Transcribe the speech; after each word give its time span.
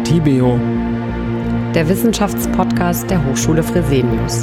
Atibeo, 0.00 0.58
der 1.74 1.86
Wissenschaftspodcast 1.86 3.10
der 3.10 3.22
Hochschule 3.22 3.62
Fresenius. 3.62 4.42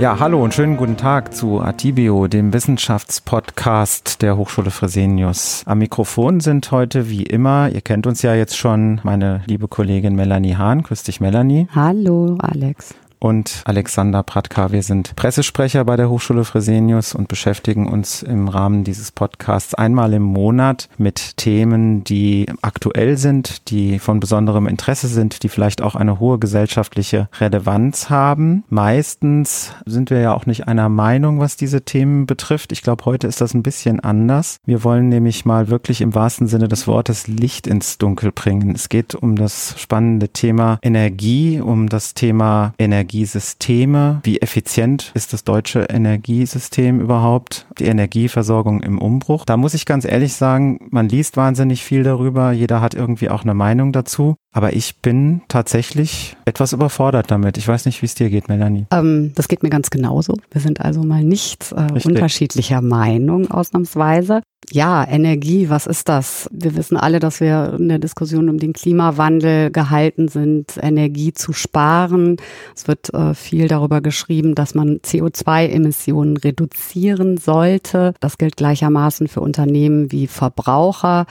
Ja, 0.00 0.18
hallo 0.18 0.42
und 0.42 0.54
schönen 0.54 0.78
guten 0.78 0.96
Tag 0.96 1.34
zu 1.34 1.60
Atibio, 1.60 2.28
dem 2.28 2.54
Wissenschaftspodcast 2.54 4.22
der 4.22 4.38
Hochschule 4.38 4.70
Fresenius. 4.70 5.62
Am 5.66 5.78
Mikrofon 5.80 6.40
sind 6.40 6.70
heute 6.70 7.10
wie 7.10 7.24
immer, 7.24 7.68
ihr 7.68 7.82
kennt 7.82 8.06
uns 8.06 8.22
ja 8.22 8.34
jetzt 8.34 8.56
schon, 8.56 8.98
meine 9.04 9.42
liebe 9.46 9.68
Kollegin 9.68 10.16
Melanie 10.16 10.56
Hahn. 10.56 10.82
Grüß 10.82 11.02
dich, 11.02 11.20
Melanie. 11.20 11.68
Hallo, 11.74 12.38
Alex 12.40 12.94
und 13.22 13.62
Alexander 13.66 14.24
Pratka. 14.24 14.72
Wir 14.72 14.82
sind 14.82 15.14
Pressesprecher 15.14 15.84
bei 15.84 15.94
der 15.96 16.10
Hochschule 16.10 16.44
Fresenius 16.44 17.14
und 17.14 17.28
beschäftigen 17.28 17.86
uns 17.86 18.24
im 18.24 18.48
Rahmen 18.48 18.82
dieses 18.82 19.12
Podcasts 19.12 19.74
einmal 19.74 20.12
im 20.12 20.24
Monat 20.24 20.88
mit 20.98 21.36
Themen, 21.36 22.02
die 22.02 22.46
aktuell 22.62 23.16
sind, 23.16 23.70
die 23.70 24.00
von 24.00 24.18
besonderem 24.18 24.66
Interesse 24.66 25.06
sind, 25.06 25.44
die 25.44 25.48
vielleicht 25.48 25.82
auch 25.82 25.94
eine 25.94 26.18
hohe 26.18 26.40
gesellschaftliche 26.40 27.28
Relevanz 27.38 28.10
haben. 28.10 28.64
Meistens 28.68 29.72
sind 29.86 30.10
wir 30.10 30.18
ja 30.18 30.34
auch 30.34 30.46
nicht 30.46 30.66
einer 30.66 30.88
Meinung, 30.88 31.38
was 31.38 31.56
diese 31.56 31.82
Themen 31.82 32.26
betrifft. 32.26 32.72
Ich 32.72 32.82
glaube, 32.82 33.04
heute 33.04 33.28
ist 33.28 33.40
das 33.40 33.54
ein 33.54 33.62
bisschen 33.62 34.00
anders. 34.00 34.56
Wir 34.66 34.82
wollen 34.82 35.08
nämlich 35.08 35.44
mal 35.44 35.68
wirklich 35.68 36.00
im 36.00 36.16
wahrsten 36.16 36.48
Sinne 36.48 36.66
des 36.66 36.88
Wortes 36.88 37.28
Licht 37.28 37.68
ins 37.68 37.98
Dunkel 37.98 38.32
bringen. 38.32 38.74
Es 38.74 38.88
geht 38.88 39.14
um 39.14 39.36
das 39.36 39.76
spannende 39.78 40.30
Thema 40.30 40.80
Energie, 40.82 41.60
um 41.60 41.88
das 41.88 42.14
Thema 42.14 42.74
Energie 42.78 43.11
Energiesysteme. 43.12 44.20
Wie 44.22 44.40
effizient 44.40 45.12
ist 45.14 45.34
das 45.34 45.44
deutsche 45.44 45.80
Energiesystem 45.80 46.98
überhaupt? 46.98 47.66
Die 47.78 47.84
Energieversorgung 47.84 48.82
im 48.82 48.98
Umbruch. 48.98 49.44
Da 49.44 49.58
muss 49.58 49.74
ich 49.74 49.84
ganz 49.84 50.06
ehrlich 50.06 50.32
sagen, 50.32 50.88
man 50.90 51.10
liest 51.10 51.36
wahnsinnig 51.36 51.84
viel 51.84 52.04
darüber. 52.04 52.52
Jeder 52.52 52.80
hat 52.80 52.94
irgendwie 52.94 53.28
auch 53.28 53.42
eine 53.42 53.52
Meinung 53.52 53.92
dazu. 53.92 54.36
Aber 54.54 54.74
ich 54.74 54.96
bin 54.96 55.42
tatsächlich 55.48 56.36
etwas 56.44 56.72
überfordert 56.72 57.30
damit. 57.30 57.56
Ich 57.56 57.66
weiß 57.68 57.86
nicht, 57.86 58.02
wie 58.02 58.06
es 58.06 58.14
dir 58.14 58.30
geht, 58.30 58.48
Melanie. 58.48 58.86
Ähm, 58.90 59.32
das 59.34 59.48
geht 59.48 59.62
mir 59.62 59.70
ganz 59.70 59.90
genauso. 59.90 60.38
Wir 60.50 60.60
sind 60.60 60.80
also 60.80 61.02
mal 61.02 61.24
nicht 61.24 61.72
äh, 61.72 61.92
unterschiedlicher 62.06 62.82
Meinung 62.82 63.50
ausnahmsweise. 63.50 64.42
Ja, 64.70 65.06
Energie, 65.08 65.68
was 65.70 65.86
ist 65.86 66.08
das? 66.08 66.48
Wir 66.52 66.76
wissen 66.76 66.96
alle, 66.96 67.18
dass 67.18 67.40
wir 67.40 67.76
in 67.78 67.88
der 67.88 67.98
Diskussion 67.98 68.48
um 68.48 68.58
den 68.58 68.72
Klimawandel 68.72 69.70
gehalten 69.70 70.28
sind, 70.28 70.78
Energie 70.80 71.32
zu 71.32 71.52
sparen. 71.52 72.36
Es 72.76 72.86
wird 72.86 73.01
äh, 73.10 73.34
viel 73.34 73.68
darüber 73.68 74.00
geschrieben, 74.00 74.54
dass 74.54 74.74
man 74.74 74.98
CO2-Emissionen 74.98 76.36
reduzieren 76.36 77.36
sollte. 77.36 78.14
Das 78.20 78.38
gilt 78.38 78.56
gleichermaßen 78.56 79.28
für 79.28 79.40
Unternehmen 79.40 80.12
wie 80.12 80.26
Verbraucher. 80.26 81.26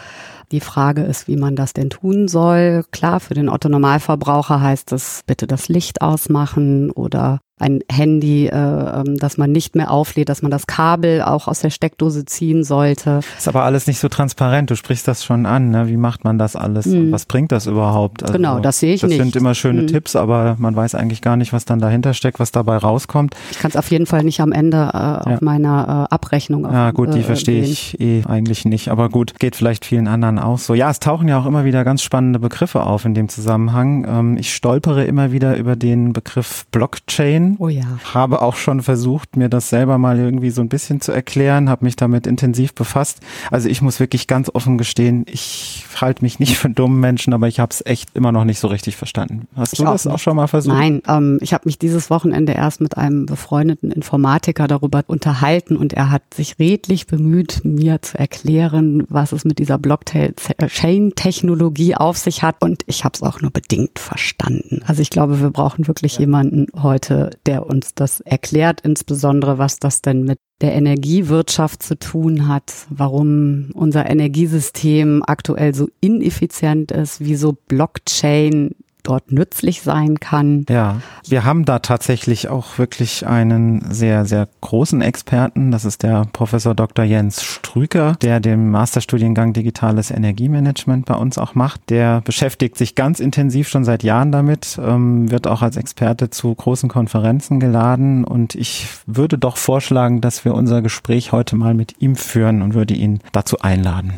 Die 0.52 0.60
Frage 0.60 1.04
ist, 1.04 1.28
wie 1.28 1.38
man 1.38 1.56
das 1.56 1.74
denn 1.74 1.90
tun 1.90 2.28
soll. 2.28 2.84
Klar, 2.92 3.20
für 3.20 3.34
den 3.34 3.50
Otto 3.50 3.70
Normalverbraucher 3.70 4.62
heißt 4.62 4.92
es 4.92 5.22
bitte 5.26 5.48
das 5.48 5.70
Licht 5.70 6.02
ausmachen 6.02 6.92
oder 6.92 7.40
ein 7.62 7.82
Handy, 7.90 8.48
äh, 8.48 8.56
ähm, 8.56 9.18
dass 9.18 9.38
man 9.38 9.52
nicht 9.52 9.76
mehr 9.76 9.92
auflädt, 9.92 10.30
dass 10.30 10.42
man 10.42 10.52
das 10.52 10.68
Kabel 10.68 11.22
auch 11.22 11.48
aus 11.48 11.60
der 11.60 11.70
Steckdose 11.70 12.26
ziehen 12.26 12.64
sollte. 12.64 13.22
Ist 13.38 13.48
aber 13.48 13.64
alles 13.64 13.88
nicht 13.88 14.00
so 14.00 14.10
transparent. 14.10 14.72
Du 14.72 14.76
sprichst 14.76 15.08
das 15.08 15.24
schon 15.24 15.46
an. 15.46 15.70
Ne? 15.70 15.88
Wie 15.88 15.98
macht 15.98 16.24
man 16.24 16.38
das 16.38 16.56
alles? 16.56 16.88
Mhm. 16.88 17.12
Was 17.12 17.26
bringt 17.26 17.52
das 17.52 17.68
überhaupt? 17.68 18.24
Also, 18.24 18.34
genau, 18.34 18.60
das 18.60 18.80
sehe 18.80 18.96
ich 18.96 19.02
das 19.02 19.10
nicht. 19.10 19.20
Das 19.20 19.28
sind 19.28 19.36
immer 19.36 19.54
schöne 19.54 19.84
mhm. 19.84 19.88
Tipps, 19.88 20.16
aber 20.16 20.56
man 20.60 20.76
weiß 20.76 20.96
eigentlich 20.96 21.22
gar 21.22 21.38
nicht, 21.38 21.54
was 21.54 21.66
dann 21.66 21.80
dahinter 21.80 22.14
steckt, 22.14 22.40
was 22.40 22.52
dabei 22.52 22.78
rauskommt. 22.78 23.36
Ich 23.52 23.60
kann 23.60 23.70
es 23.70 23.78
auf 23.78 23.90
jeden 23.92 24.08
Fall 24.08 24.24
nicht 24.24 24.42
am 24.42 24.52
Ende 24.52 24.78
äh, 24.78 24.80
ja. 24.80 25.22
auf 25.26 25.42
meiner 25.42 26.08
äh, 26.10 26.14
Abrechnung. 26.14 26.66
Auf, 26.66 26.74
ja 26.74 26.92
gut, 26.92 27.14
die 27.14 27.20
äh, 27.20 27.24
verstehe 27.24 27.62
ich 27.62 28.00
eh 28.02 28.24
eigentlich 28.28 28.66
nicht. 28.66 28.90
Aber 28.90 29.10
gut, 29.10 29.40
geht 29.40 29.56
vielleicht 29.56 29.86
vielen 29.86 30.08
anderen 30.08 30.40
auch 30.40 30.58
so. 30.58 30.74
Ja, 30.74 30.90
es 30.90 31.00
tauchen 31.00 31.28
ja 31.28 31.40
auch 31.40 31.46
immer 31.46 31.64
wieder 31.64 31.84
ganz 31.84 32.02
spannende 32.02 32.40
Begriffe 32.40 32.84
auf 32.84 33.06
in 33.06 33.14
dem 33.14 33.30
Zusammenhang. 33.30 34.06
Ähm, 34.08 34.38
ich 34.38 34.54
stolpere 34.54 35.04
immer 35.04 35.32
wieder 35.32 35.58
über 35.58 35.76
den 35.76 36.14
Begriff 36.14 36.66
Blockchain. 36.72 37.51
Oh 37.60 37.70
ja. 37.70 38.00
Habe 38.14 38.42
auch 38.42 38.56
schon 38.56 38.82
versucht, 38.82 39.38
mir 39.38 39.50
das 39.50 39.70
selber 39.70 39.98
mal 39.98 40.18
irgendwie 40.18 40.50
so 40.50 40.62
ein 40.62 40.70
bisschen 40.70 41.02
zu 41.02 41.12
erklären, 41.12 41.70
habe 41.70 41.86
mich 41.86 41.96
damit 41.96 42.28
intensiv 42.28 42.74
befasst. 42.74 43.20
Also 43.50 43.70
ich 43.70 43.82
muss 43.82 44.00
wirklich 44.00 44.28
ganz 44.28 44.50
offen 44.54 44.78
gestehen, 44.78 45.26
ich 45.28 45.86
halte 46.00 46.24
mich 46.24 46.40
nicht 46.40 46.58
für 46.58 46.70
dummen 46.70 47.00
Menschen, 47.00 47.34
aber 47.34 47.48
ich 47.48 47.60
habe 47.60 47.72
es 47.72 47.86
echt 47.86 48.16
immer 48.16 48.32
noch 48.32 48.46
nicht 48.46 48.60
so 48.60 48.68
richtig 48.68 48.96
verstanden. 48.96 49.48
Hast 49.56 49.74
ich 49.74 49.80
du 49.80 49.86
das 49.86 50.08
auch 50.08 50.20
schon 50.20 50.36
mal 50.36 50.48
versucht? 50.48 50.76
Nein, 50.76 51.02
ähm, 51.08 51.40
ich 51.42 51.54
habe 51.54 51.64
mich 51.66 51.80
dieses 51.80 52.10
Wochenende 52.10 52.54
erst 52.54 52.82
mit 52.82 52.98
einem 52.98 53.26
befreundeten 53.26 53.92
Informatiker 53.92 54.68
darüber 54.68 55.04
unterhalten 55.08 55.78
und 55.78 55.94
er 55.94 56.12
hat 56.12 56.34
sich 56.34 56.60
redlich 56.60 57.08
bemüht, 57.08 57.62
mir 57.64 58.02
zu 58.02 58.18
erklären, 58.18 59.06
was 59.10 59.32
es 59.32 59.46
mit 59.46 59.60
dieser 59.60 59.78
Blockchain-Technologie 59.78 61.96
auf 61.96 62.18
sich 62.18 62.44
hat 62.44 62.62
und 62.62 62.84
ich 62.88 63.04
habe 63.04 63.14
es 63.16 63.24
auch 63.24 63.42
nur 63.42 63.52
bedingt 63.52 64.00
verstanden. 64.00 64.82
Also 64.86 65.02
ich 65.02 65.10
glaube, 65.10 65.42
wir 65.42 65.50
brauchen 65.50 65.88
wirklich 65.88 66.14
ja. 66.16 66.22
jemanden 66.22 66.68
heute, 66.82 67.32
der 67.46 67.66
uns 67.66 67.94
das 67.94 68.20
erklärt, 68.22 68.82
insbesondere 68.82 69.58
was 69.58 69.78
das 69.78 70.02
denn 70.02 70.24
mit 70.24 70.40
der 70.62 70.74
Energiewirtschaft 70.74 71.82
zu 71.82 71.98
tun 71.98 72.48
hat, 72.48 72.72
warum 72.90 73.72
unser 73.74 74.10
Energiesystem 74.10 75.24
aktuell 75.26 75.74
so 75.74 75.90
ineffizient 76.02 76.92
ist, 76.92 77.20
wieso 77.20 77.54
Blockchain 77.68 78.76
dort 79.04 79.32
nützlich 79.32 79.82
sein 79.82 80.20
kann. 80.20 80.66
Ja, 80.70 81.02
wir 81.28 81.44
haben 81.44 81.66
da 81.66 81.80
tatsächlich 81.80 82.50
auch 82.50 82.78
wirklich 82.78 83.28
einen 83.28 83.92
sehr, 83.92 84.26
sehr 84.26 84.48
großen 84.62 85.02
Experten. 85.02 85.72
Das 85.72 85.86
ist 85.86 86.04
der 86.04 86.28
Professor 86.34 86.76
Dr. 86.76 87.06
Jens 87.06 87.44
Strüker, 87.44 88.16
der 88.22 88.40
den 88.40 88.70
Masterstudiengang 88.70 89.54
Digitales 89.54 90.12
Energiemanagement 90.12 91.06
bei 91.06 91.16
uns 91.16 91.38
auch 91.38 91.56
macht. 91.56 91.90
Der 91.90 92.22
beschäftigt 92.22 92.78
sich 92.78 92.96
ganz 92.96 93.20
intensiv 93.20 93.68
schon 93.68 93.84
seit 93.84 94.04
Jahren 94.04 94.32
damit, 94.32 94.80
ähm, 94.84 95.32
wird 95.32 95.48
auch 95.48 95.62
als 95.62 95.78
Experte 95.78 96.30
zu 96.30 96.54
großen 96.54 96.90
Konferenzen 96.90 97.60
geladen 97.60 98.24
und 98.24 98.56
ich 98.56 98.88
würde 99.06 99.38
doch 99.38 99.58
vorschlagen, 99.58 100.22
dass 100.22 100.46
wir 100.46 100.54
unser 100.54 100.82
Gespräch 100.82 101.32
heute 101.32 101.56
mal 101.56 101.74
mit 101.74 102.02
ihm 102.02 102.16
führen 102.16 102.62
und 102.62 102.74
würde 102.74 102.94
ihn 102.94 103.20
dazu 103.32 103.60
einladen. 103.60 104.14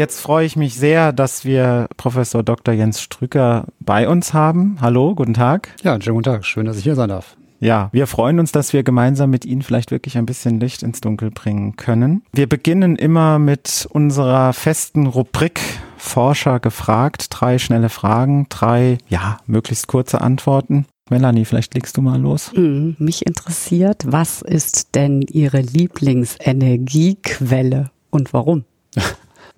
Jetzt 0.00 0.20
freue 0.22 0.46
ich 0.46 0.56
mich 0.56 0.76
sehr, 0.76 1.12
dass 1.12 1.44
wir 1.44 1.86
Professor 1.98 2.42
Dr. 2.42 2.72
Jens 2.72 3.02
Strücker 3.02 3.66
bei 3.80 4.08
uns 4.08 4.32
haben. 4.32 4.78
Hallo, 4.80 5.14
guten 5.14 5.34
Tag. 5.34 5.68
Ja, 5.82 5.92
einen 5.92 6.00
schönen 6.00 6.14
guten 6.14 6.24
Tag. 6.24 6.46
Schön, 6.46 6.64
dass 6.64 6.78
ich 6.78 6.84
hier 6.84 6.94
sein 6.94 7.10
darf. 7.10 7.36
Ja, 7.58 7.90
wir 7.92 8.06
freuen 8.06 8.40
uns, 8.40 8.50
dass 8.50 8.72
wir 8.72 8.82
gemeinsam 8.82 9.28
mit 9.28 9.44
Ihnen 9.44 9.60
vielleicht 9.60 9.90
wirklich 9.90 10.16
ein 10.16 10.24
bisschen 10.24 10.58
Licht 10.58 10.82
ins 10.82 11.02
Dunkel 11.02 11.30
bringen 11.30 11.76
können. 11.76 12.22
Wir 12.32 12.48
beginnen 12.48 12.96
immer 12.96 13.38
mit 13.38 13.86
unserer 13.90 14.54
festen 14.54 15.06
Rubrik 15.06 15.60
Forscher 15.98 16.60
gefragt. 16.60 17.26
Drei 17.28 17.58
schnelle 17.58 17.90
Fragen, 17.90 18.46
drei, 18.48 18.96
ja, 19.08 19.36
möglichst 19.44 19.86
kurze 19.86 20.22
Antworten. 20.22 20.86
Melanie, 21.10 21.44
vielleicht 21.44 21.74
legst 21.74 21.98
du 21.98 22.00
mal 22.00 22.18
los. 22.18 22.52
Mhm, 22.56 22.96
mich 22.98 23.26
interessiert, 23.26 24.04
was 24.06 24.40
ist 24.40 24.94
denn 24.94 25.20
Ihre 25.20 25.60
Lieblingsenergiequelle 25.60 27.90
und 28.08 28.32
warum? 28.32 28.64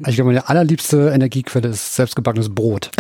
Ich 0.07 0.17
glaube, 0.17 0.31
meine 0.31 0.49
allerliebste 0.49 1.11
Energiequelle 1.11 1.69
ist 1.69 1.95
selbstgebackenes 1.95 2.55
Brot. 2.55 2.91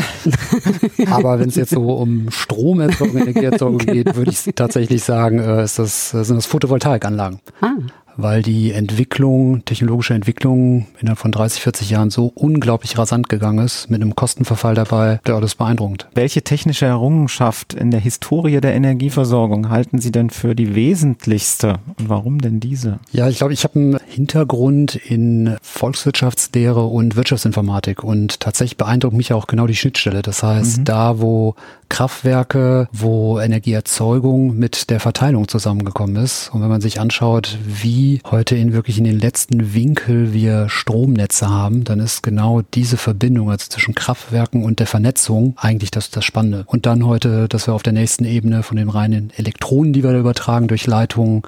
Aber 1.10 1.38
wenn 1.38 1.48
es 1.48 1.56
jetzt 1.56 1.70
so 1.70 1.94
um 1.94 2.30
Stromerzeugung, 2.30 3.16
Energieerzeugung 3.16 3.78
geht, 3.78 4.14
würde 4.14 4.30
ich 4.30 4.54
tatsächlich 4.54 5.02
sagen, 5.02 5.38
äh, 5.38 5.64
ist 5.64 5.78
das, 5.78 6.10
sind 6.10 6.36
das 6.36 6.46
Photovoltaikanlagen. 6.46 7.40
Ah 7.60 7.72
weil 8.16 8.42
die 8.42 8.72
Entwicklung, 8.72 9.64
technologische 9.64 10.14
Entwicklung 10.14 10.86
innerhalb 11.00 11.18
von 11.18 11.32
30, 11.32 11.62
40 11.62 11.90
Jahren 11.90 12.10
so 12.10 12.32
unglaublich 12.34 12.98
rasant 12.98 13.28
gegangen 13.28 13.64
ist, 13.64 13.90
mit 13.90 14.00
einem 14.00 14.14
Kostenverfall 14.14 14.74
dabei, 14.74 15.20
der 15.26 15.40
das 15.40 15.52
ist 15.52 15.56
beeindruckend. 15.56 16.08
Welche 16.14 16.42
technische 16.42 16.86
Errungenschaft 16.86 17.74
in 17.74 17.90
der 17.90 18.00
Historie 18.00 18.60
der 18.60 18.74
Energieversorgung 18.74 19.70
halten 19.70 19.98
Sie 19.98 20.12
denn 20.12 20.30
für 20.30 20.54
die 20.54 20.74
wesentlichste 20.74 21.78
und 21.98 22.08
warum 22.08 22.40
denn 22.40 22.60
diese? 22.60 23.00
Ja, 23.12 23.28
ich 23.28 23.38
glaube, 23.38 23.52
ich 23.52 23.64
habe 23.64 23.78
einen 23.78 23.98
Hintergrund 24.06 24.94
in 24.94 25.56
Volkswirtschaftslehre 25.62 26.84
und 26.84 27.16
Wirtschaftsinformatik 27.16 28.04
und 28.04 28.40
tatsächlich 28.40 28.76
beeindruckt 28.76 29.16
mich 29.16 29.32
auch 29.32 29.46
genau 29.46 29.66
die 29.66 29.76
Schnittstelle. 29.76 30.22
Das 30.22 30.42
heißt, 30.42 30.78
mhm. 30.78 30.84
da 30.84 31.20
wo 31.20 31.54
Kraftwerke, 31.92 32.88
wo 32.90 33.38
Energieerzeugung 33.38 34.56
mit 34.56 34.88
der 34.88 34.98
Verteilung 34.98 35.46
zusammengekommen 35.46 36.16
ist 36.16 36.48
und 36.50 36.62
wenn 36.62 36.70
man 36.70 36.80
sich 36.80 36.98
anschaut, 36.98 37.58
wie 37.66 38.22
heute 38.24 38.56
in 38.56 38.72
wirklich 38.72 38.96
in 38.96 39.04
den 39.04 39.18
letzten 39.18 39.74
Winkel 39.74 40.32
wir 40.32 40.70
Stromnetze 40.70 41.50
haben, 41.50 41.84
dann 41.84 42.00
ist 42.00 42.22
genau 42.22 42.62
diese 42.62 42.96
Verbindung, 42.96 43.50
also 43.50 43.66
zwischen 43.68 43.94
Kraftwerken 43.94 44.64
und 44.64 44.78
der 44.78 44.86
Vernetzung, 44.86 45.52
eigentlich 45.58 45.90
das, 45.90 46.10
das 46.10 46.24
Spannende. 46.24 46.64
Und 46.66 46.86
dann 46.86 47.04
heute, 47.04 47.46
dass 47.46 47.68
wir 47.68 47.74
auf 47.74 47.82
der 47.82 47.92
nächsten 47.92 48.24
Ebene 48.24 48.62
von 48.62 48.78
den 48.78 48.88
reinen 48.88 49.30
Elektronen, 49.36 49.92
die 49.92 50.02
wir 50.02 50.12
da 50.12 50.18
übertragen 50.18 50.68
durch 50.68 50.86
Leitungen, 50.86 51.42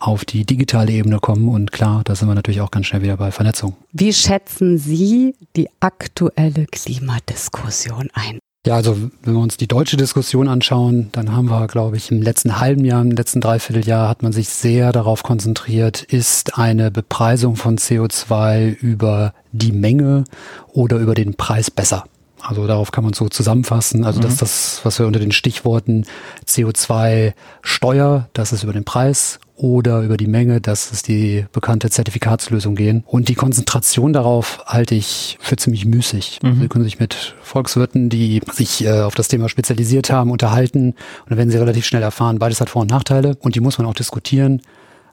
auf 0.00 0.24
die 0.24 0.44
digitale 0.44 0.90
Ebene 0.90 1.20
kommen. 1.20 1.48
Und 1.48 1.70
klar, 1.70 2.02
da 2.04 2.16
sind 2.16 2.26
wir 2.26 2.34
natürlich 2.34 2.62
auch 2.62 2.72
ganz 2.72 2.86
schnell 2.86 3.02
wieder 3.02 3.16
bei 3.16 3.30
Vernetzung. 3.30 3.76
Wie 3.92 4.12
schätzen 4.12 4.76
Sie 4.76 5.36
die 5.54 5.68
aktuelle 5.78 6.66
Klimadiskussion 6.66 8.08
ein? 8.12 8.40
Ja, 8.66 8.76
also 8.76 8.96
wenn 9.22 9.34
wir 9.34 9.42
uns 9.42 9.58
die 9.58 9.68
deutsche 9.68 9.98
Diskussion 9.98 10.48
anschauen, 10.48 11.10
dann 11.12 11.36
haben 11.36 11.50
wir, 11.50 11.66
glaube 11.66 11.98
ich, 11.98 12.10
im 12.10 12.22
letzten 12.22 12.60
halben 12.60 12.86
Jahr, 12.86 13.02
im 13.02 13.10
letzten 13.10 13.42
Dreivierteljahr 13.42 14.08
hat 14.08 14.22
man 14.22 14.32
sich 14.32 14.48
sehr 14.48 14.90
darauf 14.90 15.22
konzentriert, 15.22 16.02
ist 16.02 16.56
eine 16.56 16.90
Bepreisung 16.90 17.56
von 17.56 17.76
CO2 17.76 18.74
über 18.74 19.34
die 19.52 19.72
Menge 19.72 20.24
oder 20.72 20.96
über 20.96 21.14
den 21.14 21.34
Preis 21.34 21.70
besser. 21.70 22.04
Also 22.44 22.66
darauf 22.66 22.92
kann 22.92 23.04
man 23.04 23.14
so 23.14 23.28
zusammenfassen. 23.28 24.04
Also 24.04 24.18
mhm. 24.18 24.24
dass 24.24 24.36
das, 24.36 24.80
was 24.84 24.98
wir 24.98 25.06
unter 25.06 25.18
den 25.18 25.32
Stichworten 25.32 26.04
CO2-Steuer, 26.46 28.28
das 28.34 28.52
ist 28.52 28.62
über 28.62 28.72
den 28.72 28.84
Preis 28.84 29.40
oder 29.56 30.02
über 30.02 30.16
die 30.16 30.26
Menge, 30.26 30.60
das 30.60 30.90
ist 30.90 31.08
die 31.08 31.46
bekannte 31.52 31.88
Zertifikatslösung 31.88 32.74
gehen. 32.74 33.04
Und 33.06 33.28
die 33.28 33.34
Konzentration 33.34 34.12
darauf 34.12 34.62
halte 34.66 34.94
ich 34.94 35.38
für 35.40 35.56
ziemlich 35.56 35.86
müßig. 35.86 36.40
Mhm. 36.42 36.60
Sie 36.60 36.68
können 36.68 36.84
sich 36.84 36.98
mit 36.98 37.34
Volkswirten, 37.42 38.10
die 38.10 38.42
sich 38.52 38.84
äh, 38.84 39.00
auf 39.00 39.14
das 39.14 39.28
Thema 39.28 39.48
spezialisiert 39.48 40.10
haben, 40.10 40.30
unterhalten 40.30 40.88
und 40.88 41.30
dann 41.30 41.38
werden 41.38 41.50
sie 41.50 41.58
relativ 41.58 41.86
schnell 41.86 42.02
erfahren, 42.02 42.38
beides 42.38 42.60
hat 42.60 42.70
Vor- 42.70 42.82
und 42.82 42.90
Nachteile 42.90 43.36
und 43.40 43.54
die 43.54 43.60
muss 43.60 43.78
man 43.78 43.86
auch 43.86 43.94
diskutieren. 43.94 44.60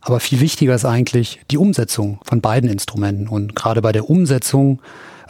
Aber 0.01 0.19
viel 0.19 0.39
wichtiger 0.39 0.74
ist 0.74 0.86
eigentlich 0.86 1.39
die 1.51 1.57
Umsetzung 1.57 2.19
von 2.24 2.42
beiden 2.42 2.69
Instrumenten. 2.69 3.28
Und 3.28 3.56
gerade 3.56 3.81
bei 3.81 3.92
der 3.92 4.10
Umsetzung 4.10 4.81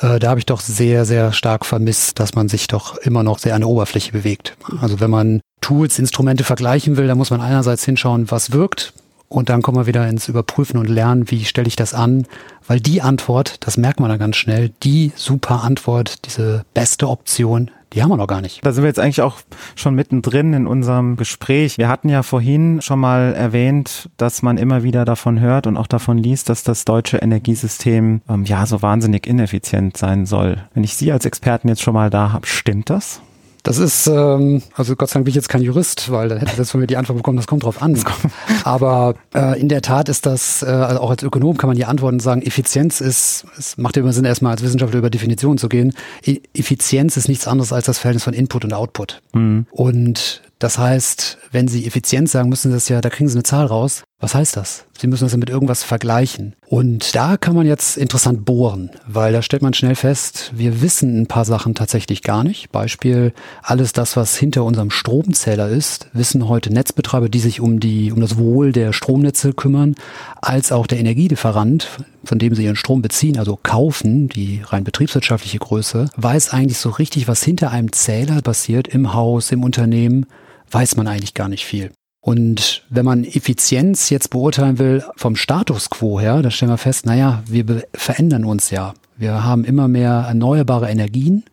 äh, 0.01 0.19
da 0.19 0.29
habe 0.29 0.39
ich 0.39 0.45
doch 0.45 0.59
sehr, 0.59 1.05
sehr 1.05 1.31
stark 1.31 1.65
vermisst, 1.65 2.19
dass 2.19 2.35
man 2.35 2.49
sich 2.49 2.67
doch 2.67 2.97
immer 2.97 3.23
noch 3.23 3.39
sehr 3.39 3.55
an 3.55 3.61
der 3.61 3.69
Oberfläche 3.69 4.11
bewegt. 4.11 4.57
Also 4.81 4.99
wenn 4.99 5.09
man 5.09 5.41
Tools, 5.61 5.99
Instrumente 5.99 6.43
vergleichen 6.43 6.97
will, 6.97 7.07
dann 7.07 7.17
muss 7.17 7.29
man 7.29 7.41
einerseits 7.41 7.85
hinschauen, 7.85 8.31
was 8.31 8.51
wirkt. 8.51 8.93
Und 9.29 9.47
dann 9.47 9.61
kommen 9.61 9.77
wir 9.77 9.85
wieder 9.85 10.09
ins 10.09 10.27
Überprüfen 10.27 10.77
und 10.77 10.89
Lernen, 10.89 11.31
wie 11.31 11.45
stelle 11.45 11.67
ich 11.67 11.77
das 11.77 11.93
an. 11.93 12.27
Weil 12.67 12.81
die 12.81 13.01
Antwort, 13.01 13.65
das 13.65 13.77
merkt 13.77 13.99
man 14.01 14.09
dann 14.09 14.19
ganz 14.19 14.35
schnell, 14.35 14.71
die 14.83 15.13
super 15.15 15.63
Antwort, 15.63 16.25
diese 16.25 16.65
beste 16.73 17.07
Option, 17.07 17.71
die 17.93 18.01
haben 18.01 18.09
wir 18.09 18.17
noch 18.17 18.27
gar 18.27 18.41
nicht. 18.41 18.65
Da 18.65 18.71
sind 18.71 18.83
wir 18.83 18.87
jetzt 18.87 18.99
eigentlich 18.99 19.21
auch 19.21 19.39
schon 19.75 19.95
mittendrin 19.95 20.53
in 20.53 20.67
unserem 20.67 21.17
Gespräch. 21.17 21.77
Wir 21.77 21.89
hatten 21.89 22.09
ja 22.09 22.23
vorhin 22.23 22.81
schon 22.81 22.99
mal 22.99 23.33
erwähnt, 23.33 24.09
dass 24.17 24.41
man 24.41 24.57
immer 24.57 24.83
wieder 24.83 25.05
davon 25.05 25.39
hört 25.39 25.67
und 25.67 25.77
auch 25.77 25.87
davon 25.87 26.17
liest, 26.17 26.49
dass 26.49 26.63
das 26.63 26.85
deutsche 26.85 27.17
Energiesystem 27.17 28.21
ähm, 28.29 28.45
ja 28.45 28.65
so 28.65 28.81
wahnsinnig 28.81 29.27
ineffizient 29.27 29.97
sein 29.97 30.25
soll. 30.25 30.57
Wenn 30.73 30.83
ich 30.83 30.95
Sie 30.95 31.11
als 31.11 31.25
Experten 31.25 31.67
jetzt 31.67 31.81
schon 31.81 31.93
mal 31.93 32.09
da 32.09 32.31
habe, 32.31 32.47
stimmt 32.47 32.89
das? 32.89 33.21
Das 33.63 33.77
ist, 33.77 34.07
ähm, 34.07 34.61
also 34.75 34.95
Gott 34.95 35.09
sei 35.09 35.15
Dank 35.15 35.25
bin 35.25 35.31
ich 35.31 35.35
jetzt 35.35 35.49
kein 35.49 35.61
Jurist, 35.61 36.11
weil 36.11 36.29
dann 36.29 36.39
hätte 36.39 36.51
ich 36.53 36.57
jetzt 36.57 36.71
von 36.71 36.81
mir 36.81 36.87
die 36.87 36.97
Antwort 36.97 37.17
bekommen, 37.17 37.37
das 37.37 37.47
kommt 37.47 37.63
drauf 37.63 37.81
an. 37.81 37.97
Aber 38.63 39.15
äh, 39.35 39.59
in 39.59 39.69
der 39.69 39.81
Tat 39.81 40.09
ist 40.09 40.25
das, 40.25 40.63
äh, 40.63 40.65
also 40.65 41.01
auch 41.01 41.09
als 41.11 41.23
Ökonom 41.23 41.57
kann 41.57 41.67
man 41.67 41.77
die 41.77 41.85
Antworten 41.85 42.19
sagen, 42.19 42.41
Effizienz 42.41 43.01
ist, 43.01 43.45
es 43.57 43.77
macht 43.77 43.97
immer 43.97 44.13
Sinn, 44.13 44.25
erstmal 44.25 44.53
als 44.53 44.63
Wissenschaftler 44.63 44.99
über 44.99 45.09
Definitionen 45.09 45.57
zu 45.57 45.69
gehen. 45.69 45.93
E 46.25 46.39
Effizienz 46.53 47.17
ist 47.17 47.27
nichts 47.27 47.47
anderes 47.47 47.71
als 47.71 47.85
das 47.85 47.99
Verhältnis 47.99 48.23
von 48.23 48.33
Input 48.33 48.65
und 48.65 48.73
Output. 48.73 49.21
Mhm. 49.33 49.67
Und 49.71 50.41
das 50.59 50.77
heißt, 50.77 51.37
wenn 51.51 51.67
Sie 51.67 51.85
Effizienz 51.85 52.31
sagen, 52.31 52.49
müssen 52.49 52.69
Sie 52.69 52.75
das 52.75 52.89
ja, 52.89 53.01
da 53.01 53.09
kriegen 53.09 53.29
Sie 53.29 53.35
eine 53.35 53.43
Zahl 53.43 53.65
raus. 53.65 54.03
Was 54.21 54.35
heißt 54.35 54.55
das? 54.55 54.85
Sie 54.99 55.07
müssen 55.07 55.25
das 55.25 55.35
mit 55.35 55.49
irgendwas 55.49 55.81
vergleichen. 55.81 56.53
Und 56.67 57.15
da 57.15 57.37
kann 57.37 57.55
man 57.55 57.65
jetzt 57.65 57.97
interessant 57.97 58.45
bohren, 58.45 58.91
weil 59.07 59.33
da 59.33 59.41
stellt 59.41 59.63
man 59.63 59.73
schnell 59.73 59.95
fest, 59.95 60.51
wir 60.55 60.83
wissen 60.83 61.19
ein 61.19 61.25
paar 61.25 61.43
Sachen 61.43 61.73
tatsächlich 61.73 62.21
gar 62.21 62.43
nicht. 62.43 62.71
Beispiel, 62.71 63.33
alles 63.63 63.93
das, 63.93 64.15
was 64.15 64.37
hinter 64.37 64.63
unserem 64.63 64.91
Stromzähler 64.91 65.69
ist, 65.69 66.07
wissen 66.13 66.47
heute 66.47 66.71
Netzbetreiber, 66.71 67.29
die 67.29 67.39
sich 67.39 67.61
um 67.61 67.79
die, 67.79 68.11
um 68.11 68.21
das 68.21 68.37
Wohl 68.37 68.71
der 68.71 68.93
Stromnetze 68.93 69.53
kümmern, 69.53 69.95
als 70.39 70.71
auch 70.71 70.85
der 70.85 70.99
Energielieferant, 70.99 71.87
von 72.23 72.37
dem 72.37 72.53
sie 72.53 72.65
ihren 72.65 72.75
Strom 72.75 73.01
beziehen, 73.01 73.39
also 73.39 73.57
kaufen, 73.61 74.29
die 74.29 74.61
rein 74.63 74.83
betriebswirtschaftliche 74.83 75.57
Größe, 75.57 76.11
weiß 76.15 76.51
eigentlich 76.51 76.77
so 76.77 76.91
richtig, 76.91 77.27
was 77.27 77.41
hinter 77.41 77.71
einem 77.71 77.91
Zähler 77.91 78.43
passiert 78.43 78.87
im 78.87 79.15
Haus, 79.15 79.51
im 79.51 79.63
Unternehmen, 79.63 80.27
weiß 80.69 80.95
man 80.95 81.07
eigentlich 81.07 81.33
gar 81.33 81.49
nicht 81.49 81.65
viel. 81.65 81.89
Und 82.21 82.83
wenn 82.89 83.03
man 83.03 83.23
Effizienz 83.23 84.11
jetzt 84.11 84.29
beurteilen 84.29 84.77
will 84.77 85.03
vom 85.15 85.35
Status 85.35 85.89
quo 85.89 86.19
her, 86.19 86.43
da 86.43 86.51
stellen 86.51 86.71
wir 86.71 86.77
fest, 86.77 87.05
naja, 87.07 87.41
wir 87.47 87.83
verändern 87.93 88.45
uns 88.45 88.69
ja. 88.69 88.93
Wir 89.17 89.43
haben 89.43 89.65
immer 89.65 89.87
mehr 89.87 90.25
erneuerbare 90.27 90.89
Energien. 90.89 91.43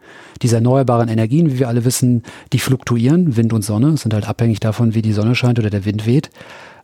Diese 0.42 0.56
erneuerbaren 0.56 1.08
Energien, 1.08 1.52
wie 1.52 1.58
wir 1.58 1.68
alle 1.68 1.84
wissen, 1.84 2.22
die 2.52 2.58
fluktuieren. 2.58 3.36
Wind 3.36 3.52
und 3.52 3.62
Sonne 3.62 3.96
sind 3.96 4.14
halt 4.14 4.28
abhängig 4.28 4.60
davon, 4.60 4.94
wie 4.94 5.02
die 5.02 5.12
Sonne 5.12 5.34
scheint 5.34 5.58
oder 5.58 5.70
der 5.70 5.84
Wind 5.84 6.06
weht. 6.06 6.30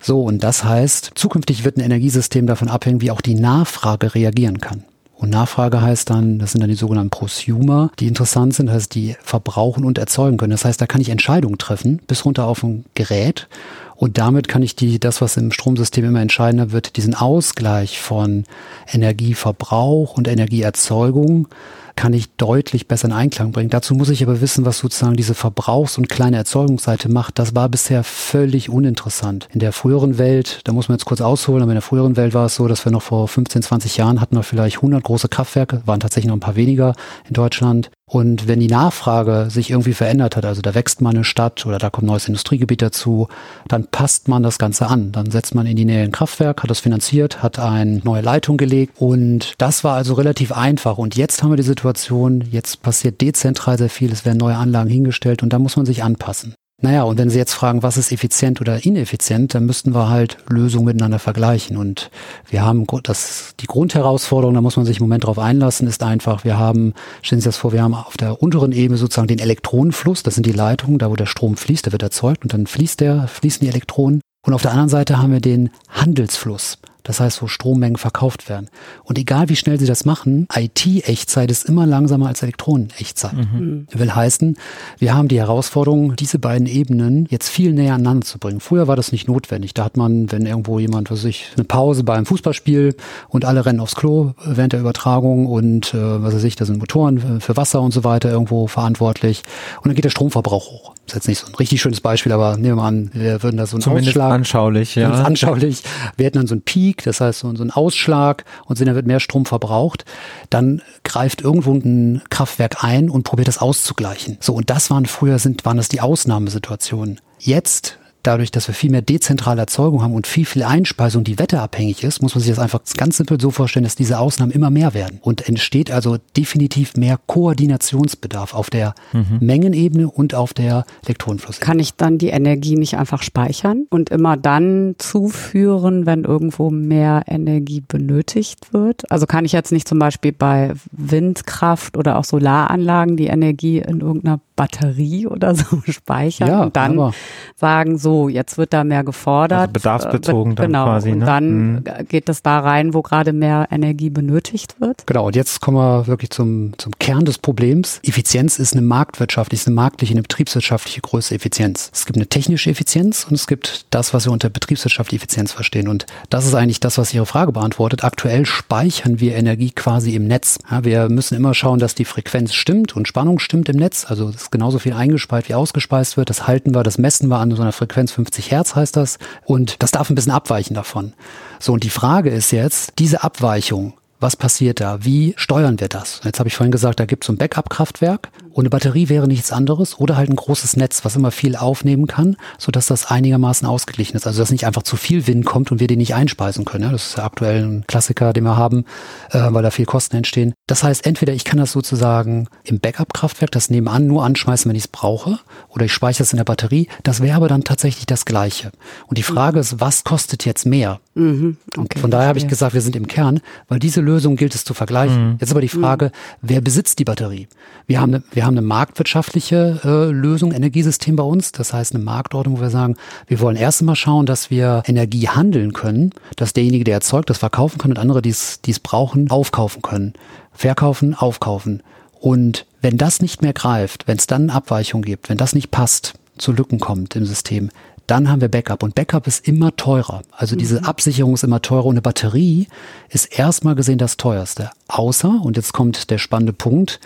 So, 0.00 0.22
und 0.22 0.42
das 0.42 0.64
heißt, 0.64 1.12
zukünftig 1.14 1.64
wird 1.64 1.76
ein 1.76 1.84
Energiesystem 1.84 2.46
davon 2.46 2.68
abhängen, 2.68 3.00
wie 3.00 3.10
auch 3.10 3.20
die 3.20 3.34
Nachfrage 3.34 4.14
reagieren 4.14 4.60
kann. 4.60 4.84
Und 5.16 5.30
Nachfrage 5.30 5.80
heißt 5.80 6.10
dann, 6.10 6.38
das 6.38 6.52
sind 6.52 6.60
dann 6.60 6.70
die 6.70 6.76
sogenannten 6.76 7.10
Prosumer, 7.10 7.90
die 7.98 8.08
interessant 8.08 8.54
sind, 8.54 8.66
das 8.66 8.74
heißt, 8.76 8.94
die 8.94 9.16
verbrauchen 9.22 9.84
und 9.84 9.98
erzeugen 9.98 10.36
können. 10.36 10.50
Das 10.50 10.64
heißt, 10.64 10.80
da 10.80 10.86
kann 10.86 11.00
ich 11.00 11.08
Entscheidungen 11.08 11.58
treffen, 11.58 12.00
bis 12.06 12.24
runter 12.24 12.46
auf 12.46 12.62
ein 12.62 12.84
Gerät. 12.94 13.48
Und 13.96 14.18
damit 14.18 14.48
kann 14.48 14.62
ich 14.62 14.74
die, 14.74 14.98
das, 14.98 15.20
was 15.20 15.36
im 15.36 15.52
Stromsystem 15.52 16.04
immer 16.04 16.20
entscheidender 16.20 16.72
wird, 16.72 16.96
diesen 16.96 17.14
Ausgleich 17.14 18.00
von 18.00 18.44
Energieverbrauch 18.92 20.16
und 20.16 20.26
Energieerzeugung 20.26 21.48
kann 21.96 22.12
ich 22.12 22.30
deutlich 22.36 22.88
besser 22.88 23.06
in 23.06 23.12
Einklang 23.12 23.52
bringen. 23.52 23.70
Dazu 23.70 23.94
muss 23.94 24.08
ich 24.08 24.22
aber 24.22 24.40
wissen, 24.40 24.64
was 24.64 24.78
sozusagen 24.78 25.16
diese 25.16 25.34
Verbrauchs- 25.34 25.98
und 25.98 26.08
kleine 26.08 26.36
Erzeugungsseite 26.36 27.08
macht. 27.08 27.38
Das 27.38 27.54
war 27.54 27.68
bisher 27.68 28.04
völlig 28.04 28.68
uninteressant. 28.68 29.48
In 29.52 29.60
der 29.60 29.72
früheren 29.72 30.18
Welt, 30.18 30.60
da 30.64 30.72
muss 30.72 30.88
man 30.88 30.96
jetzt 30.96 31.04
kurz 31.04 31.20
ausholen, 31.20 31.62
aber 31.62 31.72
in 31.72 31.76
der 31.76 31.82
früheren 31.82 32.16
Welt 32.16 32.34
war 32.34 32.46
es 32.46 32.56
so, 32.56 32.68
dass 32.68 32.84
wir 32.84 32.92
noch 32.92 33.02
vor 33.02 33.28
15, 33.28 33.62
20 33.62 33.96
Jahren 33.96 34.20
hatten 34.20 34.36
wir 34.36 34.42
vielleicht 34.42 34.76
100 34.76 35.02
große 35.02 35.28
Kraftwerke, 35.28 35.82
waren 35.86 36.00
tatsächlich 36.00 36.28
noch 36.28 36.36
ein 36.36 36.40
paar 36.40 36.56
weniger 36.56 36.94
in 37.28 37.34
Deutschland. 37.34 37.90
Und 38.06 38.46
wenn 38.46 38.60
die 38.60 38.68
Nachfrage 38.68 39.46
sich 39.48 39.70
irgendwie 39.70 39.94
verändert 39.94 40.36
hat, 40.36 40.44
also 40.44 40.60
da 40.60 40.74
wächst 40.74 41.00
mal 41.00 41.10
eine 41.10 41.24
Stadt 41.24 41.64
oder 41.64 41.78
da 41.78 41.88
kommt 41.88 42.06
neues 42.06 42.28
Industriegebiet 42.28 42.82
dazu, 42.82 43.28
dann 43.66 43.86
passt 43.86 44.28
man 44.28 44.42
das 44.42 44.58
Ganze 44.58 44.88
an. 44.88 45.10
Dann 45.10 45.30
setzt 45.30 45.54
man 45.54 45.66
in 45.66 45.76
die 45.76 45.86
Nähe 45.86 46.04
ein 46.04 46.12
Kraftwerk, 46.12 46.62
hat 46.62 46.70
das 46.70 46.80
finanziert, 46.80 47.42
hat 47.42 47.58
eine 47.58 48.00
neue 48.04 48.20
Leitung 48.20 48.58
gelegt 48.58 49.00
und 49.00 49.54
das 49.58 49.84
war 49.84 49.96
also 49.96 50.14
relativ 50.14 50.52
einfach. 50.52 50.98
Und 50.98 51.16
jetzt 51.16 51.42
haben 51.42 51.50
wir 51.50 51.56
die 51.56 51.62
Situation, 51.62 52.44
jetzt 52.50 52.82
passiert 52.82 53.20
dezentral 53.22 53.78
sehr 53.78 53.90
viel, 53.90 54.12
es 54.12 54.26
werden 54.26 54.38
neue 54.38 54.56
Anlagen 54.56 54.90
hingestellt 54.90 55.42
und 55.42 55.52
da 55.52 55.58
muss 55.58 55.76
man 55.76 55.86
sich 55.86 56.02
anpassen. 56.02 56.54
Naja, 56.84 57.04
und 57.04 57.16
wenn 57.16 57.30
Sie 57.30 57.38
jetzt 57.38 57.54
fragen, 57.54 57.82
was 57.82 57.96
ist 57.96 58.12
effizient 58.12 58.60
oder 58.60 58.84
ineffizient, 58.84 59.54
dann 59.54 59.64
müssten 59.64 59.94
wir 59.94 60.10
halt 60.10 60.36
Lösungen 60.50 60.84
miteinander 60.84 61.18
vergleichen. 61.18 61.78
Und 61.78 62.10
wir 62.50 62.62
haben 62.62 62.86
das, 63.04 63.54
die 63.58 63.66
Grundherausforderung, 63.66 64.52
da 64.52 64.60
muss 64.60 64.76
man 64.76 64.84
sich 64.84 64.98
im 64.98 65.04
Moment 65.04 65.24
drauf 65.24 65.38
einlassen, 65.38 65.88
ist 65.88 66.02
einfach, 66.02 66.44
wir 66.44 66.58
haben, 66.58 66.92
stellen 67.22 67.40
Sie 67.40 67.44
sich 67.44 67.54
das 67.54 67.56
vor, 67.56 67.72
wir 67.72 67.82
haben 67.82 67.94
auf 67.94 68.18
der 68.18 68.42
unteren 68.42 68.72
Ebene 68.72 68.98
sozusagen 68.98 69.28
den 69.28 69.38
Elektronenfluss, 69.38 70.24
das 70.24 70.34
sind 70.34 70.44
die 70.44 70.52
Leitungen, 70.52 70.98
da 70.98 71.10
wo 71.10 71.16
der 71.16 71.24
Strom 71.24 71.56
fließt, 71.56 71.86
der 71.86 71.92
wird 71.92 72.02
erzeugt 72.02 72.42
und 72.42 72.52
dann 72.52 72.66
fließt 72.66 73.00
der, 73.00 73.28
fließen 73.28 73.60
die 73.62 73.70
Elektronen. 73.70 74.20
Und 74.46 74.52
auf 74.52 74.60
der 74.60 74.72
anderen 74.72 74.90
Seite 74.90 75.16
haben 75.16 75.32
wir 75.32 75.40
den 75.40 75.70
Handelsfluss. 75.88 76.76
Das 77.04 77.20
heißt, 77.20 77.42
wo 77.42 77.46
Strommengen 77.46 77.96
verkauft 77.96 78.48
werden. 78.48 78.68
Und 79.04 79.18
egal 79.18 79.50
wie 79.50 79.56
schnell 79.56 79.78
sie 79.78 79.86
das 79.86 80.04
machen, 80.04 80.48
IT-Echtzeit 80.52 81.50
ist 81.50 81.68
immer 81.68 81.86
langsamer 81.86 82.28
als 82.28 82.42
Elektronen-Echtzeit. 82.42 83.34
Mhm. 83.34 83.86
Will 83.92 84.14
heißen, 84.14 84.56
wir 84.98 85.14
haben 85.14 85.28
die 85.28 85.38
Herausforderung, 85.38 86.16
diese 86.16 86.38
beiden 86.38 86.66
Ebenen 86.66 87.26
jetzt 87.30 87.50
viel 87.50 87.72
näher 87.72 87.94
aneinander 87.94 88.26
zu 88.26 88.38
bringen. 88.38 88.60
Früher 88.60 88.88
war 88.88 88.96
das 88.96 89.12
nicht 89.12 89.28
notwendig. 89.28 89.74
Da 89.74 89.84
hat 89.84 89.96
man, 89.98 90.32
wenn 90.32 90.46
irgendwo 90.46 90.78
jemand, 90.78 91.10
was 91.10 91.24
ich, 91.24 91.50
eine 91.56 91.64
Pause 91.64 92.04
beim 92.04 92.24
Fußballspiel 92.24 92.96
und 93.28 93.44
alle 93.44 93.66
rennen 93.66 93.80
aufs 93.80 93.94
Klo 93.94 94.32
während 94.44 94.72
der 94.72 94.80
Übertragung 94.80 95.46
und 95.46 95.92
äh, 95.92 96.22
was 96.22 96.34
weiß 96.34 96.44
ich, 96.44 96.56
da 96.56 96.64
sind 96.64 96.78
Motoren 96.78 97.40
für 97.40 97.56
Wasser 97.56 97.82
und 97.82 97.92
so 97.92 98.02
weiter 98.04 98.30
irgendwo 98.30 98.66
verantwortlich. 98.66 99.42
Und 99.76 99.88
dann 99.88 99.94
geht 99.94 100.04
der 100.04 100.10
Stromverbrauch 100.10 100.70
hoch. 100.70 100.94
Das 101.06 101.12
ist 101.12 101.14
jetzt 101.14 101.28
nicht 101.28 101.38
so 101.40 101.46
ein 101.48 101.54
richtig 101.56 101.82
schönes 101.82 102.00
Beispiel, 102.00 102.32
aber 102.32 102.56
nehmen 102.56 102.64
wir 102.64 102.76
mal 102.76 102.88
an, 102.88 103.10
wir 103.12 103.42
würden 103.42 103.58
da 103.58 103.66
so 103.66 103.76
einen 103.76 103.82
Zumindest 103.82 104.16
Ausschlag. 104.16 104.32
anschaulich, 104.32 104.94
ja. 104.94 105.10
Anschaulich. 105.10 105.82
Wir 106.16 106.26
hätten 106.26 106.38
dann 106.38 106.46
so 106.46 106.54
einen 106.54 106.62
Peak 106.62 106.93
Peak, 106.94 107.04
das 107.04 107.20
heißt 107.20 107.40
so, 107.40 107.54
so 107.54 107.64
ein 107.64 107.70
Ausschlag 107.70 108.44
und 108.66 108.76
sehen, 108.76 108.86
da 108.86 108.94
wird 108.94 109.06
mehr 109.06 109.20
Strom 109.20 109.46
verbraucht, 109.46 110.04
dann 110.50 110.82
greift 111.02 111.42
irgendwo 111.42 111.72
ein 111.72 112.22
Kraftwerk 112.30 112.82
ein 112.84 113.10
und 113.10 113.24
probiert 113.24 113.48
das 113.48 113.58
auszugleichen. 113.58 114.38
So, 114.40 114.54
und 114.54 114.70
das 114.70 114.90
waren 114.90 115.06
früher 115.06 115.38
sind, 115.38 115.64
waren 115.64 115.76
das 115.76 115.88
die 115.88 116.00
Ausnahmesituationen. 116.00 117.20
Jetzt 117.38 117.98
dadurch, 118.26 118.50
dass 118.50 118.68
wir 118.68 118.74
viel 118.74 118.90
mehr 118.90 119.02
dezentrale 119.02 119.60
Erzeugung 119.60 120.02
haben 120.02 120.14
und 120.14 120.26
viel, 120.26 120.44
viel 120.44 120.64
Einspeisung, 120.64 121.24
die 121.24 121.38
wetterabhängig 121.38 122.02
ist, 122.02 122.22
muss 122.22 122.34
man 122.34 122.42
sich 122.42 122.50
das 122.50 122.58
einfach 122.58 122.80
ganz 122.96 123.16
simpel 123.18 123.40
so 123.40 123.50
vorstellen, 123.50 123.84
dass 123.84 123.94
diese 123.94 124.18
Ausnahmen 124.18 124.52
immer 124.52 124.70
mehr 124.70 124.94
werden. 124.94 125.18
Und 125.22 125.48
entsteht 125.48 125.90
also 125.90 126.16
definitiv 126.36 126.96
mehr 126.96 127.18
Koordinationsbedarf 127.26 128.54
auf 128.54 128.70
der 128.70 128.94
mhm. 129.12 129.38
Mengenebene 129.40 130.10
und 130.10 130.34
auf 130.34 130.54
der 130.54 130.84
Elektronenflussebene. 131.04 131.66
Kann 131.66 131.78
ich 131.78 131.94
dann 131.94 132.18
die 132.18 132.28
Energie 132.28 132.76
nicht 132.76 132.96
einfach 132.96 133.22
speichern 133.22 133.86
und 133.90 134.10
immer 134.10 134.36
dann 134.36 134.94
zuführen, 134.98 136.06
wenn 136.06 136.24
irgendwo 136.24 136.70
mehr 136.70 137.24
Energie 137.26 137.82
benötigt 137.86 138.72
wird? 138.72 139.10
Also 139.10 139.26
kann 139.26 139.44
ich 139.44 139.52
jetzt 139.52 139.72
nicht 139.72 139.86
zum 139.86 139.98
Beispiel 139.98 140.32
bei 140.32 140.72
Windkraft 140.90 141.96
oder 141.96 142.18
auch 142.18 142.24
Solaranlagen 142.24 143.16
die 143.16 143.26
Energie 143.26 143.78
in 143.78 144.00
irgendeiner 144.00 144.40
Batterie 144.56 145.26
oder 145.26 145.54
so 145.54 145.82
speichern 145.88 146.48
ja, 146.48 146.62
und 146.62 146.76
dann 146.76 147.12
sagen, 147.56 147.98
so, 147.98 148.28
jetzt 148.28 148.58
wird 148.58 148.72
da 148.72 148.84
mehr 148.84 149.04
gefordert. 149.04 149.60
Also 149.60 149.72
bedarfsbezogen 149.72 150.54
dann 150.54 150.66
genau, 150.66 150.84
quasi. 150.84 151.10
Ne? 151.10 151.14
Und 151.14 151.20
dann 151.26 151.72
mhm. 151.72 151.84
geht 152.08 152.28
es 152.28 152.42
da 152.42 152.60
rein, 152.60 152.94
wo 152.94 153.02
gerade 153.02 153.32
mehr 153.32 153.68
Energie 153.70 154.10
benötigt 154.10 154.80
wird. 154.80 155.06
Genau, 155.06 155.26
und 155.26 155.36
jetzt 155.36 155.60
kommen 155.60 155.76
wir 155.76 156.06
wirklich 156.06 156.30
zum, 156.30 156.72
zum 156.78 156.92
Kern 156.98 157.24
des 157.24 157.38
Problems. 157.38 158.00
Effizienz 158.04 158.58
ist 158.58 158.74
eine 158.74 158.82
marktwirtschaftliche, 158.82 159.62
ist 159.62 159.66
eine 159.66 159.76
marktliche, 159.76 160.14
eine 160.14 160.22
betriebswirtschaftliche 160.22 161.00
größte 161.00 161.34
Effizienz. 161.34 161.90
Es 161.92 162.06
gibt 162.06 162.16
eine 162.16 162.26
technische 162.26 162.70
Effizienz 162.70 163.26
und 163.28 163.34
es 163.34 163.46
gibt 163.46 163.86
das, 163.90 164.14
was 164.14 164.26
wir 164.26 164.32
unter 164.32 164.50
betriebswirtschaftliche 164.50 165.22
Effizienz 165.22 165.52
verstehen. 165.52 165.88
Und 165.88 166.06
das 166.30 166.46
ist 166.46 166.54
eigentlich 166.54 166.80
das, 166.80 166.98
was 166.98 167.12
Ihre 167.12 167.26
Frage 167.26 167.52
beantwortet. 167.52 168.04
Aktuell 168.04 168.46
speichern 168.46 169.20
wir 169.20 169.34
Energie 169.34 169.70
quasi 169.70 170.14
im 170.14 170.26
Netz. 170.26 170.58
Ja, 170.70 170.84
wir 170.84 171.08
müssen 171.08 171.34
immer 171.34 171.54
schauen, 171.54 171.78
dass 171.78 171.94
die 171.94 172.04
Frequenz 172.04 172.54
stimmt 172.54 172.96
und 172.96 173.08
Spannung 173.08 173.38
stimmt 173.38 173.68
im 173.68 173.76
Netz. 173.76 174.06
Also 174.08 174.32
ist 174.44 174.52
genauso 174.52 174.78
viel 174.78 174.92
eingespeist 174.92 175.48
wie 175.48 175.54
ausgespeist 175.54 176.16
wird. 176.16 176.30
Das 176.30 176.46
halten 176.46 176.74
wir, 176.74 176.82
das 176.82 176.98
messen 176.98 177.28
wir 177.28 177.38
an 177.38 177.50
so 177.50 177.62
einer 177.62 177.72
Frequenz 177.72 178.12
50 178.12 178.50
Hertz 178.50 178.74
heißt 178.74 178.96
das. 178.96 179.18
Und 179.44 179.82
das 179.82 179.90
darf 179.90 180.10
ein 180.10 180.14
bisschen 180.14 180.32
abweichen 180.32 180.74
davon. 180.74 181.12
So, 181.58 181.72
und 181.72 181.84
die 181.84 181.90
Frage 181.90 182.30
ist 182.30 182.50
jetzt, 182.50 182.94
diese 182.98 183.22
Abweichung, 183.22 183.94
was 184.20 184.36
passiert 184.36 184.80
da? 184.80 185.04
Wie 185.04 185.34
steuern 185.36 185.80
wir 185.80 185.88
das? 185.88 186.20
Jetzt 186.24 186.38
habe 186.38 186.48
ich 186.48 186.56
vorhin 186.56 186.72
gesagt, 186.72 187.00
da 187.00 187.04
gibt 187.04 187.24
es 187.24 187.26
so 187.26 187.32
ein 187.32 187.36
Backup-Kraftwerk 187.36 188.30
und 188.54 188.62
eine 188.62 188.70
Batterie 188.70 189.08
wäre 189.08 189.26
nichts 189.26 189.50
anderes 189.50 189.98
oder 189.98 190.16
halt 190.16 190.30
ein 190.30 190.36
großes 190.36 190.76
Netz, 190.76 191.04
was 191.04 191.16
immer 191.16 191.32
viel 191.32 191.56
aufnehmen 191.56 192.06
kann, 192.06 192.36
sodass 192.56 192.86
das 192.86 193.06
einigermaßen 193.10 193.66
ausgeglichen 193.66 194.16
ist. 194.16 194.28
Also 194.28 194.40
dass 194.40 194.52
nicht 194.52 194.64
einfach 194.64 194.84
zu 194.84 194.96
viel 194.96 195.26
Wind 195.26 195.44
kommt 195.44 195.72
und 195.72 195.80
wir 195.80 195.88
den 195.88 195.98
nicht 195.98 196.14
einspeisen 196.14 196.64
können. 196.64 196.84
Ja, 196.84 196.92
das 196.92 197.08
ist 197.08 197.18
ja 197.18 197.24
aktuell 197.24 197.64
ein 197.64 197.84
Klassiker, 197.88 198.32
den 198.32 198.44
wir 198.44 198.56
haben, 198.56 198.84
äh, 199.30 199.40
weil 199.50 199.64
da 199.64 199.72
viel 199.72 199.86
Kosten 199.86 200.16
entstehen. 200.16 200.54
Das 200.68 200.84
heißt, 200.84 201.04
entweder 201.04 201.32
ich 201.32 201.44
kann 201.44 201.58
das 201.58 201.72
sozusagen 201.72 202.46
im 202.62 202.78
Backup-Kraftwerk, 202.78 203.50
das 203.50 203.70
nebenan 203.70 204.06
nur 204.06 204.24
anschmeißen, 204.24 204.68
wenn 204.68 204.76
ich 204.76 204.84
es 204.84 204.88
brauche, 204.88 205.40
oder 205.68 205.86
ich 205.86 205.92
speichere 205.92 206.22
es 206.22 206.32
in 206.32 206.36
der 206.36 206.44
Batterie. 206.44 206.86
Das 207.02 207.20
wäre 207.20 207.36
aber 207.36 207.48
dann 207.48 207.64
tatsächlich 207.64 208.06
das 208.06 208.24
Gleiche. 208.24 208.70
Und 209.08 209.18
die 209.18 209.24
Frage 209.24 209.58
ist, 209.58 209.80
was 209.80 210.04
kostet 210.04 210.44
jetzt 210.44 210.64
mehr? 210.64 211.00
Mhm, 211.14 211.56
okay, 211.76 211.98
von 211.98 212.10
daher 212.10 212.28
habe 212.28 212.38
ich 212.38 212.48
gesagt, 212.48 212.74
wir 212.74 212.80
sind 212.80 212.96
im 212.96 213.06
Kern, 213.06 213.40
weil 213.68 213.78
diese 213.78 214.00
Lösung 214.00 214.36
gilt 214.36 214.54
es 214.54 214.64
zu 214.64 214.74
vergleichen. 214.74 215.32
Mhm. 215.32 215.36
Jetzt 215.40 215.50
aber 215.50 215.60
die 215.60 215.68
Frage, 215.68 216.06
mhm. 216.06 216.10
wer 216.42 216.60
besitzt 216.60 216.98
die 216.98 217.04
Batterie? 217.04 217.48
Wir 217.86 218.00
haben, 218.00 218.14
eine, 218.14 218.24
wir 218.44 218.48
haben 218.48 218.58
eine 218.58 218.66
marktwirtschaftliche 218.66 219.80
äh, 219.84 220.12
Lösung, 220.12 220.52
Energiesystem 220.52 221.16
bei 221.16 221.22
uns. 221.22 221.52
Das 221.52 221.72
heißt 221.72 221.94
eine 221.94 222.04
Marktordnung, 222.04 222.58
wo 222.58 222.60
wir 222.60 222.68
sagen, 222.68 222.96
wir 223.26 223.40
wollen 223.40 223.56
erst 223.56 223.80
einmal 223.80 223.96
schauen, 223.96 224.26
dass 224.26 224.50
wir 224.50 224.82
Energie 224.84 225.28
handeln 225.28 225.72
können, 225.72 226.10
dass 226.36 226.52
derjenige, 226.52 226.84
der 226.84 226.92
erzeugt, 226.92 227.30
das 227.30 227.38
verkaufen 227.38 227.78
kann 227.78 227.92
und 227.92 227.98
andere, 227.98 228.20
die 228.20 228.28
es 228.28 228.80
brauchen, 228.82 229.30
aufkaufen 229.30 229.80
können. 229.80 230.12
Verkaufen, 230.52 231.14
aufkaufen. 231.14 231.82
Und 232.20 232.66
wenn 232.82 232.98
das 232.98 233.22
nicht 233.22 233.40
mehr 233.40 233.54
greift, 233.54 234.06
wenn 234.06 234.18
es 234.18 234.26
dann 234.26 234.50
Abweichungen 234.50 235.06
gibt, 235.06 235.30
wenn 235.30 235.38
das 235.38 235.54
nicht 235.54 235.70
passt, 235.70 236.12
zu 236.36 236.52
Lücken 236.52 236.80
kommt 236.80 237.16
im 237.16 237.24
System, 237.24 237.70
dann 238.06 238.30
haben 238.30 238.40
wir 238.40 238.48
Backup. 238.48 238.82
Und 238.82 238.94
Backup 238.94 239.26
ist 239.26 239.46
immer 239.46 239.74
teurer. 239.76 240.22
Also 240.32 240.56
diese 240.56 240.80
mhm. 240.80 240.86
Absicherung 240.86 241.34
ist 241.34 241.44
immer 241.44 241.62
teurer. 241.62 241.86
Und 241.86 241.94
eine 241.94 242.02
Batterie 242.02 242.68
ist 243.08 243.38
erstmal 243.38 243.74
gesehen 243.74 243.98
das 243.98 244.16
teuerste. 244.16 244.70
Außer, 244.88 245.40
und 245.42 245.56
jetzt 245.56 245.72
kommt 245.72 246.10
der 246.10 246.18
spannende 246.18 246.52
Punkt, 246.52 247.00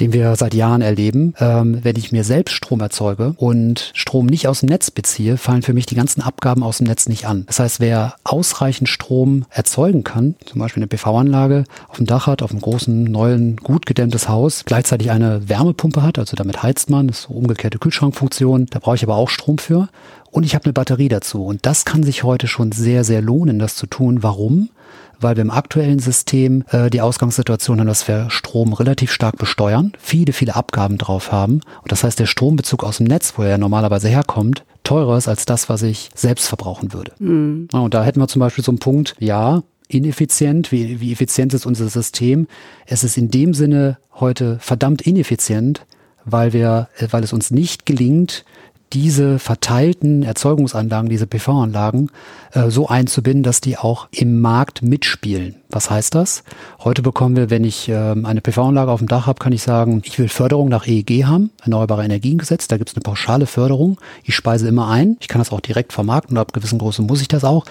den 0.00 0.12
wir 0.12 0.34
seit 0.34 0.52
Jahren 0.52 0.82
erleben, 0.82 1.34
ähm, 1.38 1.78
wenn 1.82 1.96
ich 1.96 2.10
mir 2.10 2.24
selbst 2.24 2.54
Strom 2.54 2.80
erzeuge 2.80 3.34
und 3.36 3.92
Strom 3.94 4.26
nicht 4.26 4.48
aus 4.48 4.60
dem 4.60 4.68
Netz 4.68 4.90
beziehe, 4.90 5.36
fallen 5.36 5.62
für 5.62 5.72
mich 5.72 5.86
die 5.86 5.94
ganzen 5.94 6.22
Abgaben 6.22 6.62
aus 6.64 6.78
dem 6.78 6.88
Netz 6.88 7.08
nicht 7.08 7.26
an. 7.26 7.44
Das 7.46 7.60
heißt, 7.60 7.78
wer 7.78 8.14
ausreichend 8.24 8.88
Strom 8.88 9.44
erzeugen 9.50 10.02
kann, 10.02 10.34
zum 10.44 10.60
Beispiel 10.60 10.82
eine 10.82 10.88
PV-Anlage 10.88 11.64
auf 11.88 11.98
dem 11.98 12.06
Dach 12.06 12.26
hat, 12.26 12.42
auf 12.42 12.50
einem 12.50 12.60
großen, 12.60 13.04
neuen, 13.04 13.56
gut 13.56 13.86
gedämmtes 13.86 14.28
Haus, 14.28 14.64
gleichzeitig 14.64 15.10
eine 15.12 15.48
Wärmepumpe 15.48 16.02
hat, 16.02 16.18
also 16.18 16.36
damit 16.36 16.62
heizt 16.62 16.90
man, 16.90 17.06
das 17.06 17.20
ist 17.20 17.22
so 17.28 17.34
umgekehrte 17.34 17.78
Kühlschrankfunktion, 17.78 18.66
da 18.66 18.80
brauche 18.80 18.96
ich 18.96 19.04
aber 19.04 19.14
auch 19.14 19.28
Strom 19.28 19.58
für 19.58 19.88
und 20.30 20.44
ich 20.44 20.54
habe 20.54 20.64
eine 20.64 20.72
Batterie 20.72 21.08
dazu. 21.08 21.44
Und 21.44 21.66
das 21.66 21.84
kann 21.84 22.02
sich 22.02 22.22
heute 22.22 22.46
schon 22.46 22.72
sehr, 22.72 23.04
sehr 23.04 23.22
lohnen, 23.22 23.58
das 23.58 23.76
zu 23.76 23.86
tun. 23.86 24.22
Warum? 24.22 24.70
Weil 25.18 25.36
wir 25.36 25.42
im 25.42 25.50
aktuellen 25.50 25.98
System 25.98 26.64
äh, 26.70 26.88
die 26.88 27.00
Ausgangssituation 27.00 27.78
haben, 27.78 27.86
dass 27.86 28.08
wir 28.08 28.30
Strom 28.30 28.72
relativ 28.72 29.12
stark 29.12 29.36
besteuern, 29.36 29.92
viele, 29.98 30.32
viele 30.32 30.56
Abgaben 30.56 30.98
drauf 30.98 31.30
haben. 31.30 31.60
Und 31.82 31.92
das 31.92 32.04
heißt, 32.04 32.18
der 32.18 32.26
Strombezug 32.26 32.84
aus 32.84 32.98
dem 32.98 33.06
Netz, 33.06 33.34
wo 33.36 33.42
er 33.42 33.58
normalerweise 33.58 34.08
herkommt, 34.08 34.64
teurer 34.82 35.18
ist 35.18 35.28
als 35.28 35.44
das, 35.44 35.68
was 35.68 35.82
ich 35.82 36.10
selbst 36.14 36.46
verbrauchen 36.46 36.92
würde. 36.92 37.12
Mhm. 37.18 37.68
und 37.72 37.92
da 37.92 38.02
hätten 38.02 38.20
wir 38.20 38.28
zum 38.28 38.40
Beispiel 38.40 38.64
so 38.64 38.72
einen 38.72 38.78
Punkt, 38.78 39.14
ja, 39.18 39.62
ineffizient, 39.88 40.72
wie, 40.72 41.00
wie 41.00 41.12
effizient 41.12 41.52
ist 41.52 41.66
unser 41.66 41.88
System. 41.88 42.46
Es 42.86 43.04
ist 43.04 43.18
in 43.18 43.30
dem 43.30 43.54
Sinne 43.54 43.98
heute 44.14 44.58
verdammt 44.60 45.02
ineffizient, 45.02 45.84
weil 46.24 46.52
wir, 46.52 46.88
äh, 46.98 47.08
weil 47.10 47.24
es 47.24 47.32
uns 47.32 47.50
nicht 47.50 47.86
gelingt, 47.86 48.44
diese 48.92 49.38
verteilten 49.38 50.22
Erzeugungsanlagen, 50.22 51.08
diese 51.08 51.26
PV-Anlagen 51.26 52.10
äh, 52.52 52.70
so 52.70 52.88
einzubinden, 52.88 53.42
dass 53.42 53.60
die 53.60 53.78
auch 53.78 54.08
im 54.10 54.40
Markt 54.40 54.82
mitspielen. 54.82 55.56
Was 55.68 55.90
heißt 55.90 56.14
das? 56.14 56.42
Heute 56.80 57.02
bekommen 57.02 57.36
wir, 57.36 57.50
wenn 57.50 57.62
ich 57.62 57.88
ähm, 57.88 58.26
eine 58.26 58.40
PV-Anlage 58.40 58.90
auf 58.90 58.98
dem 58.98 59.08
Dach 59.08 59.26
habe, 59.26 59.38
kann 59.38 59.52
ich 59.52 59.62
sagen, 59.62 60.02
ich 60.04 60.18
will 60.18 60.28
Förderung 60.28 60.68
nach 60.68 60.86
EEG 60.86 61.24
haben, 61.24 61.50
Erneuerbare 61.62 62.04
Energiengesetz. 62.04 62.66
Da 62.66 62.76
gibt 62.76 62.90
es 62.90 62.96
eine 62.96 63.02
pauschale 63.02 63.46
Förderung. 63.46 63.98
Ich 64.24 64.34
speise 64.34 64.66
immer 64.66 64.88
ein. 64.88 65.16
Ich 65.20 65.28
kann 65.28 65.40
das 65.40 65.52
auch 65.52 65.60
direkt 65.60 65.92
vermarkten 65.92 66.36
und 66.36 66.40
ab 66.40 66.52
gewissen 66.52 66.78
Größe 66.78 67.02
muss 67.02 67.20
ich 67.20 67.28
das 67.28 67.44
auch. 67.44 67.64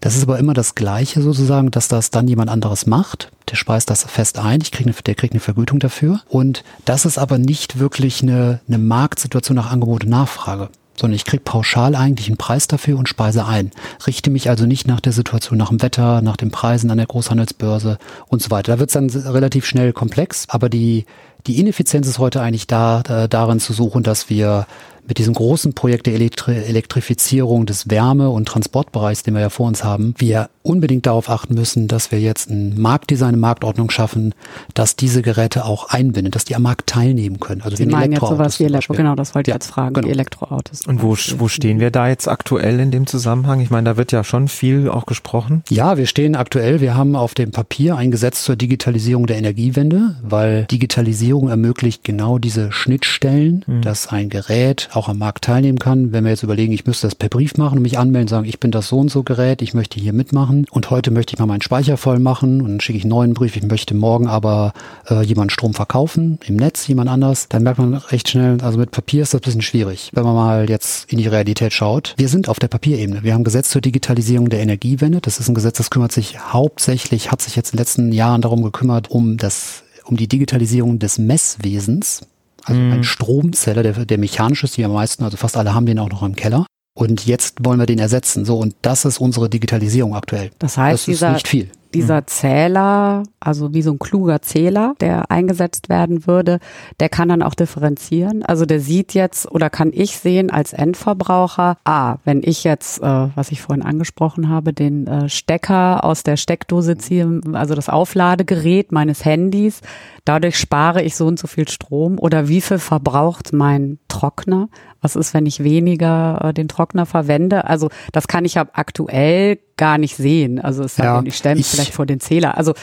Das 0.00 0.16
ist 0.16 0.24
aber 0.24 0.38
immer 0.38 0.52
das 0.52 0.74
Gleiche 0.74 1.22
sozusagen, 1.22 1.70
dass 1.70 1.88
das 1.88 2.10
dann 2.10 2.28
jemand 2.28 2.50
anderes 2.50 2.86
macht. 2.86 3.30
Der 3.50 3.56
speist 3.56 3.90
das 3.90 4.04
fest 4.04 4.38
ein. 4.38 4.60
Ich 4.60 4.72
krieg 4.72 4.86
eine, 4.86 4.94
der 4.94 5.14
kriegt 5.14 5.32
eine 5.32 5.40
Vergütung 5.40 5.78
dafür. 5.78 6.20
Und 6.28 6.64
das 6.84 7.04
ist 7.04 7.18
aber 7.18 7.38
nicht 7.38 7.78
wirklich 7.78 8.22
eine, 8.22 8.60
eine 8.66 8.78
Marktsituation 8.78 9.56
nach 9.56 9.70
Angebot 9.70 10.04
und 10.04 10.10
Nachfrage 10.10 10.70
sondern 10.98 11.16
ich 11.16 11.24
kriege 11.24 11.42
pauschal 11.42 11.94
eigentlich 11.94 12.28
einen 12.28 12.38
Preis 12.38 12.68
dafür 12.68 12.98
und 12.98 13.08
speise 13.08 13.46
ein. 13.46 13.70
Richte 14.06 14.30
mich 14.30 14.48
also 14.48 14.66
nicht 14.66 14.86
nach 14.86 15.00
der 15.00 15.12
Situation, 15.12 15.58
nach 15.58 15.68
dem 15.68 15.82
Wetter, 15.82 16.22
nach 16.22 16.36
den 16.36 16.50
Preisen 16.50 16.90
an 16.90 16.98
der 16.98 17.06
Großhandelsbörse 17.06 17.98
und 18.28 18.42
so 18.42 18.50
weiter. 18.50 18.72
Da 18.72 18.78
wird 18.78 18.90
es 18.90 18.94
dann 18.94 19.10
relativ 19.10 19.66
schnell 19.66 19.92
komplex, 19.92 20.46
aber 20.48 20.68
die, 20.68 21.04
die 21.46 21.60
Ineffizienz 21.60 22.08
ist 22.08 22.18
heute 22.18 22.40
eigentlich 22.40 22.66
da, 22.66 23.02
äh, 23.08 23.28
darin 23.28 23.60
zu 23.60 23.72
suchen, 23.72 24.02
dass 24.02 24.30
wir 24.30 24.66
mit 25.06 25.18
diesem 25.18 25.34
großen 25.34 25.72
Projekt 25.74 26.06
der 26.06 26.14
Elektri 26.14 26.54
Elektrifizierung 26.56 27.66
des 27.66 27.90
Wärme- 27.90 28.30
und 28.30 28.46
Transportbereichs, 28.46 29.22
den 29.22 29.34
wir 29.34 29.40
ja 29.40 29.50
vor 29.50 29.66
uns 29.66 29.84
haben, 29.84 30.14
wir 30.18 30.48
unbedingt 30.62 31.06
darauf 31.06 31.30
achten 31.30 31.54
müssen, 31.54 31.86
dass 31.86 32.10
wir 32.10 32.20
jetzt 32.20 32.50
ein 32.50 32.80
Marktdesign, 32.80 33.28
eine 33.28 33.36
Marktordnung 33.36 33.90
schaffen, 33.90 34.34
dass 34.74 34.96
diese 34.96 35.22
Geräte 35.22 35.64
auch 35.64 35.88
einbinden, 35.88 36.32
dass 36.32 36.44
die 36.44 36.56
am 36.56 36.62
Markt 36.62 36.88
teilnehmen 36.88 37.40
können. 37.40 37.62
Also 37.62 37.76
Sie 37.76 37.86
meinen 37.86 38.12
jetzt 38.12 38.20
sowas 38.20 38.58
wie 38.58 38.64
Elektro, 38.64 38.94
genau, 38.94 39.14
das 39.14 39.34
wollte 39.34 39.50
ich 39.50 39.52
ja, 39.52 39.56
jetzt 39.56 39.68
fragen, 39.68 39.94
genau. 39.94 40.06
die 40.06 40.12
Elektroautos. 40.12 40.86
Und 40.86 41.02
wo, 41.02 41.16
wo 41.38 41.48
stehen 41.48 41.78
wir 41.80 41.90
da 41.90 42.08
jetzt 42.08 42.28
aktuell 42.28 42.80
in 42.80 42.90
dem 42.90 43.06
Zusammenhang? 43.06 43.60
Ich 43.60 43.70
meine, 43.70 43.90
da 43.90 43.96
wird 43.96 44.12
ja 44.12 44.24
schon 44.24 44.48
viel 44.48 44.88
auch 44.88 45.06
gesprochen. 45.06 45.62
Ja, 45.70 45.96
wir 45.96 46.06
stehen 46.06 46.34
aktuell, 46.34 46.80
wir 46.80 46.96
haben 46.96 47.14
auf 47.14 47.34
dem 47.34 47.52
Papier 47.52 47.96
ein 47.96 48.10
Gesetz 48.10 48.42
zur 48.42 48.56
Digitalisierung 48.56 49.26
der 49.26 49.36
Energiewende, 49.36 50.16
weil 50.22 50.64
Digitalisierung 50.64 51.48
ermöglicht 51.48 52.02
genau 52.02 52.38
diese 52.38 52.72
Schnittstellen, 52.72 53.64
mhm. 53.66 53.82
dass 53.82 54.08
ein 54.08 54.28
Gerät 54.28 54.88
auch 54.96 55.08
am 55.08 55.18
Markt 55.18 55.44
teilnehmen 55.44 55.78
kann. 55.78 56.12
Wenn 56.12 56.24
wir 56.24 56.30
jetzt 56.30 56.42
überlegen, 56.42 56.72
ich 56.72 56.86
müsste 56.86 57.06
das 57.06 57.14
per 57.14 57.28
Brief 57.28 57.56
machen 57.56 57.78
und 57.78 57.82
mich 57.82 57.98
anmelden, 57.98 58.28
sagen, 58.28 58.46
ich 58.46 58.60
bin 58.60 58.70
das 58.70 58.88
so 58.88 58.98
und 58.98 59.10
so 59.10 59.22
Gerät, 59.22 59.62
ich 59.62 59.74
möchte 59.74 60.00
hier 60.00 60.12
mitmachen 60.12 60.66
und 60.70 60.90
heute 60.90 61.10
möchte 61.10 61.34
ich 61.34 61.38
mal 61.38 61.46
meinen 61.46 61.62
Speicher 61.62 61.96
voll 61.96 62.18
machen 62.18 62.60
und 62.60 62.68
dann 62.68 62.80
schicke 62.80 62.98
ich 62.98 63.04
einen 63.04 63.10
neuen 63.10 63.34
Brief, 63.34 63.56
ich 63.56 63.62
möchte 63.62 63.94
morgen 63.94 64.26
aber 64.26 64.72
äh, 65.08 65.22
jemand 65.22 65.52
Strom 65.52 65.74
verkaufen, 65.74 66.38
im 66.46 66.56
Netz 66.56 66.86
jemand 66.86 67.10
anders, 67.10 67.48
dann 67.48 67.62
merkt 67.62 67.78
man 67.78 67.94
recht 67.94 68.28
schnell, 68.28 68.58
also 68.62 68.78
mit 68.78 68.90
Papier 68.90 69.22
ist 69.22 69.34
das 69.34 69.40
ein 69.40 69.44
bisschen 69.44 69.62
schwierig. 69.62 70.10
Wenn 70.14 70.24
man 70.24 70.34
mal 70.34 70.68
jetzt 70.68 71.12
in 71.12 71.18
die 71.18 71.28
Realität 71.28 71.72
schaut, 71.72 72.14
wir 72.16 72.28
sind 72.28 72.48
auf 72.48 72.58
der 72.58 72.68
Papierebene. 72.68 73.22
Wir 73.22 73.34
haben 73.34 73.44
Gesetz 73.44 73.70
zur 73.70 73.80
Digitalisierung 73.80 74.48
der 74.48 74.60
Energiewende. 74.60 75.20
Das 75.20 75.38
ist 75.38 75.48
ein 75.48 75.54
Gesetz, 75.54 75.78
das 75.78 75.90
kümmert 75.90 76.12
sich 76.12 76.38
hauptsächlich, 76.38 77.30
hat 77.30 77.42
sich 77.42 77.56
jetzt 77.56 77.72
in 77.72 77.76
den 77.76 77.80
letzten 77.80 78.12
Jahren 78.12 78.42
darum 78.42 78.62
gekümmert, 78.62 79.10
um 79.10 79.36
das 79.36 79.82
um 80.04 80.16
die 80.16 80.28
Digitalisierung 80.28 80.98
des 80.98 81.18
Messwesens. 81.18 82.22
Also 82.66 82.80
mhm. 82.80 82.92
ein 82.92 83.04
Stromzeller, 83.04 83.82
der, 83.82 83.92
der 84.04 84.18
mechanisch 84.18 84.64
ist, 84.64 84.76
die 84.76 84.84
am 84.84 84.92
meisten, 84.92 85.24
also 85.24 85.36
fast 85.36 85.56
alle 85.56 85.74
haben 85.74 85.86
den 85.86 85.98
auch 85.98 86.10
noch 86.10 86.22
im 86.22 86.36
Keller. 86.36 86.66
Und 86.94 87.26
jetzt 87.26 87.64
wollen 87.64 87.78
wir 87.78 87.86
den 87.86 87.98
ersetzen. 87.98 88.44
So, 88.44 88.58
und 88.58 88.74
das 88.82 89.04
ist 89.04 89.18
unsere 89.18 89.50
Digitalisierung 89.50 90.14
aktuell. 90.14 90.50
Das 90.58 90.78
heißt, 90.78 90.94
das 90.94 91.00
ist 91.00 91.06
dieser, 91.06 91.32
nicht 91.32 91.48
viel 91.48 91.70
dieser 91.96 92.20
mhm. 92.20 92.26
Zähler, 92.26 93.22
also 93.40 93.72
wie 93.72 93.82
so 93.82 93.92
ein 93.92 93.98
kluger 93.98 94.42
Zähler, 94.42 94.94
der 95.00 95.30
eingesetzt 95.30 95.88
werden 95.88 96.26
würde, 96.26 96.58
der 97.00 97.08
kann 97.08 97.28
dann 97.28 97.42
auch 97.42 97.54
differenzieren. 97.54 98.42
Also 98.42 98.66
der 98.66 98.80
sieht 98.80 99.14
jetzt 99.14 99.50
oder 99.50 99.70
kann 99.70 99.92
ich 99.94 100.18
sehen 100.18 100.50
als 100.50 100.72
Endverbraucher, 100.72 101.78
ah, 101.84 102.16
wenn 102.24 102.42
ich 102.44 102.64
jetzt, 102.64 103.02
äh, 103.02 103.28
was 103.34 103.50
ich 103.50 103.62
vorhin 103.62 103.84
angesprochen 103.84 104.48
habe, 104.48 104.72
den 104.72 105.06
äh, 105.06 105.28
Stecker 105.28 106.04
aus 106.04 106.22
der 106.22 106.36
Steckdose 106.36 106.98
ziehe, 106.98 107.40
also 107.52 107.74
das 107.74 107.88
Aufladegerät 107.88 108.92
meines 108.92 109.24
Handys, 109.24 109.80
dadurch 110.26 110.58
spare 110.58 111.02
ich 111.02 111.16
so 111.16 111.26
und 111.26 111.38
so 111.38 111.46
viel 111.46 111.66
Strom 111.68 112.18
oder 112.18 112.48
wie 112.48 112.60
viel 112.60 112.78
verbraucht 112.78 113.54
mein 113.54 113.98
Trockner? 114.08 114.68
Was 115.00 115.16
ist, 115.16 115.32
wenn 115.32 115.46
ich 115.46 115.62
weniger 115.62 116.40
äh, 116.42 116.52
den 116.52 116.68
Trockner 116.68 117.06
verwende? 117.06 117.64
Also 117.64 117.88
das 118.12 118.28
kann 118.28 118.44
ich 118.44 118.58
ab 118.58 118.70
aktuell 118.74 119.58
gar 119.76 119.98
nicht 119.98 120.16
sehen. 120.16 120.58
Also 120.58 120.82
es 120.82 120.96
ja, 120.96 121.22
ich 121.24 121.36
stelle 121.36 121.56
mich 121.56 121.66
vielleicht 121.66 121.94
vor 121.94 122.06
den 122.06 122.20
Zähler. 122.20 122.58
Also 122.58 122.74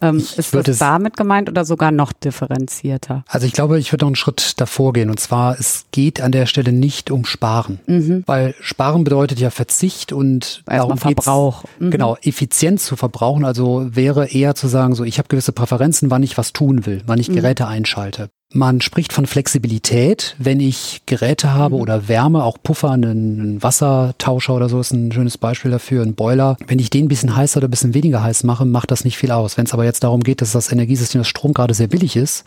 Ähm, 0.00 0.18
ist 0.18 0.54
das 0.54 0.78
damit 0.78 1.16
gemeint 1.16 1.48
oder 1.48 1.64
sogar 1.64 1.90
noch 1.90 2.12
differenzierter? 2.12 3.24
Also 3.28 3.46
ich 3.46 3.52
glaube, 3.52 3.78
ich 3.78 3.92
würde 3.92 4.04
noch 4.04 4.08
einen 4.08 4.16
Schritt 4.16 4.60
davor 4.60 4.92
gehen. 4.92 5.10
Und 5.10 5.20
zwar, 5.20 5.58
es 5.58 5.86
geht 5.92 6.20
an 6.20 6.32
der 6.32 6.46
Stelle 6.46 6.72
nicht 6.72 7.10
um 7.10 7.24
Sparen. 7.24 7.80
Mhm. 7.86 8.24
Weil 8.26 8.54
Sparen 8.60 9.04
bedeutet 9.04 9.38
ja 9.38 9.50
Verzicht 9.50 10.12
und 10.12 10.62
darum 10.66 10.98
Verbrauch. 10.98 11.64
Mhm. 11.78 11.90
Genau, 11.90 12.16
effizient 12.22 12.80
zu 12.80 12.96
verbrauchen. 12.96 13.44
Also 13.44 13.86
wäre 13.94 14.28
eher 14.28 14.54
zu 14.54 14.68
sagen, 14.68 14.94
so 14.94 15.04
ich 15.04 15.18
habe 15.18 15.28
gewisse 15.28 15.52
Präferenzen, 15.52 16.10
wann 16.10 16.22
ich 16.22 16.36
was 16.36 16.52
tun 16.52 16.86
will, 16.86 17.02
wann 17.06 17.18
ich 17.18 17.28
mhm. 17.28 17.34
Geräte 17.34 17.66
einschalte. 17.66 18.30
Man 18.56 18.80
spricht 18.80 19.12
von 19.12 19.26
Flexibilität, 19.26 20.36
wenn 20.38 20.60
ich 20.60 21.02
Geräte 21.06 21.52
habe 21.54 21.74
mhm. 21.74 21.80
oder 21.80 22.08
Wärme, 22.08 22.44
auch 22.44 22.56
Puffer, 22.62 22.92
einen 22.92 23.60
Wassertauscher 23.60 24.54
oder 24.54 24.68
so 24.68 24.78
ist 24.78 24.92
ein 24.92 25.10
schönes 25.10 25.38
Beispiel 25.38 25.72
dafür, 25.72 26.04
ein 26.04 26.14
Boiler. 26.14 26.56
Wenn 26.68 26.78
ich 26.78 26.88
den 26.88 27.06
ein 27.06 27.08
bisschen 27.08 27.34
heißer 27.34 27.58
oder 27.58 27.66
ein 27.66 27.72
bisschen 27.72 27.94
weniger 27.94 28.22
heiß 28.22 28.44
mache, 28.44 28.64
macht 28.64 28.92
das 28.92 29.04
nicht 29.04 29.18
viel 29.18 29.32
aus. 29.32 29.56
Wenn 29.56 29.66
es 29.66 29.74
aber 29.74 29.84
jetzt 29.84 30.04
darum 30.04 30.22
geht, 30.22 30.40
dass 30.40 30.52
das 30.52 30.70
Energiesystem, 30.70 31.20
das 31.20 31.26
Strom 31.26 31.52
gerade 31.52 31.74
sehr 31.74 31.88
billig 31.88 32.14
ist, 32.14 32.44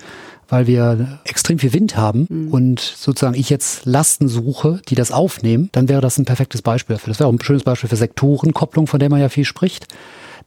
weil 0.48 0.66
wir 0.66 1.20
extrem 1.26 1.60
viel 1.60 1.74
Wind 1.74 1.98
haben 1.98 2.26
mhm. 2.30 2.54
und 2.54 2.80
sozusagen 2.80 3.36
ich 3.36 3.50
jetzt 3.50 3.86
Lasten 3.86 4.30
suche, 4.30 4.80
die 4.88 4.96
das 4.96 5.12
aufnehmen, 5.12 5.68
dann 5.74 5.90
wäre 5.90 6.00
das 6.00 6.18
ein 6.18 6.24
perfektes 6.24 6.62
Beispiel 6.62 6.96
dafür. 6.96 7.12
Das 7.12 7.20
wäre 7.20 7.28
auch 7.28 7.34
ein 7.34 7.42
schönes 7.42 7.64
Beispiel 7.64 7.90
für 7.90 7.98
Sektorenkopplung, 7.98 8.88
von 8.88 9.02
der 9.02 9.10
man 9.10 9.20
ja 9.20 9.28
viel 9.28 9.44
spricht. 9.44 9.88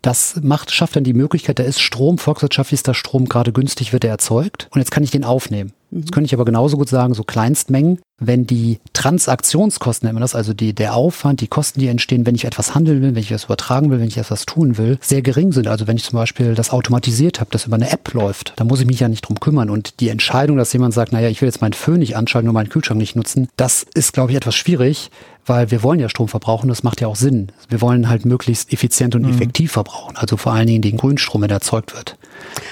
Das 0.03 0.41
macht, 0.43 0.71
schafft 0.71 0.97
dann 0.97 1.05
die 1.05 1.13
Möglichkeit, 1.13 1.59
da 1.59 1.63
ist 1.63 1.81
Strom, 1.81 2.19
volkswirtschaftlich 2.19 2.79
ist 2.79 2.87
der 2.87 2.95
Strom 2.95 3.29
gerade 3.29 3.53
günstig, 3.53 3.93
wird 3.93 4.05
er 4.05 4.11
erzeugt 4.11 4.69
und 4.71 4.81
jetzt 4.81 4.91
kann 4.91 5.05
ich 5.05 5.11
den 5.11 5.25
aufnehmen. 5.25 5.73
Mhm. 5.91 6.01
Jetzt 6.01 6.13
könnte 6.13 6.27
ich 6.27 6.35
aber 6.35 6.45
genauso 6.45 6.77
gut 6.77 6.89
sagen, 6.89 7.15
so 7.15 7.25
Kleinstmengen, 7.25 7.99
wenn 8.19 8.47
die 8.47 8.79
Transaktionskosten, 8.93 10.07
nennt 10.07 10.15
man 10.15 10.23
das, 10.23 10.35
also 10.35 10.53
die, 10.53 10.75
der 10.75 10.95
Aufwand, 10.95 11.41
die 11.41 11.49
Kosten, 11.49 11.81
die 11.81 11.89
entstehen, 11.89 12.27
wenn 12.27 12.35
ich 12.35 12.45
etwas 12.45 12.75
handeln 12.75 13.03
will, 13.03 13.15
wenn 13.15 13.23
ich 13.23 13.31
etwas 13.31 13.45
übertragen 13.45 13.91
will, 13.91 13.99
wenn 13.99 14.09
ich 14.09 14.19
etwas 14.19 14.47
tun 14.47 14.79
will, 14.79 14.99
sehr 15.01 15.23
gering 15.23 15.53
sind. 15.53 15.69
Also 15.69 15.87
wenn 15.87 15.97
ich 15.97 16.05
zum 16.05 16.19
Beispiel 16.19 16.55
das 16.55 16.71
automatisiert 16.71 17.41
habe, 17.41 17.51
das 17.51 17.67
über 17.67 17.77
eine 17.77 17.91
App 17.91 18.13
läuft, 18.13 18.53
dann 18.57 18.67
muss 18.67 18.81
ich 18.81 18.87
mich 18.87 19.01
ja 19.01 19.09
nicht 19.09 19.23
drum 19.23 19.41
kümmern. 19.41 19.71
Und 19.71 20.01
die 20.01 20.11
Entscheidung, 20.11 20.57
dass 20.57 20.73
jemand 20.73 20.95
sagt, 20.95 21.13
naja, 21.13 21.29
ich 21.29 21.41
will 21.41 21.49
jetzt 21.49 21.61
meinen 21.61 21.73
Föhn 21.73 21.99
nicht 21.99 22.17
anschalten, 22.17 22.47
nur 22.47 22.55
meinen 22.55 22.69
Kühlschrank 22.69 22.99
nicht 23.01 23.17
nutzen, 23.17 23.49
das 23.57 23.87
ist, 23.95 24.13
glaube 24.13 24.33
ich, 24.33 24.37
etwas 24.37 24.55
schwierig, 24.55 25.11
weil 25.51 25.73
wir 25.73 25.83
wollen 25.83 25.99
ja 25.99 26.09
Strom 26.09 26.29
verbrauchen, 26.29 26.69
das 26.69 26.85
macht 26.85 27.01
ja 27.01 27.09
auch 27.09 27.17
Sinn. 27.17 27.49
Wir 27.69 27.81
wollen 27.81 28.09
halt 28.09 28.25
möglichst 28.25 28.73
effizient 28.73 29.17
und 29.17 29.23
mhm. 29.23 29.31
effektiv 29.31 29.73
verbrauchen, 29.73 30.17
also 30.17 30.37
vor 30.37 30.53
allen 30.53 30.69
Dingen 30.69 30.81
den 30.81 30.97
Grünstrom, 30.97 31.43
der 31.43 31.51
erzeugt 31.51 31.95
wird. 31.95 32.17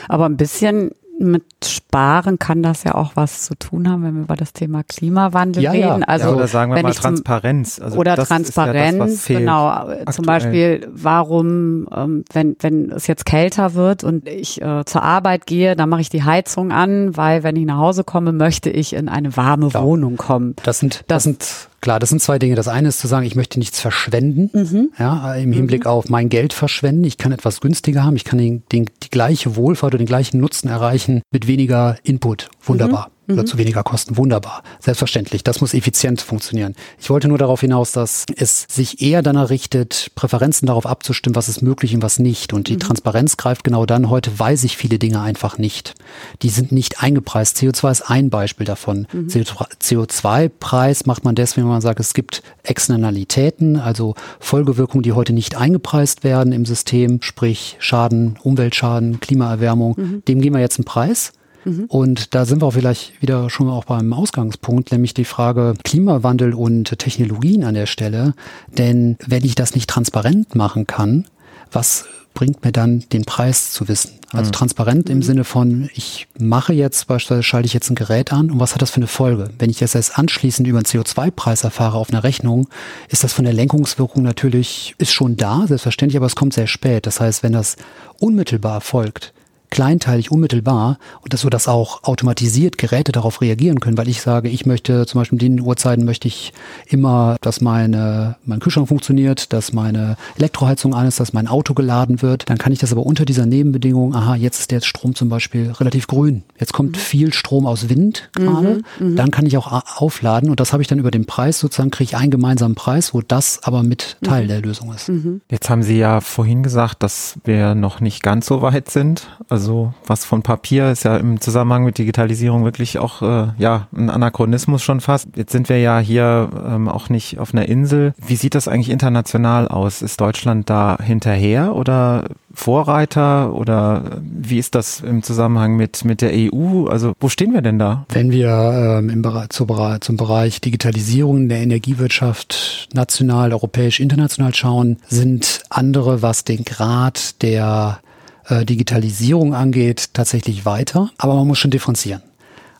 Aber 0.08 0.26
ein 0.26 0.37
bisschen 0.37 0.92
mit 1.18 1.42
Sparen 1.64 2.38
kann 2.38 2.62
das 2.62 2.85
ja 2.85 2.94
auch 2.94 3.16
was 3.16 3.42
zu 3.42 3.56
tun 3.56 3.88
haben, 3.88 4.04
wenn 4.04 4.14
wir 4.14 4.23
über 4.23 4.37
das 4.37 4.52
Thema 4.52 4.85
Klimawandel 4.85 5.64
ja, 5.64 5.73
reden. 5.73 6.00
Ja. 6.02 6.06
Also 6.06 6.28
ja, 6.28 6.35
oder 6.37 6.47
sagen 6.47 6.73
wir 6.73 6.80
mal 6.80 6.92
Transparenz. 6.92 7.80
Also 7.80 7.99
oder 7.99 8.16
Transparenz, 8.16 9.26
ja 9.26 9.35
das, 9.35 9.40
genau. 9.40 9.66
Aktuell. 9.66 10.04
Zum 10.12 10.25
Beispiel, 10.25 10.88
warum, 10.92 11.88
ähm, 11.92 12.25
wenn, 12.32 12.54
wenn 12.61 12.92
es 12.92 13.08
jetzt 13.08 13.26
kälter 13.26 13.75
wird 13.75 14.04
und 14.04 14.28
ich 14.28 14.62
äh, 14.62 14.85
zur 14.85 15.02
Arbeit 15.02 15.47
gehe, 15.47 15.75
dann 15.75 15.88
mache 15.88 16.02
ich 16.02 16.11
die 16.11 16.23
Heizung 16.23 16.70
an, 16.70 17.16
weil 17.16 17.42
wenn 17.42 17.56
ich 17.56 17.66
nach 17.66 17.78
Hause 17.78 18.04
komme, 18.04 18.30
möchte 18.30 18.70
ich 18.70 18.92
in 18.92 19.08
eine 19.08 19.37
warme 19.37 19.75
Wohnung 19.75 20.16
kommen. 20.16 20.54
Das 20.62 20.78
sind, 20.78 21.02
das, 21.08 21.25
das 21.25 21.25
sind 21.25 21.67
Klar, 21.80 22.00
das 22.00 22.08
sind 22.08 22.20
zwei 22.20 22.38
Dinge. 22.38 22.54
Das 22.54 22.68
eine 22.68 22.88
ist 22.88 22.99
zu 22.99 23.06
sagen, 23.06 23.25
ich 23.25 23.37
möchte 23.37 23.58
nichts 23.58 23.80
verschwenden, 23.80 24.50
mhm. 24.52 24.90
ja, 24.99 25.35
im 25.35 25.52
Hinblick 25.52 25.85
mhm. 25.85 25.90
auf 25.90 26.08
mein 26.08 26.28
Geld 26.28 26.52
verschwenden. 26.52 27.04
Ich 27.04 27.18
kann 27.18 27.32
etwas 27.32 27.61
günstiger 27.61 28.04
haben. 28.04 28.16
Ich 28.16 28.25
kann 28.25 28.38
den, 28.38 28.62
den, 28.73 28.87
die 29.02 29.11
gleiche 29.11 29.56
Wohlfahrt 29.56 29.94
oder 29.94 30.02
den 30.02 30.06
gleichen 30.06 30.40
Nutzen 30.40 30.68
erreichen 30.68 31.23
mit 31.30 31.47
weniger 31.47 31.97
Input. 32.02 32.49
Wunderbar. 32.62 33.08
Mhm 33.08 33.17
mhm. 33.37 33.47
zu 33.47 33.58
weniger 33.58 33.82
Kosten. 33.82 34.16
Wunderbar. 34.16 34.62
Selbstverständlich. 34.80 35.44
Das 35.44 35.61
muss 35.61 35.75
effizient 35.75 36.20
funktionieren. 36.20 36.75
Ich 37.00 37.11
wollte 37.11 37.28
nur 37.28 37.38
darauf 37.38 37.61
hinaus, 37.61 37.92
dass 37.92 38.25
es 38.37 38.66
sich 38.68 39.02
eher 39.02 39.23
danach 39.23 39.50
richtet, 39.50 40.11
Präferenzen 40.14 40.66
darauf 40.66 40.87
abzustimmen, 40.87 41.37
was 41.37 41.49
ist 41.49 41.62
möglich 41.62 41.94
und 41.94 42.02
was 42.02 42.18
nicht. 42.18 42.52
Und 42.52 42.68
die 42.68 42.75
mhm. 42.75 42.80
Transparenz 42.80 43.37
greift 43.37 43.64
genau 43.64 43.87
dann. 43.87 44.11
Heute 44.11 44.37
weiß 44.38 44.64
ich 44.64 44.76
viele 44.76 44.99
Dinge 44.99 45.20
einfach 45.20 45.58
nicht. 45.58 45.94
Die 46.42 46.49
sind 46.49 46.73
nicht 46.73 47.02
eingepreist. 47.02 47.56
CO2 47.58 47.90
ist 47.90 48.11
ein 48.11 48.30
Beispiel 48.30 48.66
davon. 48.66 49.06
Mhm. 49.12 49.28
CO2-Preis 49.28 51.06
macht 51.06 51.25
man 51.25 51.35
deswegen, 51.35 51.66
wenn 51.66 51.73
man 51.73 51.80
sagt, 51.80 52.00
es 52.00 52.14
gibt 52.14 52.42
Externalitäten, 52.62 53.76
also 53.76 54.14
Folgewirkungen, 54.40 55.02
die 55.02 55.12
heute 55.12 55.32
nicht 55.32 55.56
eingepreist 55.56 56.25
werden 56.25 56.52
im 56.52 56.64
System, 56.64 57.20
sprich 57.23 57.76
Schaden, 57.78 58.38
Umweltschaden, 58.42 59.20
Klimaerwärmung. 59.20 59.94
Mhm. 59.97 60.23
Dem 60.26 60.40
geben 60.40 60.54
wir 60.54 60.61
jetzt 60.61 60.78
einen 60.78 60.85
Preis. 60.85 61.32
Mhm. 61.65 61.85
Und 61.88 62.35
da 62.35 62.45
sind 62.45 62.62
wir 62.62 62.67
auch 62.67 62.73
vielleicht 62.73 63.21
wieder 63.21 63.50
schon 63.50 63.69
auch 63.69 63.85
beim 63.85 64.12
Ausgangspunkt, 64.12 64.93
nämlich 64.93 65.15
die 65.15 65.25
Frage 65.25 65.75
Klimawandel 65.85 66.55
und 66.55 66.99
Technologien 66.99 67.65
an 67.65 67.75
der 67.75 67.87
Stelle. 67.87 68.35
Denn 68.77 69.16
wenn 69.27 69.44
ich 69.44 69.55
das 69.55 69.75
nicht 69.75 69.88
transparent 69.88 70.55
machen 70.55 70.87
kann, 70.87 71.27
was 71.73 72.07
bringt 72.35 72.64
mir 72.64 72.73
dann 72.73 73.05
den 73.12 73.25
Preis 73.25 73.73
zu 73.73 73.88
wissen? 73.88 74.12
Also 74.31 74.49
mhm. 74.49 74.53
transparent 74.53 75.11
im 75.11 75.18
mhm. 75.18 75.23
Sinne 75.23 75.44
von, 75.44 75.90
ich 75.94 76.29
mache 76.38 76.73
jetzt, 76.73 77.07
beispielsweise 77.07 77.42
schalte 77.42 77.66
ich 77.66 77.73
jetzt 77.73 77.90
ein 77.90 77.94
Gerät 77.94 78.33
an 78.33 78.51
und 78.51 78.61
was 78.61 78.75
hat 78.75 78.83
das 78.83 78.90
für 78.90 78.99
eine 78.99 79.07
Folge? 79.07 79.51
Wenn 79.59 79.71
ich 79.71 79.79
das 79.79 79.94
erst 79.94 80.18
anschließend 80.18 80.68
über 80.68 80.79
einen 80.79 80.85
CO2-Preis 80.85 81.64
erfahre 81.64 81.97
auf 81.97 82.11
einer 82.11 82.25
Rechnung, 82.25 82.68
ist 83.09 83.25
das 83.25 83.33
von 83.33 83.44
der 83.44 83.55
Lenkungswirkung 83.55 84.23
natürlich, 84.23 84.94
ist 84.99 85.12
schon 85.12 85.37
da, 85.37 85.66
selbstverständlich, 85.66 86.16
aber 86.18 86.27
es 86.27 86.37
kommt 86.37 86.53
sehr 86.53 86.66
spät. 86.66 87.07
Das 87.07 87.21
heißt, 87.21 87.42
wenn 87.42 87.53
das 87.53 87.77
unmittelbar 88.21 88.75
erfolgt, 88.75 89.33
kleinteilig 89.70 90.31
unmittelbar 90.31 90.98
und 91.22 91.33
das 91.33 91.42
so, 91.42 91.50
dass 91.50 91.68
auch 91.68 92.04
automatisiert 92.04 92.78
Geräte 92.78 93.12
darauf 93.12 93.40
reagieren 93.40 93.81
können, 93.81 93.98
weil 93.98 94.09
ich 94.09 94.22
sage, 94.22 94.48
ich 94.48 94.66
möchte 94.66 95.07
zum 95.07 95.20
Beispiel 95.20 95.42
in 95.42 95.57
den 95.57 95.61
Uhrzeiten 95.64 96.04
möchte 96.04 96.28
ich 96.28 96.52
immer, 96.87 97.37
dass 97.40 97.61
meine, 97.61 98.37
mein 98.44 98.61
Kühlschrank 98.61 98.88
funktioniert, 98.88 99.52
dass 99.52 99.72
meine 99.72 100.16
Elektroheizung 100.37 100.94
an 100.94 101.07
ist, 101.07 101.20
dass 101.20 101.33
mein 101.33 101.48
Auto 101.48 101.74
geladen 101.74 102.22
wird. 102.22 102.48
Dann 102.48 102.59
kann 102.59 102.72
ich 102.72 102.78
das 102.78 102.92
aber 102.92 103.04
unter 103.04 103.24
dieser 103.24 103.46
Nebenbedingung, 103.46 104.14
aha, 104.14 104.37
jetzt 104.37 104.61
ist 104.61 104.70
der 104.70 104.81
Strom 104.81 105.14
zum 105.14 105.28
Beispiel 105.28 105.72
relativ 105.72 106.07
grün. 106.07 106.44
Jetzt 106.59 106.72
kommt 106.72 106.92
mhm. 106.92 107.00
viel 107.00 107.33
Strom 107.33 107.66
aus 107.66 107.88
Wind 107.88 108.31
gerade. 108.35 108.83
Mhm, 108.98 109.11
mhm. 109.11 109.16
dann 109.16 109.31
kann 109.31 109.46
ich 109.46 109.57
auch 109.57 109.85
aufladen 109.96 110.50
und 110.50 110.61
das 110.61 110.72
habe 110.72 110.83
ich 110.83 110.88
dann 110.88 110.98
über 110.98 111.11
den 111.11 111.26
Preis 111.26 111.59
sozusagen, 111.59 111.90
kriege 111.90 112.09
ich 112.09 112.16
einen 112.16 112.31
gemeinsamen 112.31 112.74
Preis, 112.74 113.14
wo 113.14 113.20
das 113.20 113.62
aber 113.62 113.83
mit 113.83 114.16
Teil 114.22 114.44
mhm. 114.44 114.48
der 114.48 114.62
Lösung 114.62 114.94
ist. 114.94 115.09
Mhm. 115.09 115.40
Jetzt 115.50 115.68
haben 115.70 115.83
Sie 115.83 115.98
ja 115.98 116.20
vorhin 116.20 116.62
gesagt, 116.62 117.02
dass 117.02 117.38
wir 117.44 117.74
noch 117.74 118.00
nicht 118.00 118.22
ganz 118.22 118.46
so 118.46 118.62
weit 118.62 118.90
sind. 118.90 119.28
Also 119.48 119.58
also 119.59 119.92
was 120.07 120.25
von 120.25 120.42
Papier 120.42 120.92
ist 120.92 121.03
ja 121.03 121.16
im 121.16 121.40
Zusammenhang 121.40 121.83
mit 121.83 121.99
Digitalisierung 121.99 122.64
wirklich 122.64 122.99
auch 122.99 123.23
äh, 123.23 123.49
ja 123.59 123.88
ein 123.92 124.09
Anachronismus 124.09 124.85
schon 124.85 125.01
fast. 125.01 125.31
Jetzt 125.35 125.51
sind 125.51 125.68
wir 125.68 125.81
ja 125.81 125.99
hier 125.99 126.49
ähm, 126.64 126.88
auch 126.88 127.09
nicht 127.09 127.40
auf 127.40 127.53
einer 127.53 127.68
Insel. 127.68 128.14
Wie 128.25 128.37
sieht 128.37 128.55
das 128.55 128.68
eigentlich 128.68 128.90
international 128.90 129.66
aus? 129.66 130.01
Ist 130.01 130.21
Deutschland 130.21 130.71
da 130.71 130.97
hinterher 131.03 131.75
oder 131.75 132.27
Vorreiter 132.55 133.53
oder 133.53 134.21
wie 134.23 134.59
ist 134.59 134.77
das 134.77 135.01
im 135.01 135.25
Zusammenhang 135.25 135.75
mit 135.75 136.05
mit 136.05 136.23
der 136.23 136.31
EU? 136.33 136.87
Also 136.87 137.14
wo 137.18 137.29
stehen 137.29 137.53
wir 137.53 137.62
denn 137.62 137.81
da? 137.81 138.07
Wenn 138.11 138.31
wir 138.31 139.01
ähm, 139.01 139.11
im 139.11 139.23
Bereich, 139.23 139.49
zum 139.49 140.16
Bereich 140.16 140.61
Digitalisierung 140.61 141.49
der 141.49 141.59
Energiewirtschaft 141.59 142.90
national, 142.92 143.53
europäisch, 143.53 143.99
international 143.99 144.55
schauen, 144.55 144.99
sind 145.09 145.62
andere, 145.68 146.23
was 146.23 146.44
den 146.44 146.64
Grad 146.64 147.42
der 147.42 147.99
äh, 148.48 148.64
Digitalisierung 148.64 149.54
angeht, 149.54 150.11
tatsächlich 150.14 150.64
weiter. 150.64 151.11
Aber 151.18 151.34
man 151.34 151.46
muss 151.46 151.58
schon 151.58 151.70
differenzieren. 151.70 152.22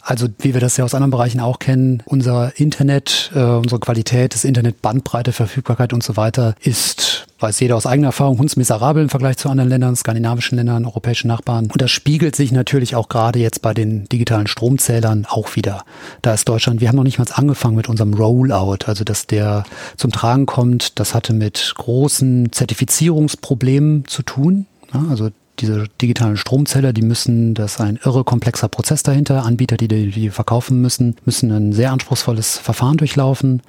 Also 0.09 0.27
wie 0.39 0.55
wir 0.55 0.61
das 0.63 0.79
ja 0.79 0.85
aus 0.85 0.95
anderen 0.95 1.11
Bereichen 1.11 1.39
auch 1.39 1.59
kennen, 1.59 2.03
unser 2.07 2.59
Internet, 2.59 3.31
äh, 3.35 3.41
unsere 3.41 3.79
Qualität, 3.79 4.33
das 4.33 4.45
Internet, 4.45 4.81
Bandbreite, 4.81 5.33
Verfügbarkeit 5.33 5.93
und 5.93 6.03
so 6.03 6.17
weiter 6.17 6.55
ist, 6.63 7.27
weiß 7.41 7.61
jeder 7.61 7.77
aus 7.77 7.85
eigener 7.85 8.09
Erfahrung, 8.09 8.39
hundsmiserabel 8.39 9.03
im 9.03 9.09
Vergleich 9.11 9.37
zu 9.37 9.51
anderen 9.51 9.69
Ländern, 9.69 9.97
skandinavischen 9.97 10.57
Ländern, 10.57 10.87
europäischen 10.87 11.29
Nachbarn. 11.29 11.67
Und 11.67 11.83
das 11.83 11.91
spiegelt 11.91 12.37
sich 12.37 12.53
natürlich 12.53 12.95
auch 12.95 13.11
gerade 13.11 13.39
jetzt 13.39 13.61
bei 13.61 13.75
den 13.75 14.07
digitalen 14.07 14.47
Stromzählern 14.47 15.27
auch 15.29 15.57
wieder. 15.57 15.85
Da 16.23 16.33
ist 16.33 16.49
Deutschland, 16.49 16.81
wir 16.81 16.89
haben 16.89 16.97
noch 16.97 17.05
nicht 17.05 17.19
mal 17.19 17.27
angefangen 17.35 17.77
mit 17.77 17.91
unserem 17.91 18.15
Rollout, 18.15 18.87
also 18.87 19.05
dass 19.05 19.27
der 19.27 19.65
zum 19.99 20.11
Tragen 20.11 20.47
kommt, 20.47 20.99
das 20.99 21.15
hatte 21.15 21.35
mit 21.35 21.75
großen 21.77 22.51
Zertifizierungsproblemen 22.51 24.07
zu 24.07 24.23
tun. 24.23 24.65
Also 25.11 25.29
diese 25.61 25.87
digitalen 26.01 26.37
Stromzähler, 26.37 26.93
die 26.93 27.03
müssen, 27.03 27.55
das 27.55 27.75
ist 27.75 27.81
ein 27.81 27.99
irre 28.05 28.25
komplexer 28.25 28.69
Prozess 28.69 29.03
dahinter. 29.03 29.45
Anbieter, 29.45 29.77
die 29.77 29.89
die 29.89 30.31
verkaufen 30.31 30.81
müssen, 30.81 31.17
müssen 31.25 31.51
ein 31.51 31.73
sehr 31.73 31.93
anspruchsvolles 31.93 32.59
Verfahren 32.59 32.97
durchlaufen. 32.97 33.63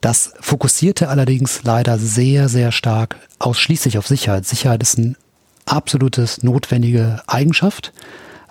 Das 0.00 0.34
fokussierte 0.40 1.08
allerdings 1.08 1.62
leider 1.62 1.98
sehr, 1.98 2.48
sehr 2.48 2.72
stark 2.72 3.16
ausschließlich 3.38 3.98
auf 3.98 4.06
Sicherheit. 4.06 4.46
Sicherheit 4.46 4.82
ist 4.82 4.98
ein 4.98 5.16
absolutes 5.64 6.42
notwendige 6.42 7.22
Eigenschaft 7.26 7.92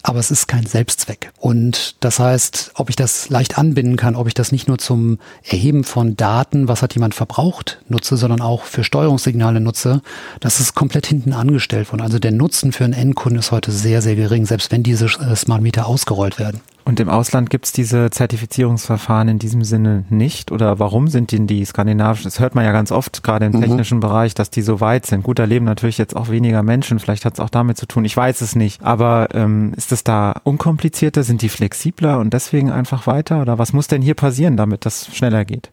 aber 0.04 0.20
es 0.20 0.32
ist 0.32 0.48
kein 0.48 0.66
Selbstzweck. 0.66 1.32
Und 1.40 1.96
das 2.00 2.20
heißt, 2.20 2.72
ob 2.76 2.90
ich 2.90 2.96
das 2.96 3.30
leicht 3.30 3.58
anbinden 3.58 3.98
kann, 3.98 4.16
ob 4.16 4.28
ich 4.28 4.34
das 4.34 4.52
nicht 4.52 4.68
nur 4.68 4.78
zum 4.78 5.20
Erheben 5.44 5.84
von 5.84 6.16
Daten, 6.16 6.68
was 6.68 6.82
hat 6.82 6.94
jemand 6.94 7.16
verbraucht, 7.16 7.82
nutze, 7.88 8.18
sondern 8.18 8.42
auch 8.42 8.64
für 8.64 8.84
Steuerungssignale 8.84 9.60
nutze, 9.60 10.02
das 10.40 10.60
ist 10.60 10.76
komplett 10.76 11.06
hinten 11.06 11.34
angestellt 11.34 11.92
worden. 11.92 12.02
Also 12.02 12.20
der 12.20 12.32
Nutzen 12.32 12.72
für 12.72 12.84
einen 12.84 12.94
Endkunden 12.94 13.40
ist 13.40 13.52
heute 13.52 13.72
sehr, 13.72 14.02
sehr 14.02 14.16
gering, 14.16 14.46
selbst 14.46 14.72
wenn 14.72 14.84
diese 14.84 15.06
äh, 15.06 15.36
Smart 15.36 15.62
Meter 15.62 15.88
ausgerollt 15.88 16.40
werden. 16.40 16.62
Und 16.84 17.00
im 17.00 17.10
Ausland 17.10 17.50
gibt 17.50 17.66
es 17.66 17.72
diese 17.72 18.10
Zertifizierungsverfahren 18.10 19.28
in 19.28 19.40
diesem 19.40 19.64
Sinne 19.64 20.06
nicht? 20.10 20.52
Oder 20.52 20.80
warum 20.80 21.08
sind 21.08 21.32
denn 21.32 21.48
die 21.48 21.64
skandinavischen, 21.64 22.26
das 22.26 22.40
hört 22.40 22.56
man 22.56 22.66
ja 22.66 22.72
ganz 22.72 22.92
oft, 22.92 23.24
gerade 23.24 23.46
im 23.46 23.54
mhm. 23.54 23.62
technischen 23.62 24.00
Bereich, 24.00 24.34
dass 24.34 24.50
die 24.50 24.62
so 24.62 24.82
weit 24.82 25.06
sind. 25.06 25.24
Gut, 25.24 25.40
da 25.40 25.44
leben 25.44 25.66
natürlich 25.66 25.98
jetzt 25.98 26.16
auch 26.16 26.30
weniger 26.30 26.64
Menschen, 26.64 27.00
vielleicht 27.00 27.26
hat 27.26 27.34
es 27.36 27.40
auch 27.40 27.50
damit 27.50 27.78
zu 27.78 27.86
tun, 27.86 28.06
ich 28.06 28.16
weiß 28.16 28.42
es 28.42 28.56
nicht. 28.56 28.84
Aber 28.84 29.30
ähm, 29.34 29.74
ist 29.76 29.92
es 29.92 30.04
da 30.04 30.34
unkomplizierter, 30.44 31.24
sind 31.24 31.42
die 31.42 31.50
flexibler 31.50 32.20
und 32.20 32.34
deswegen 32.34 32.72
einfach 32.72 33.08
weiter? 33.08 33.42
Oder 33.42 33.58
was 33.60 33.74
muss 33.74 33.88
denn 33.88 34.02
hier 34.02 34.16
passieren, 34.16 34.58
damit 34.58 34.86
das 34.86 35.08
schneller 35.16 35.46
geht? 35.46 35.72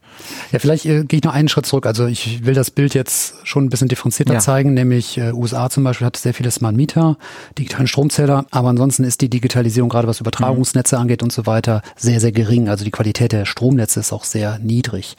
Ja, 0.53 0.59
vielleicht 0.59 0.85
äh, 0.87 1.05
gehe 1.05 1.19
ich 1.19 1.25
noch 1.25 1.35
einen 1.35 1.49
Schritt 1.49 1.67
zurück. 1.67 1.87
Also 1.87 2.07
ich 2.07 2.45
will 2.45 2.55
das 2.55 2.71
Bild 2.71 2.95
jetzt 2.95 3.47
schon 3.47 3.65
ein 3.65 3.71
bisschen 3.71 3.89
differenzierter 3.89 4.35
ja. 4.35 4.41
zeigen, 4.41 4.75
nämlich 4.75 5.19
äh, 5.19 5.33
USA 5.33 5.71
zum 5.71 5.85
Beispiel 5.85 6.07
hat 6.07 6.17
sehr 6.17 6.35
viele 6.35 6.51
Smart 6.51 6.77
Meter, 6.77 7.17
digitalen 7.57 7.87
Stromzähler, 7.87 8.45
aber 8.51 8.69
ansonsten 8.69 9.05
ist 9.05 9.21
die 9.21 9.31
Digitalisierung 9.31 9.89
gerade 9.89 10.07
was 10.09 10.21
Übertragungsnetze 10.21 10.97
mhm. 10.97 10.98
Angeht 10.99 11.23
und 11.23 11.33
so 11.33 11.47
weiter 11.47 11.83
sehr, 11.97 12.21
sehr 12.21 12.33
gering. 12.33 12.69
Also 12.69 12.85
die 12.85 12.91
Qualität 12.91 13.33
der 13.33 13.47
Stromnetze 13.47 14.01
ist 14.01 14.13
auch 14.13 14.25
sehr 14.25 14.59
niedrig. 14.59 15.17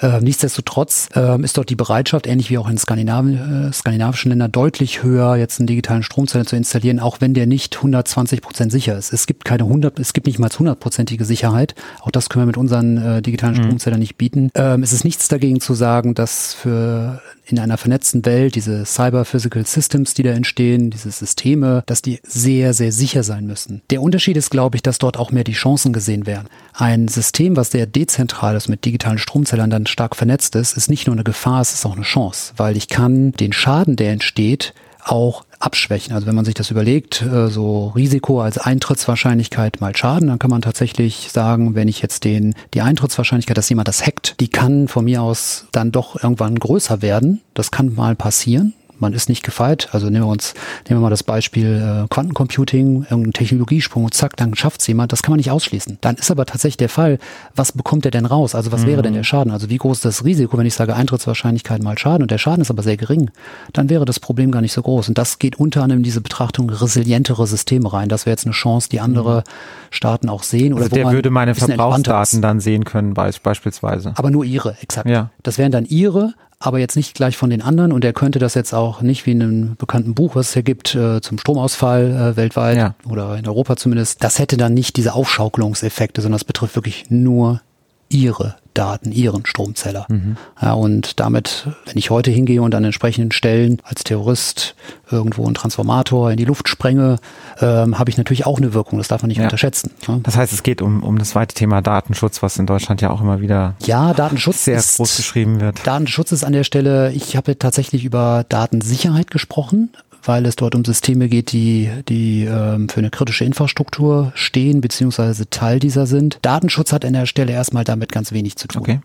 Äh, 0.00 0.20
nichtsdestotrotz 0.20 1.08
äh, 1.14 1.40
ist 1.42 1.56
dort 1.56 1.70
die 1.70 1.76
Bereitschaft, 1.76 2.26
ähnlich 2.26 2.50
wie 2.50 2.58
auch 2.58 2.68
in 2.68 2.78
Skandinavi 2.78 3.34
äh, 3.34 3.72
skandinavischen 3.72 4.30
Ländern, 4.30 4.52
deutlich 4.52 5.02
höher, 5.02 5.36
jetzt 5.36 5.60
einen 5.60 5.66
digitalen 5.66 6.02
Stromzähler 6.02 6.46
zu 6.46 6.56
installieren, 6.56 7.00
auch 7.00 7.20
wenn 7.20 7.34
der 7.34 7.46
nicht 7.46 7.76
120 7.76 8.40
Prozent 8.40 8.72
sicher 8.72 8.96
ist. 8.96 9.12
Es 9.12 9.26
gibt 9.26 9.44
keine 9.44 9.64
100, 9.64 9.98
es 9.98 10.12
gibt 10.12 10.26
nicht 10.26 10.38
mal 10.38 10.48
100-prozentige 10.48 11.24
Sicherheit. 11.24 11.74
Auch 12.00 12.10
das 12.10 12.28
können 12.28 12.42
wir 12.42 12.46
mit 12.46 12.56
unseren 12.56 12.96
äh, 12.96 13.22
digitalen 13.22 13.56
mhm. 13.56 13.64
Stromzählern 13.64 14.00
nicht 14.00 14.16
bieten. 14.16 14.50
Ähm, 14.54 14.82
es 14.82 14.92
ist 14.92 15.04
nichts 15.04 15.28
dagegen 15.28 15.60
zu 15.60 15.74
sagen, 15.74 16.14
dass 16.14 16.54
für 16.54 17.20
in 17.50 17.58
einer 17.58 17.78
vernetzten 17.78 18.24
Welt, 18.24 18.54
diese 18.54 18.84
Cyber-Physical 18.84 19.66
Systems, 19.66 20.14
die 20.14 20.22
da 20.22 20.30
entstehen, 20.30 20.90
diese 20.90 21.10
Systeme, 21.10 21.82
dass 21.86 22.02
die 22.02 22.20
sehr, 22.22 22.74
sehr 22.74 22.92
sicher 22.92 23.22
sein 23.22 23.46
müssen. 23.46 23.82
Der 23.90 24.02
Unterschied 24.02 24.36
ist, 24.36 24.50
glaube 24.50 24.76
ich, 24.76 24.82
dass 24.82 24.98
dort 24.98 25.16
auch 25.18 25.32
mehr 25.32 25.44
die 25.44 25.52
Chancen 25.52 25.92
gesehen 25.92 26.26
werden. 26.26 26.48
Ein 26.72 27.08
System, 27.08 27.56
was 27.56 27.70
sehr 27.70 27.86
dezentral 27.86 28.56
ist, 28.56 28.68
mit 28.68 28.84
digitalen 28.84 29.18
Stromzellern 29.18 29.70
dann 29.70 29.86
stark 29.90 30.16
vernetzt 30.16 30.54
ist, 30.56 30.76
ist 30.76 30.88
nicht 30.88 31.06
nur 31.06 31.14
eine 31.14 31.24
Gefahr, 31.24 31.60
es 31.60 31.72
ist 31.72 31.84
auch 31.84 31.96
eine 31.96 32.02
Chance, 32.02 32.54
weil 32.56 32.76
ich 32.76 32.88
kann 32.88 33.32
den 33.32 33.52
Schaden, 33.52 33.96
der 33.96 34.12
entsteht, 34.12 34.74
auch 35.04 35.44
abschwächen. 35.58 36.14
Also 36.14 36.26
wenn 36.26 36.34
man 36.34 36.44
sich 36.44 36.54
das 36.54 36.70
überlegt, 36.70 37.22
äh, 37.22 37.48
so 37.48 37.88
Risiko 37.88 38.40
als 38.40 38.58
Eintrittswahrscheinlichkeit 38.58 39.80
mal 39.80 39.96
Schaden, 39.96 40.28
dann 40.28 40.38
kann 40.38 40.50
man 40.50 40.62
tatsächlich 40.62 41.30
sagen, 41.32 41.74
wenn 41.74 41.88
ich 41.88 42.02
jetzt 42.02 42.24
den, 42.24 42.54
die 42.74 42.82
Eintrittswahrscheinlichkeit, 42.82 43.56
dass 43.56 43.68
jemand 43.68 43.88
das 43.88 44.04
hackt, 44.06 44.40
die 44.40 44.48
kann 44.48 44.88
von 44.88 45.04
mir 45.04 45.22
aus 45.22 45.66
dann 45.72 45.92
doch 45.92 46.22
irgendwann 46.22 46.58
größer 46.58 47.02
werden. 47.02 47.40
Das 47.54 47.70
kann 47.70 47.94
mal 47.94 48.14
passieren 48.14 48.74
man 49.00 49.12
ist 49.12 49.28
nicht 49.28 49.42
gefeit. 49.42 49.88
Also 49.92 50.06
nehmen 50.10 50.24
wir 50.24 50.30
uns, 50.30 50.54
nehmen 50.88 51.00
wir 51.00 51.04
mal 51.04 51.10
das 51.10 51.22
Beispiel 51.22 52.04
äh, 52.04 52.08
Quantencomputing, 52.08 53.06
irgendein 53.08 53.32
Technologiesprung 53.32 54.04
und 54.04 54.14
zack, 54.14 54.36
dann 54.36 54.54
schafft 54.54 54.80
es 54.80 54.86
jemand. 54.86 55.12
Das 55.12 55.22
kann 55.22 55.32
man 55.32 55.38
nicht 55.38 55.50
ausschließen. 55.50 55.98
Dann 56.00 56.16
ist 56.16 56.30
aber 56.30 56.46
tatsächlich 56.46 56.76
der 56.76 56.88
Fall, 56.88 57.18
was 57.54 57.72
bekommt 57.72 58.04
er 58.04 58.10
denn 58.10 58.26
raus? 58.26 58.54
Also 58.54 58.72
was 58.72 58.82
mhm. 58.82 58.86
wäre 58.86 59.02
denn 59.02 59.14
der 59.14 59.24
Schaden? 59.24 59.52
Also 59.52 59.68
wie 59.70 59.76
groß 59.76 59.98
ist 59.98 60.04
das 60.04 60.24
Risiko, 60.24 60.58
wenn 60.58 60.66
ich 60.66 60.74
sage 60.74 60.94
Eintrittswahrscheinlichkeit 60.94 61.82
mal 61.82 61.98
Schaden 61.98 62.22
und 62.22 62.30
der 62.30 62.38
Schaden 62.38 62.62
ist 62.62 62.70
aber 62.70 62.82
sehr 62.82 62.96
gering, 62.96 63.30
dann 63.72 63.88
wäre 63.88 64.04
das 64.04 64.20
Problem 64.20 64.50
gar 64.50 64.60
nicht 64.60 64.72
so 64.72 64.82
groß. 64.82 65.08
Und 65.08 65.18
das 65.18 65.38
geht 65.38 65.58
unter 65.58 65.82
anderem 65.82 66.00
in 66.00 66.04
diese 66.04 66.20
Betrachtung 66.20 66.70
resilientere 66.70 67.46
Systeme 67.46 67.92
rein. 67.92 68.08
Das 68.08 68.26
wäre 68.26 68.32
jetzt 68.32 68.46
eine 68.46 68.54
Chance, 68.54 68.88
die 68.90 69.00
andere 69.00 69.38
mhm. 69.38 69.42
Staaten 69.90 70.28
auch 70.28 70.42
sehen. 70.42 70.72
Oder 70.72 70.84
also 70.84 70.94
der 70.94 71.10
würde 71.10 71.30
meine 71.30 71.54
Verbrauchsdaten 71.54 72.42
dann 72.42 72.60
sehen 72.60 72.84
können, 72.84 73.14
beispielsweise. 73.14 74.12
Aber 74.16 74.30
nur 74.30 74.44
ihre, 74.44 74.76
exakt. 74.80 75.08
Ja. 75.08 75.30
Das 75.42 75.58
wären 75.58 75.72
dann 75.72 75.84
ihre, 75.84 76.34
aber 76.60 76.78
jetzt 76.78 76.94
nicht 76.94 77.14
gleich 77.14 77.38
von 77.38 77.48
den 77.48 77.62
anderen 77.62 77.90
und 77.90 78.04
er 78.04 78.12
könnte 78.12 78.38
das 78.38 78.54
jetzt 78.54 78.74
auch 78.74 79.00
nicht 79.00 79.24
wie 79.24 79.32
in 79.32 79.42
einem 79.42 79.76
bekannten 79.76 80.14
Buch, 80.14 80.36
was 80.36 80.48
es 80.48 80.52
hier 80.52 80.62
gibt, 80.62 80.94
äh, 80.94 81.22
zum 81.22 81.38
Stromausfall 81.38 82.10
äh, 82.10 82.36
weltweit 82.36 82.76
ja. 82.76 82.94
oder 83.08 83.36
in 83.38 83.48
Europa 83.48 83.76
zumindest, 83.76 84.22
das 84.22 84.38
hätte 84.38 84.58
dann 84.58 84.74
nicht 84.74 84.96
diese 84.96 85.14
Aufschaukelungseffekte, 85.14 86.20
sondern 86.20 86.38
das 86.38 86.44
betrifft 86.44 86.76
wirklich 86.76 87.10
nur 87.10 87.62
ihre 88.10 88.56
Daten, 88.74 89.10
ihren 89.12 89.46
Stromzeller. 89.46 90.06
Mhm. 90.08 90.36
Ja, 90.60 90.74
und 90.74 91.18
damit, 91.18 91.66
wenn 91.86 91.96
ich 91.96 92.10
heute 92.10 92.30
hingehe 92.30 92.62
und 92.62 92.74
an 92.74 92.84
entsprechenden 92.84 93.32
Stellen 93.32 93.80
als 93.84 94.04
Terrorist 94.04 94.74
irgendwo 95.10 95.44
einen 95.44 95.54
Transformator 95.54 96.30
in 96.30 96.36
die 96.36 96.44
Luft 96.44 96.68
sprenge, 96.68 97.18
ähm, 97.60 97.98
habe 97.98 98.10
ich 98.10 98.16
natürlich 98.16 98.46
auch 98.46 98.58
eine 98.58 98.72
Wirkung. 98.72 98.98
Das 98.98 99.08
darf 99.08 99.22
man 99.22 99.28
nicht 99.28 99.38
ja. 99.38 99.44
unterschätzen. 99.44 99.90
Ja? 100.06 100.20
Das 100.22 100.36
heißt, 100.36 100.52
es 100.52 100.62
geht 100.62 100.82
um, 100.82 101.02
um 101.02 101.18
das 101.18 101.30
zweite 101.30 101.54
Thema 101.54 101.82
Datenschutz, 101.82 102.42
was 102.42 102.58
in 102.58 102.66
Deutschland 102.66 103.00
ja 103.00 103.10
auch 103.10 103.20
immer 103.20 103.40
wieder 103.40 103.74
ja, 103.84 104.14
Datenschutz 104.14 104.64
sehr 104.64 104.76
ist, 104.76 104.96
groß 104.96 105.16
geschrieben 105.16 105.60
wird. 105.60 105.84
Datenschutz 105.84 106.32
ist 106.32 106.44
an 106.44 106.52
der 106.52 106.64
Stelle, 106.64 107.12
ich 107.12 107.36
habe 107.36 107.58
tatsächlich 107.58 108.04
über 108.04 108.44
Datensicherheit 108.48 109.30
gesprochen 109.30 109.90
weil 110.24 110.46
es 110.46 110.56
dort 110.56 110.74
um 110.74 110.84
Systeme 110.84 111.28
geht, 111.28 111.52
die, 111.52 111.90
die 112.08 112.44
ähm, 112.44 112.88
für 112.88 112.98
eine 112.98 113.10
kritische 113.10 113.44
Infrastruktur 113.44 114.32
stehen, 114.34 114.80
beziehungsweise 114.80 115.48
Teil 115.50 115.78
dieser 115.78 116.06
sind. 116.06 116.38
Datenschutz 116.42 116.92
hat 116.92 117.04
an 117.04 117.12
der 117.12 117.26
Stelle 117.26 117.52
erstmal 117.52 117.84
damit 117.84 118.12
ganz 118.12 118.32
wenig 118.32 118.56
zu 118.56 118.68
tun. 118.68 118.82
Okay. 118.82 119.00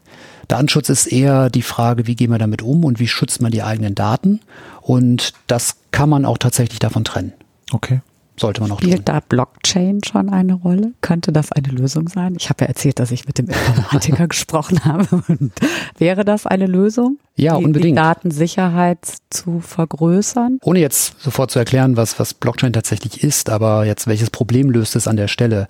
Datenschutz 0.47 0.89
ist 0.89 1.07
eher 1.07 1.49
die 1.49 1.61
Frage, 1.61 2.07
wie 2.07 2.15
gehen 2.15 2.31
wir 2.31 2.37
damit 2.37 2.61
um 2.61 2.83
und 2.83 2.99
wie 2.99 3.07
schützt 3.07 3.41
man 3.41 3.51
die 3.51 3.63
eigenen 3.63 3.95
Daten. 3.95 4.41
Und 4.81 5.33
das 5.47 5.77
kann 5.91 6.09
man 6.09 6.25
auch 6.25 6.37
tatsächlich 6.37 6.79
davon 6.79 7.03
trennen. 7.03 7.33
Okay 7.71 8.01
sollte 8.39 8.61
man 8.61 8.71
auch 8.71 8.79
Spielt 8.79 8.97
tun. 8.97 9.05
da 9.05 9.19
Blockchain 9.19 10.01
schon 10.03 10.29
eine 10.29 10.53
Rolle? 10.53 10.93
Könnte 11.01 11.31
das 11.31 11.51
eine 11.51 11.69
Lösung 11.69 12.09
sein? 12.09 12.35
Ich 12.37 12.49
habe 12.49 12.63
ja 12.63 12.67
erzählt, 12.67 12.99
dass 12.99 13.11
ich 13.11 13.25
mit 13.27 13.37
dem 13.37 13.47
Informatiker 13.47 14.27
gesprochen 14.29 14.83
habe. 14.83 15.23
Und 15.27 15.53
wäre 15.97 16.25
das 16.25 16.45
eine 16.45 16.67
Lösung? 16.67 17.17
Ja, 17.35 17.57
die, 17.57 17.65
unbedingt. 17.65 17.97
Die 17.97 18.01
Datensicherheit 18.01 18.99
zu 19.29 19.59
vergrößern? 19.59 20.59
Ohne 20.63 20.79
jetzt 20.79 21.21
sofort 21.21 21.51
zu 21.51 21.59
erklären, 21.59 21.97
was, 21.97 22.19
was 22.19 22.33
Blockchain 22.33 22.73
tatsächlich 22.73 23.23
ist, 23.23 23.49
aber 23.49 23.85
jetzt 23.85 24.07
welches 24.07 24.29
Problem 24.29 24.69
löst 24.69 24.95
es 24.95 25.07
an 25.07 25.17
der 25.17 25.27
Stelle? 25.27 25.67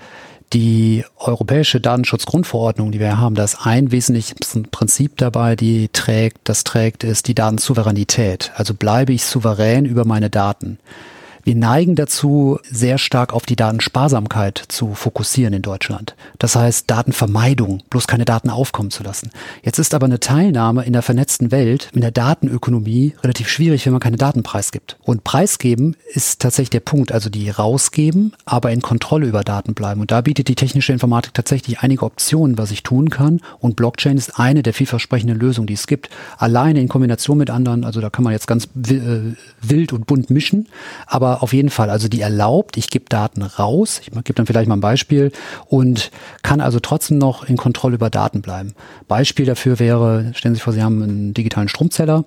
Die 0.53 1.03
europäische 1.17 1.81
Datenschutzgrundverordnung, 1.81 2.91
die 2.91 2.99
wir 2.99 3.17
haben, 3.17 3.33
da 3.33 3.43
ist 3.43 3.65
ein 3.65 3.91
wesentliches 3.91 4.35
Prinzip 4.69 5.17
dabei, 5.17 5.55
die 5.55 5.89
trägt, 5.89 6.37
das 6.43 6.63
trägt, 6.63 7.03
ist 7.03 7.27
die 7.27 7.33
Datensouveränität. 7.33 8.51
Also 8.55 8.75
bleibe 8.75 9.11
ich 9.11 9.25
souverän 9.25 9.85
über 9.85 10.05
meine 10.05 10.29
Daten. 10.29 10.77
Wir 11.45 11.53
neigen 11.53 11.93
dazu, 11.93 12.57
sehr 12.71 12.97
stark 12.97 13.31
auf 13.31 13.45
die 13.45 13.55
Datensparsamkeit 13.55 14.63
zu 14.67 14.95
fokussieren 14.95 15.53
in 15.53 15.61
Deutschland. 15.61 16.15
Das 16.39 16.55
heißt, 16.55 16.89
Datenvermeidung, 16.89 17.83
bloß 17.91 18.07
keine 18.07 18.25
Daten 18.25 18.49
aufkommen 18.49 18.89
zu 18.89 19.03
lassen. 19.03 19.29
Jetzt 19.61 19.77
ist 19.77 19.93
aber 19.93 20.05
eine 20.05 20.19
Teilnahme 20.19 20.85
in 20.85 20.93
der 20.93 21.03
vernetzten 21.03 21.51
Welt, 21.51 21.89
in 21.93 22.01
der 22.01 22.09
Datenökonomie, 22.09 23.13
relativ 23.21 23.47
schwierig, 23.47 23.85
wenn 23.85 23.93
man 23.93 23.99
keine 23.99 24.17
Daten 24.17 24.41
preisgibt. 24.41 24.97
Und 25.03 25.23
preisgeben 25.23 25.95
ist 26.15 26.39
tatsächlich 26.39 26.71
der 26.71 26.79
Punkt, 26.79 27.11
also 27.11 27.29
die 27.29 27.47
rausgeben, 27.51 28.33
aber 28.45 28.71
in 28.71 28.81
Kontrolle 28.81 29.27
über 29.27 29.43
Daten 29.43 29.75
bleiben. 29.75 30.01
Und 30.01 30.09
da 30.09 30.21
bietet 30.21 30.47
die 30.47 30.55
technische 30.55 30.93
Informatik 30.93 31.35
tatsächlich 31.35 31.81
einige 31.81 32.05
Optionen, 32.05 32.57
was 32.57 32.71
ich 32.71 32.81
tun 32.81 33.11
kann. 33.11 33.39
Und 33.59 33.75
Blockchain 33.75 34.17
ist 34.17 34.39
eine 34.39 34.63
der 34.63 34.73
vielversprechenden 34.73 35.37
Lösungen, 35.37 35.67
die 35.67 35.73
es 35.73 35.85
gibt. 35.85 36.09
Alleine 36.39 36.81
in 36.81 36.87
Kombination 36.87 37.37
mit 37.37 37.51
anderen, 37.51 37.83
also 37.83 38.01
da 38.01 38.09
kann 38.09 38.23
man 38.23 38.33
jetzt 38.33 38.47
ganz 38.47 38.65
äh, 38.65 39.35
wild 39.61 39.93
und 39.93 40.07
bunt 40.07 40.31
mischen, 40.31 40.69
aber 41.05 41.34
auf 41.41 41.53
jeden 41.53 41.69
Fall, 41.69 41.89
also 41.89 42.07
die 42.07 42.21
erlaubt, 42.21 42.77
ich 42.77 42.89
gebe 42.89 43.05
Daten 43.09 43.41
raus, 43.41 43.99
ich 44.01 44.11
gebe 44.11 44.33
dann 44.33 44.45
vielleicht 44.45 44.67
mal 44.67 44.75
ein 44.75 44.81
Beispiel 44.81 45.31
und 45.67 46.11
kann 46.43 46.61
also 46.61 46.79
trotzdem 46.79 47.17
noch 47.17 47.43
in 47.43 47.57
Kontrolle 47.57 47.95
über 47.95 48.09
Daten 48.09 48.41
bleiben. 48.41 48.73
Beispiel 49.07 49.45
dafür 49.45 49.79
wäre, 49.79 50.31
stellen 50.33 50.55
Sie 50.55 50.57
sich 50.57 50.63
vor, 50.63 50.73
Sie 50.73 50.83
haben 50.83 51.01
einen 51.01 51.33
digitalen 51.33 51.67
Stromzeller 51.67 52.25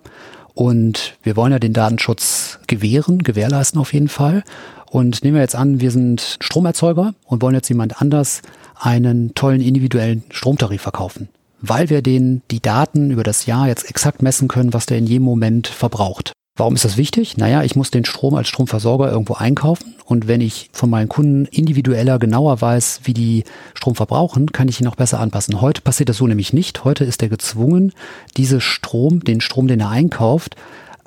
und 0.55 1.17
wir 1.23 1.37
wollen 1.37 1.53
ja 1.53 1.59
den 1.59 1.73
Datenschutz 1.73 2.59
gewähren, 2.67 3.23
gewährleisten 3.23 3.81
auf 3.81 3.93
jeden 3.93 4.09
Fall. 4.09 4.43
Und 4.91 5.23
nehmen 5.23 5.35
wir 5.35 5.43
jetzt 5.43 5.55
an, 5.55 5.81
wir 5.81 5.91
sind 5.91 6.39
Stromerzeuger 6.41 7.15
und 7.27 7.43
wollen 7.43 7.55
jetzt 7.55 7.69
jemand 7.69 8.01
anders 8.01 8.43
einen 8.75 9.35
tollen 9.35 9.61
individuellen 9.61 10.25
Stromtarif 10.31 10.83
verkaufen, 10.83 11.29
weil 11.61 11.91
wir 11.91 12.03
den 12.03 12.43
die 12.51 12.61
Daten 12.61 13.11
über 13.11 13.23
das 13.23 13.47
Jahr 13.47 13.69
jetzt 13.69 13.89
exakt 13.89 14.23
messen 14.23 14.49
können, 14.49 14.73
was 14.73 14.87
der 14.87 14.99
in 14.99 15.07
jedem 15.07 15.25
Moment 15.25 15.69
verbraucht. 15.69 16.33
Warum 16.59 16.75
ist 16.75 16.85
das 16.85 16.97
wichtig? 16.97 17.37
Naja, 17.37 17.63
ich 17.63 17.77
muss 17.77 17.93
den 17.93 18.05
Strom 18.05 18.35
als 18.35 18.49
Stromversorger 18.49 19.09
irgendwo 19.13 19.35
einkaufen 19.35 19.95
und 20.05 20.27
wenn 20.27 20.41
ich 20.41 20.71
von 20.73 20.91
meinen 20.91 21.09
Kunden 21.09 21.45
individueller, 21.45 22.19
genauer 22.19 22.61
weiß, 22.61 23.03
wie 23.05 23.15
die 23.15 23.45
Strom 23.75 23.95
verbrauchen, 23.95 24.51
kann 24.51 24.67
ich 24.67 24.81
ihn 24.81 24.89
auch 24.89 24.97
besser 24.97 25.21
anpassen. 25.21 25.61
Heute 25.61 25.83
passiert 25.83 26.09
das 26.09 26.17
so 26.17 26.27
nämlich 26.27 26.53
nicht. 26.53 26.83
Heute 26.83 27.05
ist 27.05 27.23
er 27.23 27.29
gezwungen, 27.29 27.93
diese 28.37 28.61
Strom, 28.61 29.23
den 29.23 29.41
Strom, 29.41 29.69
den 29.69 29.79
er 29.79 29.91
einkauft, 29.91 30.57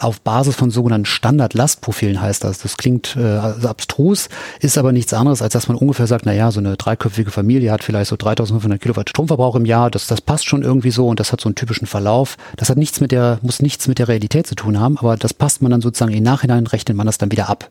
auf 0.01 0.21
Basis 0.21 0.55
von 0.55 0.71
sogenannten 0.71 1.05
Standard-Lastprofilen 1.05 2.21
heißt 2.21 2.43
das. 2.43 2.59
Das 2.59 2.77
klingt 2.77 3.15
äh, 3.15 3.37
abstrus, 3.37 4.29
ist 4.59 4.77
aber 4.77 4.91
nichts 4.91 5.13
anderes, 5.13 5.41
als 5.41 5.53
dass 5.53 5.67
man 5.67 5.77
ungefähr 5.77 6.07
sagt, 6.07 6.25
na 6.25 6.33
ja, 6.33 6.51
so 6.51 6.59
eine 6.59 6.75
dreiköpfige 6.75 7.31
Familie 7.31 7.71
hat 7.71 7.83
vielleicht 7.83 8.09
so 8.09 8.15
3500 8.15 8.81
Kilowatt 8.81 9.09
Stromverbrauch 9.09 9.55
im 9.55 9.65
Jahr, 9.65 9.91
das, 9.91 10.07
das 10.07 10.21
passt 10.21 10.45
schon 10.45 10.63
irgendwie 10.63 10.91
so 10.91 11.07
und 11.07 11.19
das 11.19 11.31
hat 11.31 11.41
so 11.41 11.49
einen 11.49 11.55
typischen 11.55 11.87
Verlauf. 11.87 12.37
Das 12.57 12.69
hat 12.69 12.77
nichts 12.77 12.99
mit 12.99 13.11
der, 13.11 13.39
muss 13.41 13.61
nichts 13.61 13.87
mit 13.87 13.99
der 13.99 14.07
Realität 14.07 14.47
zu 14.47 14.55
tun 14.55 14.79
haben, 14.79 14.97
aber 14.97 15.17
das 15.17 15.33
passt 15.33 15.61
man 15.61 15.71
dann 15.71 15.81
sozusagen 15.81 16.13
im 16.13 16.23
Nachhinein, 16.23 16.65
rechnet 16.67 16.97
man 16.97 17.05
das 17.05 17.17
dann 17.17 17.31
wieder 17.31 17.49
ab. 17.49 17.69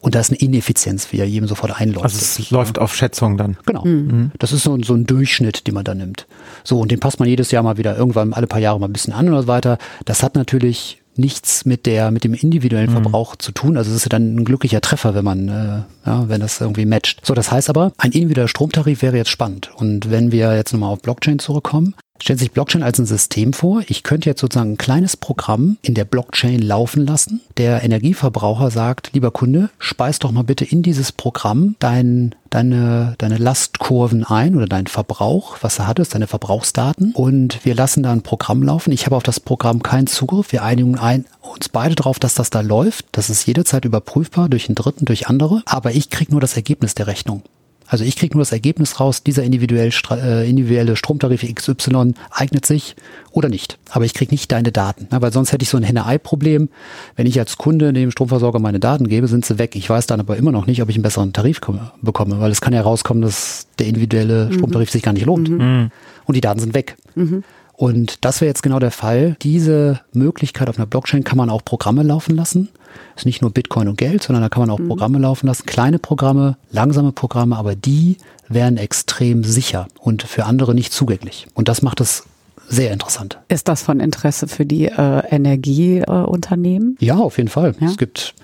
Und 0.00 0.14
da 0.14 0.20
ist 0.20 0.30
eine 0.30 0.38
Ineffizienz, 0.38 1.12
wie 1.12 1.18
er 1.18 1.26
jedem 1.26 1.46
sofort 1.46 1.78
einläuft. 1.78 2.04
Also 2.04 2.18
es 2.18 2.50
ja. 2.50 2.56
läuft 2.56 2.78
auf 2.78 2.94
Schätzung 2.96 3.36
dann. 3.36 3.56
Genau. 3.66 3.84
Mhm. 3.84 4.32
Das 4.38 4.52
ist 4.52 4.62
so, 4.62 4.76
so 4.82 4.94
ein 4.94 5.06
Durchschnitt, 5.06 5.66
den 5.66 5.74
man 5.74 5.84
da 5.84 5.94
nimmt. 5.94 6.26
So, 6.64 6.80
und 6.80 6.90
den 6.90 7.00
passt 7.00 7.20
man 7.20 7.28
jedes 7.28 7.50
Jahr 7.50 7.62
mal 7.62 7.76
wieder 7.76 7.96
irgendwann 7.96 8.32
alle 8.32 8.46
paar 8.46 8.60
Jahre 8.60 8.80
mal 8.80 8.88
ein 8.88 8.92
bisschen 8.92 9.12
an 9.12 9.28
oder 9.28 9.42
so 9.42 9.48
weiter. 9.48 9.78
Das 10.06 10.22
hat 10.22 10.34
natürlich 10.34 10.99
nichts 11.20 11.64
mit 11.64 11.86
der, 11.86 12.10
mit 12.10 12.24
dem 12.24 12.34
individuellen 12.34 12.90
mhm. 12.90 13.02
Verbrauch 13.02 13.36
zu 13.36 13.52
tun. 13.52 13.76
Also 13.76 13.90
es 13.90 13.98
ist 13.98 14.04
ja 14.04 14.08
dann 14.08 14.34
ein 14.34 14.44
glücklicher 14.44 14.80
Treffer, 14.80 15.14
wenn 15.14 15.24
man, 15.24 15.48
äh, 15.48 15.82
ja, 16.06 16.28
wenn 16.28 16.40
das 16.40 16.60
irgendwie 16.60 16.86
matcht. 16.86 17.24
So, 17.24 17.34
das 17.34 17.52
heißt 17.52 17.70
aber, 17.70 17.92
ein 17.98 18.12
individueller 18.12 18.48
Stromtarif 18.48 19.02
wäre 19.02 19.16
jetzt 19.16 19.30
spannend. 19.30 19.70
Und 19.76 20.10
wenn 20.10 20.32
wir 20.32 20.56
jetzt 20.56 20.72
nochmal 20.72 20.92
auf 20.92 21.02
Blockchain 21.02 21.38
zurückkommen, 21.38 21.94
stellt 22.20 22.38
sich 22.38 22.52
Blockchain 22.52 22.82
als 22.82 22.98
ein 22.98 23.06
System 23.06 23.52
vor. 23.52 23.82
Ich 23.88 24.02
könnte 24.02 24.28
jetzt 24.28 24.40
sozusagen 24.40 24.72
ein 24.72 24.78
kleines 24.78 25.16
Programm 25.16 25.78
in 25.82 25.94
der 25.94 26.04
Blockchain 26.04 26.60
laufen 26.60 27.06
lassen. 27.06 27.40
Der 27.56 27.82
Energieverbraucher 27.82 28.70
sagt, 28.70 29.10
lieber 29.12 29.30
Kunde, 29.30 29.70
speis 29.78 30.18
doch 30.18 30.32
mal 30.32 30.44
bitte 30.44 30.64
in 30.64 30.82
dieses 30.82 31.12
Programm 31.12 31.76
dein, 31.78 32.34
deine, 32.50 33.14
deine 33.18 33.38
Lastkurven 33.38 34.24
ein 34.24 34.56
oder 34.56 34.66
deinen 34.66 34.86
Verbrauch, 34.86 35.58
was 35.60 35.76
du 35.76 35.86
hattest, 35.86 36.14
deine 36.14 36.26
Verbrauchsdaten. 36.26 37.12
Und 37.14 37.64
wir 37.64 37.74
lassen 37.74 38.02
da 38.02 38.12
ein 38.12 38.22
Programm 38.22 38.62
laufen. 38.62 38.92
Ich 38.92 39.06
habe 39.06 39.16
auf 39.16 39.22
das 39.22 39.40
Programm 39.40 39.82
keinen 39.82 40.06
Zugriff. 40.06 40.52
Wir 40.52 40.62
einigen 40.62 40.98
ein, 40.98 41.24
uns 41.40 41.68
beide 41.68 41.94
darauf, 41.94 42.18
dass 42.18 42.34
das 42.34 42.50
da 42.50 42.60
läuft. 42.60 43.06
Das 43.12 43.30
ist 43.30 43.46
jederzeit 43.46 43.84
überprüfbar 43.84 44.48
durch 44.48 44.68
einen 44.68 44.76
Dritten, 44.76 45.04
durch 45.04 45.28
andere. 45.28 45.62
Aber 45.66 45.92
ich 45.92 46.10
kriege 46.10 46.32
nur 46.32 46.40
das 46.40 46.56
Ergebnis 46.56 46.94
der 46.94 47.06
Rechnung. 47.06 47.42
Also 47.90 48.04
ich 48.04 48.14
kriege 48.14 48.36
nur 48.36 48.42
das 48.42 48.52
Ergebnis 48.52 49.00
raus, 49.00 49.24
dieser 49.24 49.42
individuell, 49.42 49.90
äh, 50.12 50.48
individuelle 50.48 50.94
Stromtarif 50.94 51.42
XY 51.42 52.14
eignet 52.30 52.64
sich 52.64 52.94
oder 53.32 53.48
nicht. 53.48 53.78
Aber 53.90 54.04
ich 54.04 54.14
kriege 54.14 54.30
nicht 54.30 54.52
deine 54.52 54.70
Daten. 54.70 55.08
Ja, 55.10 55.20
weil 55.20 55.32
sonst 55.32 55.52
hätte 55.52 55.64
ich 55.64 55.70
so 55.70 55.76
ein 55.76 55.82
Henne-Ei-Problem. 55.82 56.68
Wenn 57.16 57.26
ich 57.26 57.40
als 57.40 57.58
Kunde 57.58 57.92
dem 57.92 58.12
Stromversorger 58.12 58.60
meine 58.60 58.78
Daten 58.78 59.08
gebe, 59.08 59.26
sind 59.26 59.44
sie 59.44 59.58
weg. 59.58 59.74
Ich 59.74 59.90
weiß 59.90 60.06
dann 60.06 60.20
aber 60.20 60.36
immer 60.36 60.52
noch 60.52 60.66
nicht, 60.66 60.80
ob 60.82 60.88
ich 60.88 60.94
einen 60.94 61.02
besseren 61.02 61.32
Tarif 61.32 61.60
komme, 61.60 61.90
bekomme, 62.00 62.38
weil 62.38 62.52
es 62.52 62.60
kann 62.60 62.72
ja 62.72 62.82
rauskommen, 62.82 63.22
dass 63.22 63.66
der 63.80 63.88
individuelle 63.88 64.46
mhm. 64.46 64.52
Stromtarif 64.52 64.90
sich 64.90 65.02
gar 65.02 65.12
nicht 65.12 65.26
lohnt. 65.26 65.48
Mhm. 65.48 65.90
Und 66.26 66.36
die 66.36 66.40
Daten 66.40 66.60
sind 66.60 66.74
weg. 66.74 66.96
Mhm. 67.16 67.42
Und 67.72 68.24
das 68.24 68.40
wäre 68.40 68.48
jetzt 68.48 68.62
genau 68.62 68.78
der 68.78 68.92
Fall. 68.92 69.36
Diese 69.42 70.00
Möglichkeit 70.12 70.68
auf 70.68 70.78
einer 70.78 70.86
Blockchain 70.86 71.24
kann 71.24 71.38
man 71.38 71.50
auch 71.50 71.64
Programme 71.64 72.04
laufen 72.04 72.36
lassen 72.36 72.68
ist 73.16 73.26
nicht 73.26 73.42
nur 73.42 73.50
Bitcoin 73.50 73.88
und 73.88 73.98
Geld, 73.98 74.22
sondern 74.22 74.42
da 74.42 74.48
kann 74.48 74.62
man 74.62 74.70
auch 74.70 74.78
mhm. 74.78 74.88
Programme 74.88 75.18
laufen 75.18 75.46
lassen. 75.46 75.66
Kleine 75.66 75.98
Programme, 75.98 76.56
langsame 76.70 77.12
Programme, 77.12 77.56
aber 77.56 77.74
die 77.74 78.16
wären 78.48 78.76
extrem 78.76 79.44
sicher 79.44 79.88
und 79.98 80.22
für 80.22 80.44
andere 80.44 80.74
nicht 80.74 80.92
zugänglich. 80.92 81.46
Und 81.54 81.68
das 81.68 81.82
macht 81.82 82.00
es 82.00 82.24
sehr 82.68 82.92
interessant. 82.92 83.38
Ist 83.48 83.68
das 83.68 83.82
von 83.82 84.00
Interesse 84.00 84.46
für 84.46 84.64
die 84.64 84.86
äh, 84.86 85.22
Energieunternehmen? 85.28 86.96
Äh, 87.00 87.04
ja, 87.04 87.16
auf 87.16 87.36
jeden 87.36 87.48
Fall. 87.48 87.74
Ja? 87.80 87.88
Es 87.88 87.98
gibt 87.98 88.34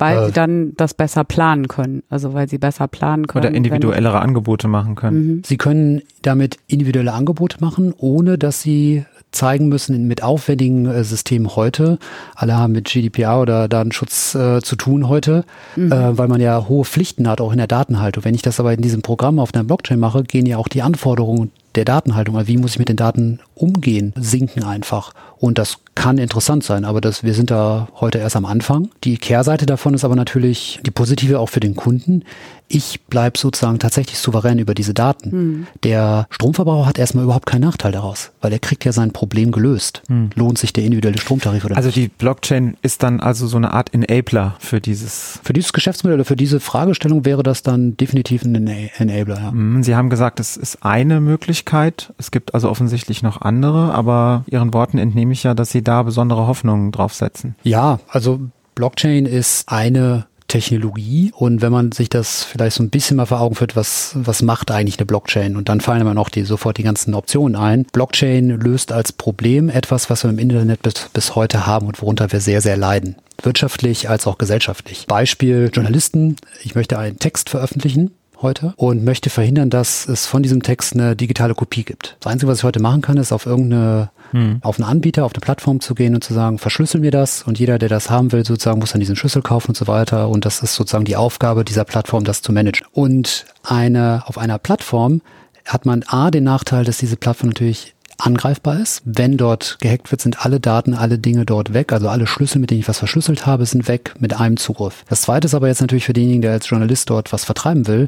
weil 0.00 0.18
äh, 0.18 0.26
sie 0.26 0.32
dann 0.32 0.72
das 0.76 0.94
besser 0.94 1.24
planen 1.24 1.68
können, 1.68 2.02
also 2.08 2.32
weil 2.34 2.48
sie 2.48 2.58
besser 2.58 2.88
planen 2.88 3.26
können. 3.26 3.46
Oder 3.46 3.54
individuellere 3.54 4.20
Angebote 4.20 4.66
machen 4.66 4.94
können. 4.94 5.26
Mhm. 5.26 5.42
Sie 5.44 5.56
können 5.56 6.02
damit 6.22 6.58
individuelle 6.66 7.12
Angebote 7.12 7.58
machen, 7.60 7.94
ohne 7.96 8.38
dass 8.38 8.62
sie 8.62 9.04
zeigen 9.32 9.68
müssen 9.68 10.06
mit 10.06 10.22
aufwendigen 10.22 10.86
äh, 10.86 11.04
Systemen 11.04 11.54
heute. 11.56 11.98
Alle 12.34 12.56
haben 12.56 12.72
mit 12.72 12.86
GDPR 12.86 13.40
oder 13.40 13.68
Datenschutz 13.68 14.34
äh, 14.34 14.60
zu 14.60 14.76
tun 14.76 15.08
heute, 15.08 15.44
mhm. 15.76 15.92
äh, 15.92 16.18
weil 16.18 16.28
man 16.28 16.40
ja 16.40 16.68
hohe 16.68 16.84
Pflichten 16.84 17.28
hat, 17.28 17.40
auch 17.40 17.52
in 17.52 17.58
der 17.58 17.66
Datenhaltung. 17.66 18.24
Wenn 18.24 18.34
ich 18.34 18.42
das 18.42 18.60
aber 18.60 18.72
in 18.72 18.80
diesem 18.80 19.02
Programm 19.02 19.38
auf 19.38 19.54
einer 19.54 19.64
Blockchain 19.64 19.98
mache, 19.98 20.24
gehen 20.24 20.46
ja 20.46 20.56
auch 20.58 20.68
die 20.68 20.82
Anforderungen 20.82 21.50
der 21.74 21.84
Datenhaltung, 21.84 22.36
also 22.36 22.48
wie 22.48 22.56
muss 22.56 22.72
ich 22.72 22.78
mit 22.78 22.88
den 22.88 22.96
Daten 22.96 23.38
umgehen, 23.54 24.12
sinken 24.16 24.64
einfach. 24.64 25.12
Und 25.38 25.58
das 25.58 25.78
kann 25.94 26.18
interessant 26.18 26.64
sein, 26.64 26.84
aber 26.84 27.00
das, 27.00 27.22
wir 27.22 27.34
sind 27.34 27.50
da 27.50 27.88
heute 28.00 28.18
erst 28.18 28.36
am 28.36 28.44
Anfang. 28.44 28.90
Die 29.04 29.18
Kehrseite 29.18 29.66
davon 29.66 29.94
ist 29.94 30.04
aber 30.04 30.16
natürlich 30.16 30.80
die 30.84 30.90
positive 30.90 31.38
auch 31.38 31.48
für 31.48 31.60
den 31.60 31.76
Kunden. 31.76 32.24
Ich 32.72 33.00
bleibe 33.02 33.36
sozusagen 33.36 33.80
tatsächlich 33.80 34.18
souverän 34.20 34.60
über 34.60 34.74
diese 34.74 34.94
Daten. 34.94 35.30
Hm. 35.32 35.66
Der 35.82 36.28
Stromverbraucher 36.30 36.86
hat 36.86 36.98
erstmal 37.00 37.24
überhaupt 37.24 37.46
keinen 37.46 37.62
Nachteil 37.62 37.90
daraus, 37.90 38.30
weil 38.40 38.52
er 38.52 38.60
kriegt 38.60 38.84
ja 38.84 38.92
sein 38.92 39.12
Problem 39.12 39.50
gelöst. 39.50 40.02
Hm. 40.06 40.30
Lohnt 40.36 40.56
sich 40.56 40.72
der 40.72 40.84
individuelle 40.84 41.18
Stromtarif 41.18 41.64
oder 41.64 41.76
Also 41.76 41.88
nicht? 41.88 41.96
die 41.96 42.06
Blockchain 42.08 42.76
ist 42.82 43.02
dann 43.02 43.18
also 43.18 43.48
so 43.48 43.56
eine 43.56 43.72
Art 43.72 43.92
Enabler 43.92 44.54
für 44.60 44.80
dieses. 44.80 45.40
Für 45.42 45.52
dieses 45.52 45.72
Geschäftsmodell 45.72 46.18
oder 46.18 46.24
für 46.24 46.36
diese 46.36 46.60
Fragestellung 46.60 47.24
wäre 47.24 47.42
das 47.42 47.64
dann 47.64 47.96
definitiv 47.96 48.44
ein 48.44 48.54
Enabler. 48.98 49.40
Ja. 49.40 49.50
Hm, 49.50 49.82
Sie 49.82 49.96
haben 49.96 50.08
gesagt, 50.08 50.38
es 50.38 50.56
ist 50.56 50.84
eine 50.84 51.20
Möglichkeit. 51.20 52.12
Es 52.18 52.30
gibt 52.30 52.54
also 52.54 52.70
offensichtlich 52.70 53.24
noch 53.24 53.40
andere, 53.42 53.92
aber 53.94 54.44
Ihren 54.46 54.72
Worten 54.72 54.98
entnehme 54.98 55.32
ich 55.32 55.42
ja, 55.42 55.54
dass 55.54 55.70
Sie 55.70 55.82
da 55.82 56.04
besondere 56.04 56.46
Hoffnungen 56.46 56.92
drauf 56.92 57.14
setzen. 57.14 57.56
Ja, 57.64 57.98
also 58.08 58.38
Blockchain 58.76 59.26
ist 59.26 59.68
eine 59.68 60.26
Technologie. 60.50 61.32
Und 61.34 61.62
wenn 61.62 61.72
man 61.72 61.92
sich 61.92 62.10
das 62.10 62.44
vielleicht 62.44 62.76
so 62.76 62.82
ein 62.82 62.90
bisschen 62.90 63.16
mal 63.16 63.26
vor 63.26 63.40
Augen 63.40 63.54
führt, 63.54 63.76
was, 63.76 64.12
was 64.14 64.42
macht 64.42 64.70
eigentlich 64.70 64.98
eine 64.98 65.06
Blockchain? 65.06 65.56
Und 65.56 65.68
dann 65.68 65.80
fallen 65.80 66.02
immer 66.02 66.14
noch 66.14 66.28
die, 66.28 66.42
sofort 66.42 66.76
die 66.76 66.82
ganzen 66.82 67.14
Optionen 67.14 67.56
ein. 67.56 67.84
Blockchain 67.92 68.50
löst 68.50 68.92
als 68.92 69.12
Problem 69.12 69.68
etwas, 69.68 70.10
was 70.10 70.24
wir 70.24 70.30
im 70.30 70.38
Internet 70.38 70.82
bis, 70.82 71.08
bis 71.12 71.34
heute 71.34 71.66
haben 71.66 71.86
und 71.86 72.02
worunter 72.02 72.30
wir 72.32 72.40
sehr, 72.40 72.60
sehr 72.60 72.76
leiden 72.76 73.16
wirtschaftlich 73.42 74.10
als 74.10 74.26
auch 74.26 74.36
gesellschaftlich. 74.36 75.06
Beispiel 75.06 75.70
Journalisten, 75.72 76.36
ich 76.62 76.74
möchte 76.74 76.98
einen 76.98 77.18
Text 77.18 77.48
veröffentlichen 77.48 78.10
heute 78.42 78.74
und 78.76 79.04
möchte 79.04 79.30
verhindern, 79.30 79.70
dass 79.70 80.06
es 80.06 80.26
von 80.26 80.42
diesem 80.42 80.62
Text 80.62 80.94
eine 80.94 81.16
digitale 81.16 81.54
Kopie 81.54 81.84
gibt. 81.84 82.16
Das 82.20 82.30
Einzige, 82.32 82.50
was 82.50 82.58
ich 82.58 82.64
heute 82.64 82.80
machen 82.80 83.00
kann, 83.02 83.16
ist 83.16 83.32
auf 83.32 83.46
irgendeine 83.46 84.10
hm. 84.30 84.58
auf 84.62 84.78
einen 84.78 84.88
Anbieter, 84.88 85.24
auf 85.24 85.32
eine 85.34 85.40
Plattform 85.40 85.80
zu 85.80 85.94
gehen 85.94 86.14
und 86.14 86.24
zu 86.24 86.34
sagen, 86.34 86.58
verschlüssel 86.58 87.00
mir 87.00 87.10
das 87.10 87.42
und 87.42 87.58
jeder, 87.58 87.78
der 87.78 87.88
das 87.88 88.10
haben 88.10 88.32
will, 88.32 88.44
sozusagen 88.44 88.80
muss 88.80 88.92
dann 88.92 89.00
diesen 89.00 89.16
Schlüssel 89.16 89.42
kaufen 89.42 89.70
und 89.70 89.76
so 89.76 89.86
weiter 89.86 90.28
und 90.28 90.44
das 90.44 90.62
ist 90.62 90.74
sozusagen 90.74 91.04
die 91.04 91.16
Aufgabe 91.16 91.64
dieser 91.64 91.84
Plattform, 91.84 92.24
das 92.24 92.42
zu 92.42 92.52
managen. 92.52 92.86
Und 92.92 93.46
eine, 93.62 94.22
auf 94.26 94.38
einer 94.38 94.58
Plattform 94.58 95.22
hat 95.64 95.86
man 95.86 96.04
A, 96.06 96.30
den 96.30 96.44
Nachteil, 96.44 96.84
dass 96.84 96.98
diese 96.98 97.16
Plattform 97.16 97.50
natürlich 97.50 97.94
angreifbar 98.20 98.78
ist. 98.78 99.02
Wenn 99.04 99.36
dort 99.36 99.78
gehackt 99.80 100.10
wird, 100.10 100.20
sind 100.20 100.44
alle 100.44 100.60
Daten, 100.60 100.94
alle 100.94 101.18
Dinge 101.18 101.46
dort 101.46 101.72
weg. 101.72 101.92
Also 101.92 102.08
alle 102.08 102.26
Schlüssel, 102.26 102.58
mit 102.60 102.70
denen 102.70 102.80
ich 102.80 102.88
was 102.88 102.98
verschlüsselt 102.98 103.46
habe, 103.46 103.66
sind 103.66 103.88
weg 103.88 104.14
mit 104.18 104.38
einem 104.38 104.56
Zugriff. 104.56 105.04
Das 105.08 105.22
zweite 105.22 105.46
ist 105.46 105.54
aber 105.54 105.68
jetzt 105.68 105.80
natürlich 105.80 106.04
für 106.04 106.12
denjenigen, 106.12 106.42
der 106.42 106.52
als 106.52 106.68
Journalist 106.68 107.10
dort 107.10 107.32
was 107.32 107.44
vertreiben 107.44 107.86
will. 107.86 108.06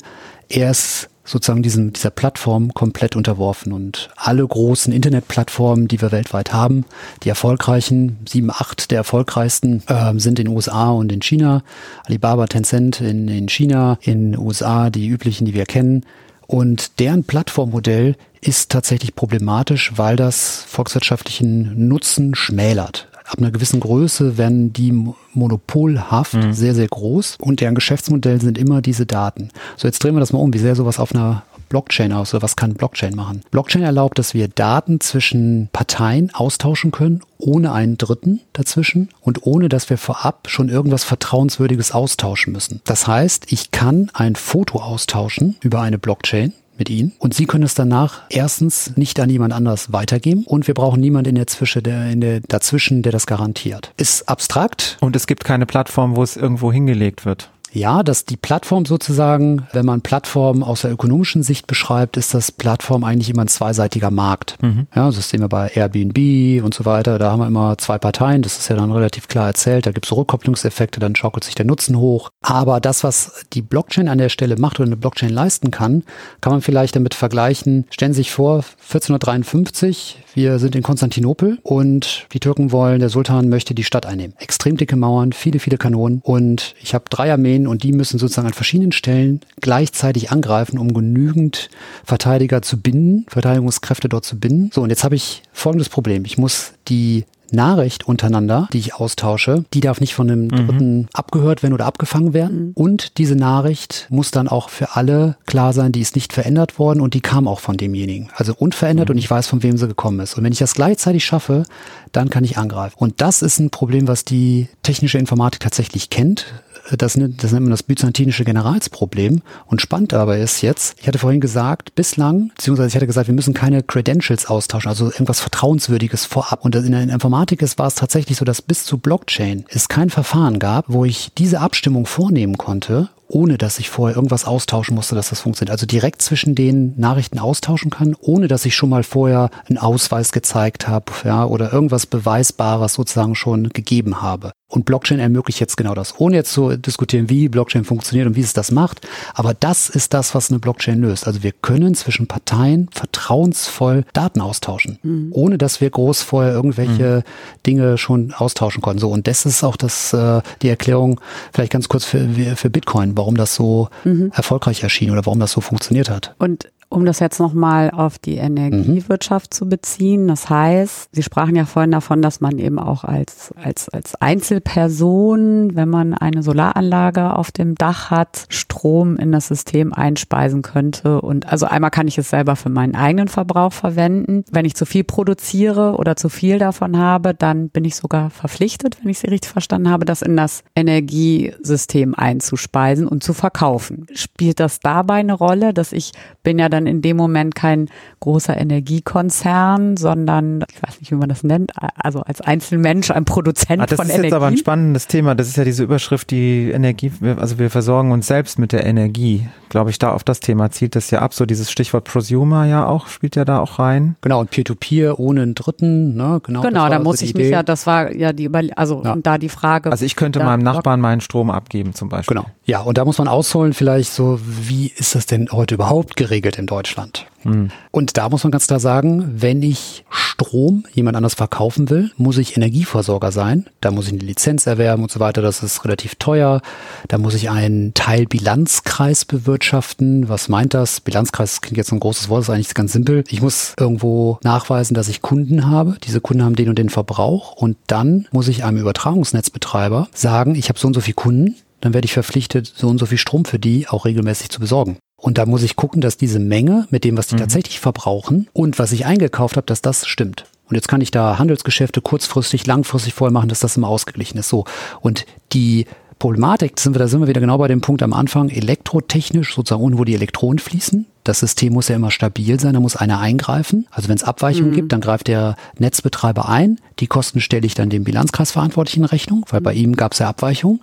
Er 0.48 0.70
ist 0.70 1.08
sozusagen 1.24 1.62
diesem, 1.62 1.92
dieser 1.92 2.10
Plattform 2.10 2.74
komplett 2.74 3.16
unterworfen. 3.16 3.72
Und 3.72 4.10
alle 4.16 4.46
großen 4.46 4.92
Internetplattformen, 4.92 5.88
die 5.88 6.00
wir 6.00 6.12
weltweit 6.12 6.52
haben, 6.52 6.84
die 7.22 7.28
erfolgreichen, 7.28 8.18
sieben, 8.28 8.50
acht 8.50 8.90
der 8.90 8.98
erfolgreichsten, 8.98 9.82
äh, 9.86 10.18
sind 10.18 10.38
in 10.38 10.48
USA 10.48 10.90
und 10.90 11.12
in 11.12 11.22
China. 11.22 11.62
Alibaba, 12.04 12.46
Tencent 12.46 13.00
in, 13.00 13.28
in 13.28 13.48
China, 13.48 13.98
in 14.00 14.36
USA 14.36 14.90
die 14.90 15.08
üblichen, 15.08 15.44
die 15.44 15.54
wir 15.54 15.66
kennen. 15.66 16.04
Und 16.46 16.98
deren 16.98 17.24
Plattformmodell 17.24 18.16
ist 18.40 18.70
tatsächlich 18.70 19.14
problematisch, 19.14 19.92
weil 19.96 20.16
das 20.16 20.64
volkswirtschaftlichen 20.66 21.88
Nutzen 21.88 22.34
schmälert 22.34 23.08
ab 23.26 23.38
einer 23.38 23.50
gewissen 23.50 23.80
Größe 23.80 24.38
werden 24.38 24.72
die 24.72 24.92
monopolhaft 25.34 26.34
mhm. 26.34 26.52
sehr, 26.52 26.74
sehr 26.74 26.88
groß 26.88 27.36
und 27.40 27.60
deren 27.60 27.74
Geschäftsmodell 27.74 28.40
sind 28.40 28.58
immer 28.58 28.82
diese 28.82 29.06
Daten. 29.06 29.48
So, 29.76 29.88
jetzt 29.88 30.02
drehen 30.02 30.14
wir 30.14 30.20
das 30.20 30.32
mal 30.32 30.40
um. 30.40 30.52
Wie 30.52 30.58
sähe 30.58 30.74
sowas 30.74 30.98
auf 30.98 31.14
einer 31.14 31.44
Blockchain 31.72 32.12
aus 32.12 32.34
oder 32.34 32.42
was 32.42 32.56
kann 32.56 32.74
Blockchain 32.74 33.14
machen? 33.14 33.40
Blockchain 33.50 33.82
erlaubt, 33.82 34.18
dass 34.18 34.34
wir 34.34 34.48
Daten 34.48 35.00
zwischen 35.00 35.70
Parteien 35.72 36.30
austauschen 36.34 36.90
können, 36.90 37.22
ohne 37.38 37.72
einen 37.72 37.96
Dritten 37.96 38.40
dazwischen 38.52 39.08
und 39.22 39.46
ohne, 39.46 39.70
dass 39.70 39.88
wir 39.88 39.96
vorab 39.96 40.48
schon 40.48 40.68
irgendwas 40.68 41.04
Vertrauenswürdiges 41.04 41.92
austauschen 41.92 42.52
müssen. 42.52 42.82
Das 42.84 43.06
heißt, 43.06 43.50
ich 43.50 43.70
kann 43.70 44.10
ein 44.12 44.36
Foto 44.36 44.80
austauschen 44.80 45.56
über 45.62 45.80
eine 45.80 45.98
Blockchain 45.98 46.52
mit 46.78 46.90
ihnen. 46.90 47.12
Und 47.18 47.34
sie 47.34 47.46
können 47.46 47.64
es 47.64 47.74
danach 47.74 48.22
erstens 48.30 48.96
nicht 48.96 49.20
an 49.20 49.30
jemand 49.30 49.52
anders 49.52 49.92
weitergeben 49.92 50.44
und 50.44 50.66
wir 50.66 50.74
brauchen 50.74 51.00
niemand 51.00 51.26
in 51.26 51.34
der, 51.34 51.46
Zwische, 51.46 51.82
der, 51.82 52.10
in 52.10 52.20
der 52.20 52.40
dazwischen, 52.40 53.02
der 53.02 53.12
das 53.12 53.26
garantiert. 53.26 53.92
Ist 53.96 54.28
abstrakt. 54.28 54.96
Und 55.00 55.14
es 55.14 55.26
gibt 55.26 55.44
keine 55.44 55.66
Plattform, 55.66 56.16
wo 56.16 56.22
es 56.22 56.36
irgendwo 56.36 56.72
hingelegt 56.72 57.24
wird. 57.24 57.50
Ja, 57.72 58.02
dass 58.02 58.24
die 58.24 58.36
Plattform 58.36 58.84
sozusagen, 58.84 59.66
wenn 59.72 59.86
man 59.86 60.02
Plattform 60.02 60.62
aus 60.62 60.82
der 60.82 60.92
ökonomischen 60.92 61.42
Sicht 61.42 61.66
beschreibt, 61.66 62.16
ist 62.16 62.34
das 62.34 62.52
Plattform 62.52 63.02
eigentlich 63.02 63.30
immer 63.30 63.42
ein 63.42 63.48
zweiseitiger 63.48 64.10
Markt. 64.10 64.62
Mhm. 64.62 64.86
Ja, 64.94 65.10
das 65.10 65.28
sehen 65.28 65.40
wir 65.40 65.48
bei 65.48 65.68
Airbnb 65.68 66.62
und 66.64 66.74
so 66.74 66.84
weiter. 66.84 67.18
Da 67.18 67.30
haben 67.30 67.40
wir 67.40 67.46
immer 67.46 67.78
zwei 67.78 67.98
Parteien. 67.98 68.42
Das 68.42 68.58
ist 68.58 68.68
ja 68.68 68.76
dann 68.76 68.92
relativ 68.92 69.28
klar 69.28 69.46
erzählt. 69.46 69.86
Da 69.86 69.92
gibt 69.92 70.06
es 70.06 70.12
Rückkopplungseffekte, 70.12 71.00
dann 71.00 71.16
schaukelt 71.16 71.44
sich 71.44 71.54
der 71.54 71.64
Nutzen 71.64 71.96
hoch. 71.96 72.30
Aber 72.42 72.80
das, 72.80 73.04
was 73.04 73.44
die 73.52 73.62
Blockchain 73.62 74.08
an 74.08 74.18
der 74.18 74.28
Stelle 74.28 74.56
macht 74.56 74.78
oder 74.78 74.88
eine 74.88 74.96
Blockchain 74.96 75.30
leisten 75.30 75.70
kann, 75.70 76.04
kann 76.40 76.52
man 76.52 76.60
vielleicht 76.60 76.94
damit 76.94 77.14
vergleichen. 77.14 77.86
Stellen 77.90 78.12
Sie 78.12 78.18
sich 78.18 78.32
vor, 78.32 78.64
1453, 78.82 80.18
wir 80.34 80.58
sind 80.58 80.76
in 80.76 80.82
Konstantinopel 80.82 81.58
und 81.62 82.26
die 82.32 82.40
Türken 82.40 82.72
wollen, 82.72 83.00
der 83.00 83.08
Sultan 83.08 83.48
möchte 83.48 83.74
die 83.74 83.84
Stadt 83.84 84.06
einnehmen. 84.06 84.34
Extrem 84.38 84.76
dicke 84.76 84.96
Mauern, 84.96 85.32
viele, 85.32 85.58
viele 85.58 85.78
Kanonen 85.78 86.20
und 86.22 86.74
ich 86.80 86.94
habe 86.94 87.04
drei 87.10 87.32
Armeen 87.32 87.61
und 87.66 87.82
die 87.82 87.92
müssen 87.92 88.18
sozusagen 88.18 88.46
an 88.46 88.54
verschiedenen 88.54 88.92
Stellen 88.92 89.40
gleichzeitig 89.60 90.30
angreifen, 90.30 90.78
um 90.78 90.92
genügend 90.94 91.70
Verteidiger 92.04 92.62
zu 92.62 92.80
binden, 92.80 93.26
Verteidigungskräfte 93.28 94.08
dort 94.08 94.24
zu 94.24 94.38
binden. 94.38 94.70
So, 94.72 94.82
und 94.82 94.90
jetzt 94.90 95.04
habe 95.04 95.14
ich 95.14 95.42
folgendes 95.52 95.88
Problem. 95.88 96.24
Ich 96.24 96.38
muss 96.38 96.72
die 96.88 97.24
Nachricht 97.52 98.08
untereinander, 98.08 98.68
die 98.72 98.78
ich 98.78 98.94
austausche, 98.94 99.64
die 99.74 99.80
darf 99.80 100.00
nicht 100.00 100.14
von 100.14 100.30
einem 100.30 100.44
mhm. 100.44 100.48
Dritten 100.48 100.98
mhm. 100.98 101.08
abgehört 101.12 101.62
werden 101.62 101.74
oder 101.74 101.86
abgefangen 101.86 102.32
werden. 102.32 102.68
Mhm. 102.68 102.72
Und 102.74 103.18
diese 103.18 103.36
Nachricht 103.36 104.06
muss 104.10 104.30
dann 104.30 104.48
auch 104.48 104.68
für 104.68 104.96
alle 104.96 105.36
klar 105.46 105.72
sein, 105.72 105.92
die 105.92 106.00
ist 106.00 106.14
nicht 106.16 106.32
verändert 106.32 106.78
worden 106.78 107.00
und 107.00 107.14
die 107.14 107.20
kam 107.20 107.46
auch 107.46 107.60
von 107.60 107.76
demjenigen. 107.76 108.30
Also 108.34 108.54
unverändert 108.54 109.08
mhm. 109.08 109.14
und 109.14 109.18
ich 109.18 109.30
weiß, 109.30 109.46
von 109.46 109.62
wem 109.62 109.76
sie 109.76 109.88
gekommen 109.88 110.20
ist. 110.20 110.36
Und 110.36 110.44
wenn 110.44 110.52
ich 110.52 110.58
das 110.58 110.74
gleichzeitig 110.74 111.24
schaffe, 111.24 111.64
dann 112.12 112.30
kann 112.30 112.44
ich 112.44 112.58
angreifen. 112.58 112.96
Und 112.98 113.20
das 113.20 113.42
ist 113.42 113.58
ein 113.58 113.70
Problem, 113.70 114.08
was 114.08 114.24
die 114.24 114.68
technische 114.82 115.18
Informatik 115.18 115.60
tatsächlich 115.60 116.10
kennt 116.10 116.46
das, 116.90 117.14
das 117.14 117.52
nennt 117.52 117.62
man 117.62 117.70
das 117.70 117.82
byzantinische 117.82 118.44
Generalsproblem. 118.44 119.42
Und 119.66 119.80
spannend 119.80 120.14
aber 120.14 120.38
ist 120.38 120.62
jetzt, 120.62 120.96
ich 121.00 121.08
hatte 121.08 121.18
vorhin 121.18 121.40
gesagt, 121.40 121.94
bislang, 121.94 122.50
beziehungsweise 122.56 122.88
ich 122.88 122.96
hatte 122.96 123.06
gesagt, 123.06 123.28
wir 123.28 123.34
müssen 123.34 123.54
keine 123.54 123.82
Credentials 123.82 124.46
austauschen, 124.46 124.88
also 124.88 125.06
irgendwas 125.06 125.40
Vertrauenswürdiges 125.40 126.24
vorab. 126.24 126.64
Und 126.64 126.74
in 126.74 126.92
der 126.92 127.02
Informatik 127.02 127.62
ist, 127.62 127.78
war 127.78 127.86
es 127.86 127.94
tatsächlich 127.94 128.38
so, 128.38 128.44
dass 128.44 128.62
bis 128.62 128.84
zu 128.84 128.98
Blockchain 128.98 129.64
es 129.68 129.88
kein 129.88 130.10
Verfahren 130.10 130.58
gab, 130.58 130.86
wo 130.88 131.04
ich 131.04 131.32
diese 131.36 131.60
Abstimmung 131.60 132.06
vornehmen 132.06 132.58
konnte 132.58 133.10
ohne 133.32 133.58
dass 133.58 133.78
ich 133.78 133.90
vorher 133.90 134.16
irgendwas 134.16 134.44
austauschen 134.44 134.94
musste, 134.94 135.14
dass 135.14 135.30
das 135.30 135.40
funktioniert. 135.40 135.72
Also 135.72 135.86
direkt 135.86 136.22
zwischen 136.22 136.54
den 136.54 136.94
Nachrichten 136.98 137.38
austauschen 137.38 137.90
kann, 137.90 138.14
ohne 138.20 138.46
dass 138.46 138.66
ich 138.66 138.74
schon 138.74 138.90
mal 138.90 139.02
vorher 139.02 139.50
einen 139.68 139.78
Ausweis 139.78 140.32
gezeigt 140.32 140.86
habe, 140.86 141.06
ja, 141.24 141.44
oder 141.44 141.72
irgendwas 141.72 142.06
Beweisbares 142.06 142.94
sozusagen 142.94 143.34
schon 143.34 143.70
gegeben 143.70 144.20
habe. 144.20 144.52
Und 144.72 144.86
Blockchain 144.86 145.18
ermöglicht 145.18 145.60
jetzt 145.60 145.76
genau 145.76 145.94
das, 145.94 146.18
ohne 146.18 146.36
jetzt 146.36 146.52
zu 146.52 146.78
diskutieren, 146.78 147.28
wie 147.28 147.50
Blockchain 147.50 147.84
funktioniert 147.84 148.26
und 148.26 148.36
wie 148.36 148.40
es 148.40 148.54
das 148.54 148.70
macht. 148.70 149.06
Aber 149.34 149.52
das 149.52 149.90
ist 149.90 150.14
das, 150.14 150.34
was 150.34 150.50
eine 150.50 150.60
Blockchain 150.60 150.98
löst. 150.98 151.26
Also 151.26 151.42
wir 151.42 151.52
können 151.52 151.94
zwischen 151.94 152.26
Parteien 152.26 152.88
vertrauensvoll 152.90 154.04
Daten 154.14 154.40
austauschen, 154.40 154.98
mhm. 155.02 155.28
ohne 155.32 155.58
dass 155.58 155.82
wir 155.82 155.90
groß 155.90 156.22
vorher 156.22 156.54
irgendwelche 156.54 157.16
mhm. 157.16 157.62
Dinge 157.66 157.98
schon 157.98 158.32
austauschen 158.32 158.80
konnten. 158.80 159.00
So 159.00 159.10
und 159.10 159.26
das 159.26 159.44
ist 159.44 159.62
auch 159.62 159.76
das 159.76 160.14
äh, 160.14 160.40
die 160.62 160.70
Erklärung 160.70 161.20
vielleicht 161.52 161.72
ganz 161.72 161.90
kurz 161.90 162.06
für, 162.06 162.26
für 162.56 162.70
Bitcoin, 162.70 163.14
warum 163.22 163.36
das 163.36 163.54
so 163.54 163.88
mhm. 164.02 164.32
erfolgreich 164.34 164.82
erschien 164.82 165.12
oder 165.12 165.24
warum 165.26 165.38
das 165.38 165.52
so 165.52 165.60
funktioniert 165.60 166.10
hat. 166.10 166.34
Und 166.38 166.72
um 166.92 167.06
das 167.06 167.20
jetzt 167.20 167.40
nochmal 167.40 167.90
auf 167.90 168.18
die 168.18 168.36
Energiewirtschaft 168.36 169.52
mhm. 169.52 169.56
zu 169.56 169.68
beziehen, 169.68 170.28
das 170.28 170.50
heißt, 170.50 171.08
Sie 171.12 171.22
sprachen 171.22 171.56
ja 171.56 171.64
vorhin 171.64 171.90
davon, 171.90 172.20
dass 172.20 172.40
man 172.40 172.58
eben 172.58 172.78
auch 172.78 173.04
als, 173.04 173.54
als, 173.62 173.88
als 173.88 174.14
Einzelperson, 174.20 175.74
wenn 175.74 175.88
man 175.88 176.12
eine 176.12 176.42
Solaranlage 176.42 177.34
auf 177.34 177.50
dem 177.50 177.76
Dach 177.76 178.10
hat, 178.10 178.44
Strom 178.50 179.16
in 179.16 179.32
das 179.32 179.48
System 179.48 179.94
einspeisen 179.94 180.60
könnte. 180.60 181.22
Und 181.22 181.50
also 181.50 181.66
einmal 181.66 181.90
kann 181.90 182.08
ich 182.08 182.18
es 182.18 182.28
selber 182.28 182.56
für 182.56 182.68
meinen 182.68 182.94
eigenen 182.94 183.28
Verbrauch 183.28 183.72
verwenden. 183.72 184.44
Wenn 184.50 184.66
ich 184.66 184.74
zu 184.74 184.84
viel 184.84 185.04
produziere 185.04 185.96
oder 185.96 186.16
zu 186.16 186.28
viel 186.28 186.58
davon 186.58 186.98
habe, 186.98 187.32
dann 187.32 187.70
bin 187.70 187.86
ich 187.86 187.96
sogar 187.96 188.28
verpflichtet, 188.28 188.98
wenn 189.02 189.10
ich 189.10 189.18
Sie 189.18 189.28
richtig 189.28 189.50
verstanden 189.50 189.88
habe, 189.88 190.04
das 190.04 190.20
in 190.20 190.36
das 190.36 190.62
Energiesystem 190.76 192.14
einzuspeisen 192.14 193.08
und 193.12 193.22
zu 193.22 193.34
verkaufen. 193.34 194.06
Spielt 194.14 194.58
das 194.58 194.80
dabei 194.80 195.16
eine 195.16 195.34
Rolle, 195.34 195.72
dass 195.74 195.92
ich 195.92 196.12
bin 196.42 196.58
ja 196.58 196.68
dann 196.68 196.86
in 196.86 197.02
dem 197.02 197.16
Moment 197.16 197.54
kein 197.54 197.88
großer 198.20 198.56
Energiekonzern, 198.56 199.96
sondern 199.96 200.64
ich 200.74 200.82
weiß 200.82 201.00
nicht, 201.00 201.12
wie 201.12 201.16
man 201.16 201.28
das 201.28 201.44
nennt, 201.44 201.72
also 201.96 202.20
als 202.20 202.40
Einzelmensch 202.40 203.10
ein 203.10 203.24
Produzent 203.24 203.82
ah, 203.82 203.86
von 203.86 204.06
Energie. 204.06 204.08
Das 204.08 204.16
ist 204.16 204.24
jetzt 204.24 204.32
aber 204.32 204.46
ein 204.46 204.56
spannendes 204.56 205.06
Thema. 205.06 205.34
Das 205.34 205.46
ist 205.46 205.56
ja 205.56 205.64
diese 205.64 205.84
Überschrift, 205.84 206.30
die 206.30 206.70
Energie, 206.70 207.12
also 207.36 207.58
wir 207.58 207.70
versorgen 207.70 208.12
uns 208.12 208.26
selbst 208.26 208.58
mit 208.58 208.72
der 208.72 208.86
Energie. 208.86 209.46
Glaube 209.68 209.90
ich, 209.90 209.98
da 209.98 210.12
auf 210.12 210.24
das 210.24 210.40
Thema 210.40 210.70
zielt 210.70 210.96
das 210.96 211.10
ja 211.10 211.20
ab. 211.20 211.34
So 211.34 211.46
dieses 211.46 211.70
Stichwort 211.70 212.04
Prosumer 212.04 212.64
ja 212.64 212.86
auch, 212.86 213.08
spielt 213.08 213.36
ja 213.36 213.44
da 213.44 213.60
auch 213.60 213.78
rein. 213.78 214.16
Genau, 214.22 214.40
und 214.40 214.50
Peer-to-Peer 214.50 215.12
-Peer 215.12 215.18
ohne 215.18 215.42
einen 215.42 215.54
Dritten, 215.54 216.14
ne? 216.16 216.40
Genau, 216.42 216.62
genau 216.62 216.88
da 216.88 216.98
muss 216.98 217.16
also 217.16 217.26
ich 217.26 217.34
mich 217.34 217.50
ja, 217.50 217.62
das 217.62 217.86
war 217.86 218.14
ja 218.14 218.32
die, 218.32 218.50
also 218.76 219.02
ja. 219.04 219.16
da 219.16 219.36
die 219.36 219.48
Frage. 219.50 219.90
Also 219.90 220.04
ich 220.04 220.16
könnte 220.16 220.42
meinem 220.42 220.62
Nachbarn 220.62 221.00
meinen 221.00 221.20
Strom 221.20 221.50
abgeben 221.50 221.94
zum 221.94 222.08
Beispiel. 222.08 222.36
Genau. 222.36 222.48
Ja, 222.64 222.80
und 222.92 222.98
da 222.98 223.06
muss 223.06 223.16
man 223.16 223.26
ausholen 223.26 223.72
vielleicht 223.72 224.12
so, 224.12 224.38
wie 224.44 224.92
ist 224.94 225.14
das 225.14 225.24
denn 225.24 225.48
heute 225.50 225.76
überhaupt 225.76 226.14
geregelt 226.14 226.58
in 226.58 226.66
Deutschland? 226.66 227.24
Mhm. 227.42 227.70
Und 227.90 228.18
da 228.18 228.28
muss 228.28 228.44
man 228.44 228.50
ganz 228.50 228.66
klar 228.66 228.80
sagen, 228.80 229.32
wenn 229.34 229.62
ich 229.62 230.04
Strom 230.10 230.84
jemand 230.92 231.16
anders 231.16 231.32
verkaufen 231.32 231.88
will, 231.88 232.10
muss 232.18 232.36
ich 232.36 232.54
Energieversorger 232.54 233.32
sein. 233.32 233.64
Da 233.80 233.92
muss 233.92 234.08
ich 234.08 234.12
eine 234.12 234.22
Lizenz 234.22 234.66
erwerben 234.66 235.04
und 235.04 235.10
so 235.10 235.20
weiter. 235.20 235.40
Das 235.40 235.62
ist 235.62 235.86
relativ 235.86 236.16
teuer. 236.16 236.60
Da 237.08 237.16
muss 237.16 237.32
ich 237.32 237.48
einen 237.48 237.94
Teil 237.94 238.26
Bilanzkreis 238.26 239.24
bewirtschaften. 239.24 240.28
Was 240.28 240.50
meint 240.50 240.74
das? 240.74 241.00
Bilanzkreis 241.00 241.62
klingt 241.62 241.78
jetzt 241.78 241.92
ein 241.92 242.00
großes 242.00 242.28
Wort, 242.28 242.42
ist 242.42 242.50
eigentlich 242.50 242.74
ganz 242.74 242.92
simpel. 242.92 243.24
Ich 243.30 243.40
muss 243.40 243.72
irgendwo 243.80 244.38
nachweisen, 244.42 244.92
dass 244.92 245.08
ich 245.08 245.22
Kunden 245.22 245.66
habe. 245.66 245.96
Diese 246.04 246.20
Kunden 246.20 246.44
haben 246.44 246.56
den 246.56 246.68
und 246.68 246.78
den 246.78 246.90
Verbrauch. 246.90 247.52
Und 247.52 247.78
dann 247.86 248.28
muss 248.32 248.48
ich 248.48 248.64
einem 248.64 248.76
Übertragungsnetzbetreiber 248.76 250.08
sagen, 250.12 250.56
ich 250.56 250.68
habe 250.68 250.78
so 250.78 250.88
und 250.88 250.92
so 250.92 251.00
viele 251.00 251.14
Kunden 251.14 251.56
dann 251.82 251.92
werde 251.92 252.06
ich 252.06 252.12
verpflichtet, 252.14 252.72
so 252.74 252.88
und 252.88 252.98
so 252.98 253.06
viel 253.06 253.18
Strom 253.18 253.44
für 253.44 253.58
die 253.58 253.88
auch 253.88 254.06
regelmäßig 254.06 254.48
zu 254.48 254.60
besorgen. 254.60 254.96
Und 255.16 255.36
da 255.36 255.46
muss 255.46 255.62
ich 255.62 255.76
gucken, 255.76 256.00
dass 256.00 256.16
diese 256.16 256.38
Menge 256.38 256.86
mit 256.90 257.04
dem, 257.04 257.18
was 257.18 257.26
die 257.26 257.34
mhm. 257.34 257.40
tatsächlich 257.40 257.80
verbrauchen 257.80 258.48
und 258.52 258.78
was 258.78 258.92
ich 258.92 259.04
eingekauft 259.04 259.56
habe, 259.56 259.66
dass 259.66 259.82
das 259.82 260.06
stimmt. 260.06 260.46
Und 260.68 260.76
jetzt 260.76 260.88
kann 260.88 261.00
ich 261.00 261.10
da 261.10 261.38
Handelsgeschäfte 261.38 262.00
kurzfristig, 262.00 262.66
langfristig 262.66 263.14
voll 263.14 263.30
machen, 263.30 263.48
dass 263.48 263.60
das 263.60 263.76
immer 263.76 263.88
ausgeglichen 263.88 264.38
ist. 264.38 264.48
So. 264.48 264.64
Und 265.00 265.26
die 265.52 265.86
Problematik, 266.20 266.78
sind 266.78 266.94
wir, 266.94 267.00
da 267.00 267.08
sind 267.08 267.20
wir 267.20 267.26
wieder 267.26 267.40
genau 267.40 267.58
bei 267.58 267.66
dem 267.66 267.80
Punkt 267.80 268.02
am 268.02 268.12
Anfang, 268.12 268.48
elektrotechnisch 268.48 269.54
sozusagen 269.54 269.82
unten, 269.82 269.98
wo 269.98 270.04
die 270.04 270.14
Elektronen 270.14 270.60
fließen. 270.60 271.06
Das 271.24 271.40
System 271.40 271.72
muss 271.72 271.88
ja 271.88 271.96
immer 271.96 272.12
stabil 272.12 272.60
sein, 272.60 272.74
da 272.74 272.80
muss 272.80 272.94
einer 272.94 273.18
eingreifen. 273.18 273.88
Also 273.90 274.08
wenn 274.08 274.16
es 274.16 274.22
Abweichungen 274.22 274.70
mhm. 274.70 274.74
gibt, 274.76 274.92
dann 274.92 275.00
greift 275.00 275.26
der 275.26 275.56
Netzbetreiber 275.78 276.48
ein. 276.48 276.78
Die 277.00 277.08
Kosten 277.08 277.40
stelle 277.40 277.66
ich 277.66 277.74
dann 277.74 277.90
dem 277.90 278.04
Bilanzkreisverantwortlichen 278.04 279.02
in 279.02 279.08
Rechnung, 279.08 279.44
weil 279.50 279.60
mhm. 279.60 279.64
bei 279.64 279.74
ihm 279.74 279.96
gab 279.96 280.12
es 280.12 280.20
ja 280.20 280.28
Abweichungen 280.28 280.80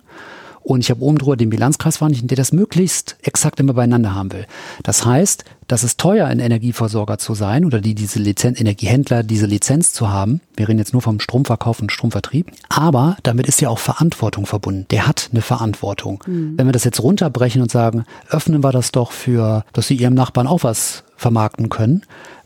und 0.70 0.82
ich 0.82 0.90
habe 0.90 1.02
oben 1.02 1.18
drüber 1.18 1.36
den 1.36 1.50
Bilanzkreis 1.50 1.96
verhandelt, 1.96 2.30
der 2.30 2.36
das 2.36 2.52
möglichst 2.52 3.16
exakt 3.22 3.58
immer 3.58 3.72
beieinander 3.72 4.14
haben 4.14 4.32
will. 4.32 4.46
Das 4.84 5.04
heißt, 5.04 5.44
das 5.66 5.82
ist 5.82 5.98
teuer, 5.98 6.28
ein 6.28 6.38
Energieversorger 6.38 7.18
zu 7.18 7.34
sein 7.34 7.64
oder 7.64 7.80
die 7.80 7.96
diese 7.96 8.20
Lizenz, 8.20 8.60
Energiehändler 8.60 9.24
diese 9.24 9.46
Lizenz 9.46 9.92
zu 9.92 10.10
haben. 10.10 10.40
Wir 10.54 10.68
reden 10.68 10.78
jetzt 10.78 10.92
nur 10.92 11.02
vom 11.02 11.18
Stromverkauf 11.18 11.80
und 11.80 11.90
Stromvertrieb. 11.90 12.52
Aber 12.68 13.16
damit 13.24 13.48
ist 13.48 13.60
ja 13.60 13.68
auch 13.68 13.80
Verantwortung 13.80 14.46
verbunden. 14.46 14.86
Der 14.90 15.08
hat 15.08 15.30
eine 15.32 15.42
Verantwortung. 15.42 16.22
Mhm. 16.24 16.56
Wenn 16.56 16.68
wir 16.68 16.72
das 16.72 16.84
jetzt 16.84 17.02
runterbrechen 17.02 17.62
und 17.62 17.72
sagen, 17.72 18.04
öffnen 18.28 18.62
wir 18.62 18.70
das 18.70 18.92
doch 18.92 19.10
für, 19.10 19.64
dass 19.72 19.88
sie 19.88 19.96
ihrem 19.96 20.14
Nachbarn 20.14 20.46
auch 20.46 20.62
was 20.62 21.02
vermarkten 21.16 21.68
können, 21.68 22.02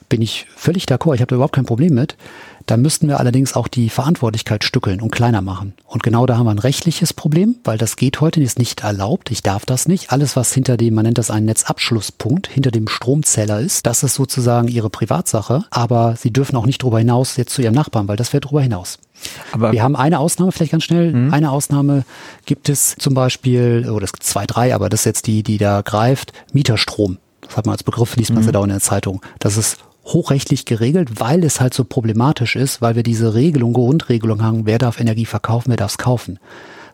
bin 0.08 0.22
ich 0.22 0.46
völlig 0.56 0.84
d'accord. 0.84 1.14
Ich 1.14 1.20
habe 1.20 1.28
da 1.28 1.34
überhaupt 1.34 1.54
kein 1.54 1.66
Problem 1.66 1.92
mit. 1.92 2.16
Da 2.66 2.79
müssten 2.79 3.09
wir 3.09 3.20
allerdings 3.20 3.55
auch 3.55 3.68
die 3.68 3.90
Verantwortlichkeit 3.90 4.64
stückeln 4.64 5.03
und 5.03 5.11
kleiner 5.11 5.42
machen. 5.42 5.74
Und 5.87 6.03
genau 6.03 6.24
da 6.24 6.38
haben 6.38 6.46
wir 6.46 6.50
ein 6.50 6.59
rechtliches 6.59 7.12
Problem, 7.12 7.57
weil 7.64 7.77
das 7.77 7.96
geht 7.96 8.20
heute, 8.20 8.42
ist 8.42 8.59
nicht 8.59 8.83
erlaubt. 8.83 9.31
Ich 9.31 9.42
darf 9.42 9.66
das 9.66 9.87
nicht. 9.87 10.12
Alles, 10.12 10.35
was 10.35 10.53
hinter 10.53 10.77
dem, 10.77 10.94
man 10.94 11.05
nennt 11.05 11.18
das 11.18 11.31
einen 11.31 11.46
Netzabschlusspunkt, 11.46 12.48
hinter 12.48 12.70
dem 12.70 12.88
Stromzähler 12.88 13.61
ist, 13.61 13.87
das 13.87 14.03
ist 14.03 14.14
sozusagen 14.14 14.68
ihre 14.68 14.88
Privatsache. 14.88 15.64
Aber 15.70 16.16
sie 16.16 16.33
dürfen 16.33 16.57
auch 16.57 16.66
nicht 16.66 16.83
darüber 16.83 16.98
hinaus 16.98 17.37
jetzt 17.37 17.53
zu 17.55 17.61
ihrem 17.61 17.74
Nachbarn, 17.74 18.09
weil 18.09 18.16
das 18.16 18.33
wäre 18.33 18.40
darüber 18.40 18.62
hinaus. 18.62 18.98
Aber 19.53 19.72
wir 19.72 19.83
haben 19.83 19.96
eine 19.96 20.18
Ausnahme, 20.18 20.53
vielleicht 20.53 20.72
ganz 20.72 20.85
schnell. 20.85 21.12
Mhm. 21.12 21.35
Eine 21.35 21.50
Ausnahme 21.50 22.05
gibt 22.46 22.68
es 22.68 22.96
zum 22.96 23.14
Beispiel, 23.14 23.88
oder 23.90 24.05
es 24.05 24.12
gibt 24.12 24.24
zwei, 24.24 24.46
drei, 24.46 24.74
aber 24.74 24.88
das 24.88 25.00
ist 25.00 25.07
jetzt 25.07 25.27
die, 25.27 25.42
die 25.42 25.59
da 25.59 25.83
greift, 25.83 26.33
Mieterstrom. 26.53 27.18
Das 27.42 27.57
hat 27.57 27.66
man 27.66 27.74
als 27.74 27.83
Begriff, 27.83 28.16
liest 28.16 28.31
man 28.31 28.40
mhm. 28.40 28.46
ja 28.46 28.53
da 28.53 28.62
in 28.62 28.70
der 28.70 28.81
Zeitung. 28.81 29.20
Das 29.38 29.57
ist 29.57 29.79
hochrechtlich 30.04 30.64
geregelt, 30.64 31.20
weil 31.20 31.44
es 31.44 31.60
halt 31.60 31.74
so 31.74 31.84
problematisch 31.84 32.56
ist, 32.56 32.82
weil 32.82 32.96
wir 32.96 33.02
diese 33.02 33.34
Regelung, 33.34 33.72
Grundregelung 33.72 34.42
haben, 34.42 34.66
wer 34.66 34.78
darf 34.78 35.00
Energie 35.00 35.26
verkaufen, 35.26 35.70
wer 35.70 35.76
darf 35.76 35.92
es 35.92 35.98
kaufen. 35.98 36.38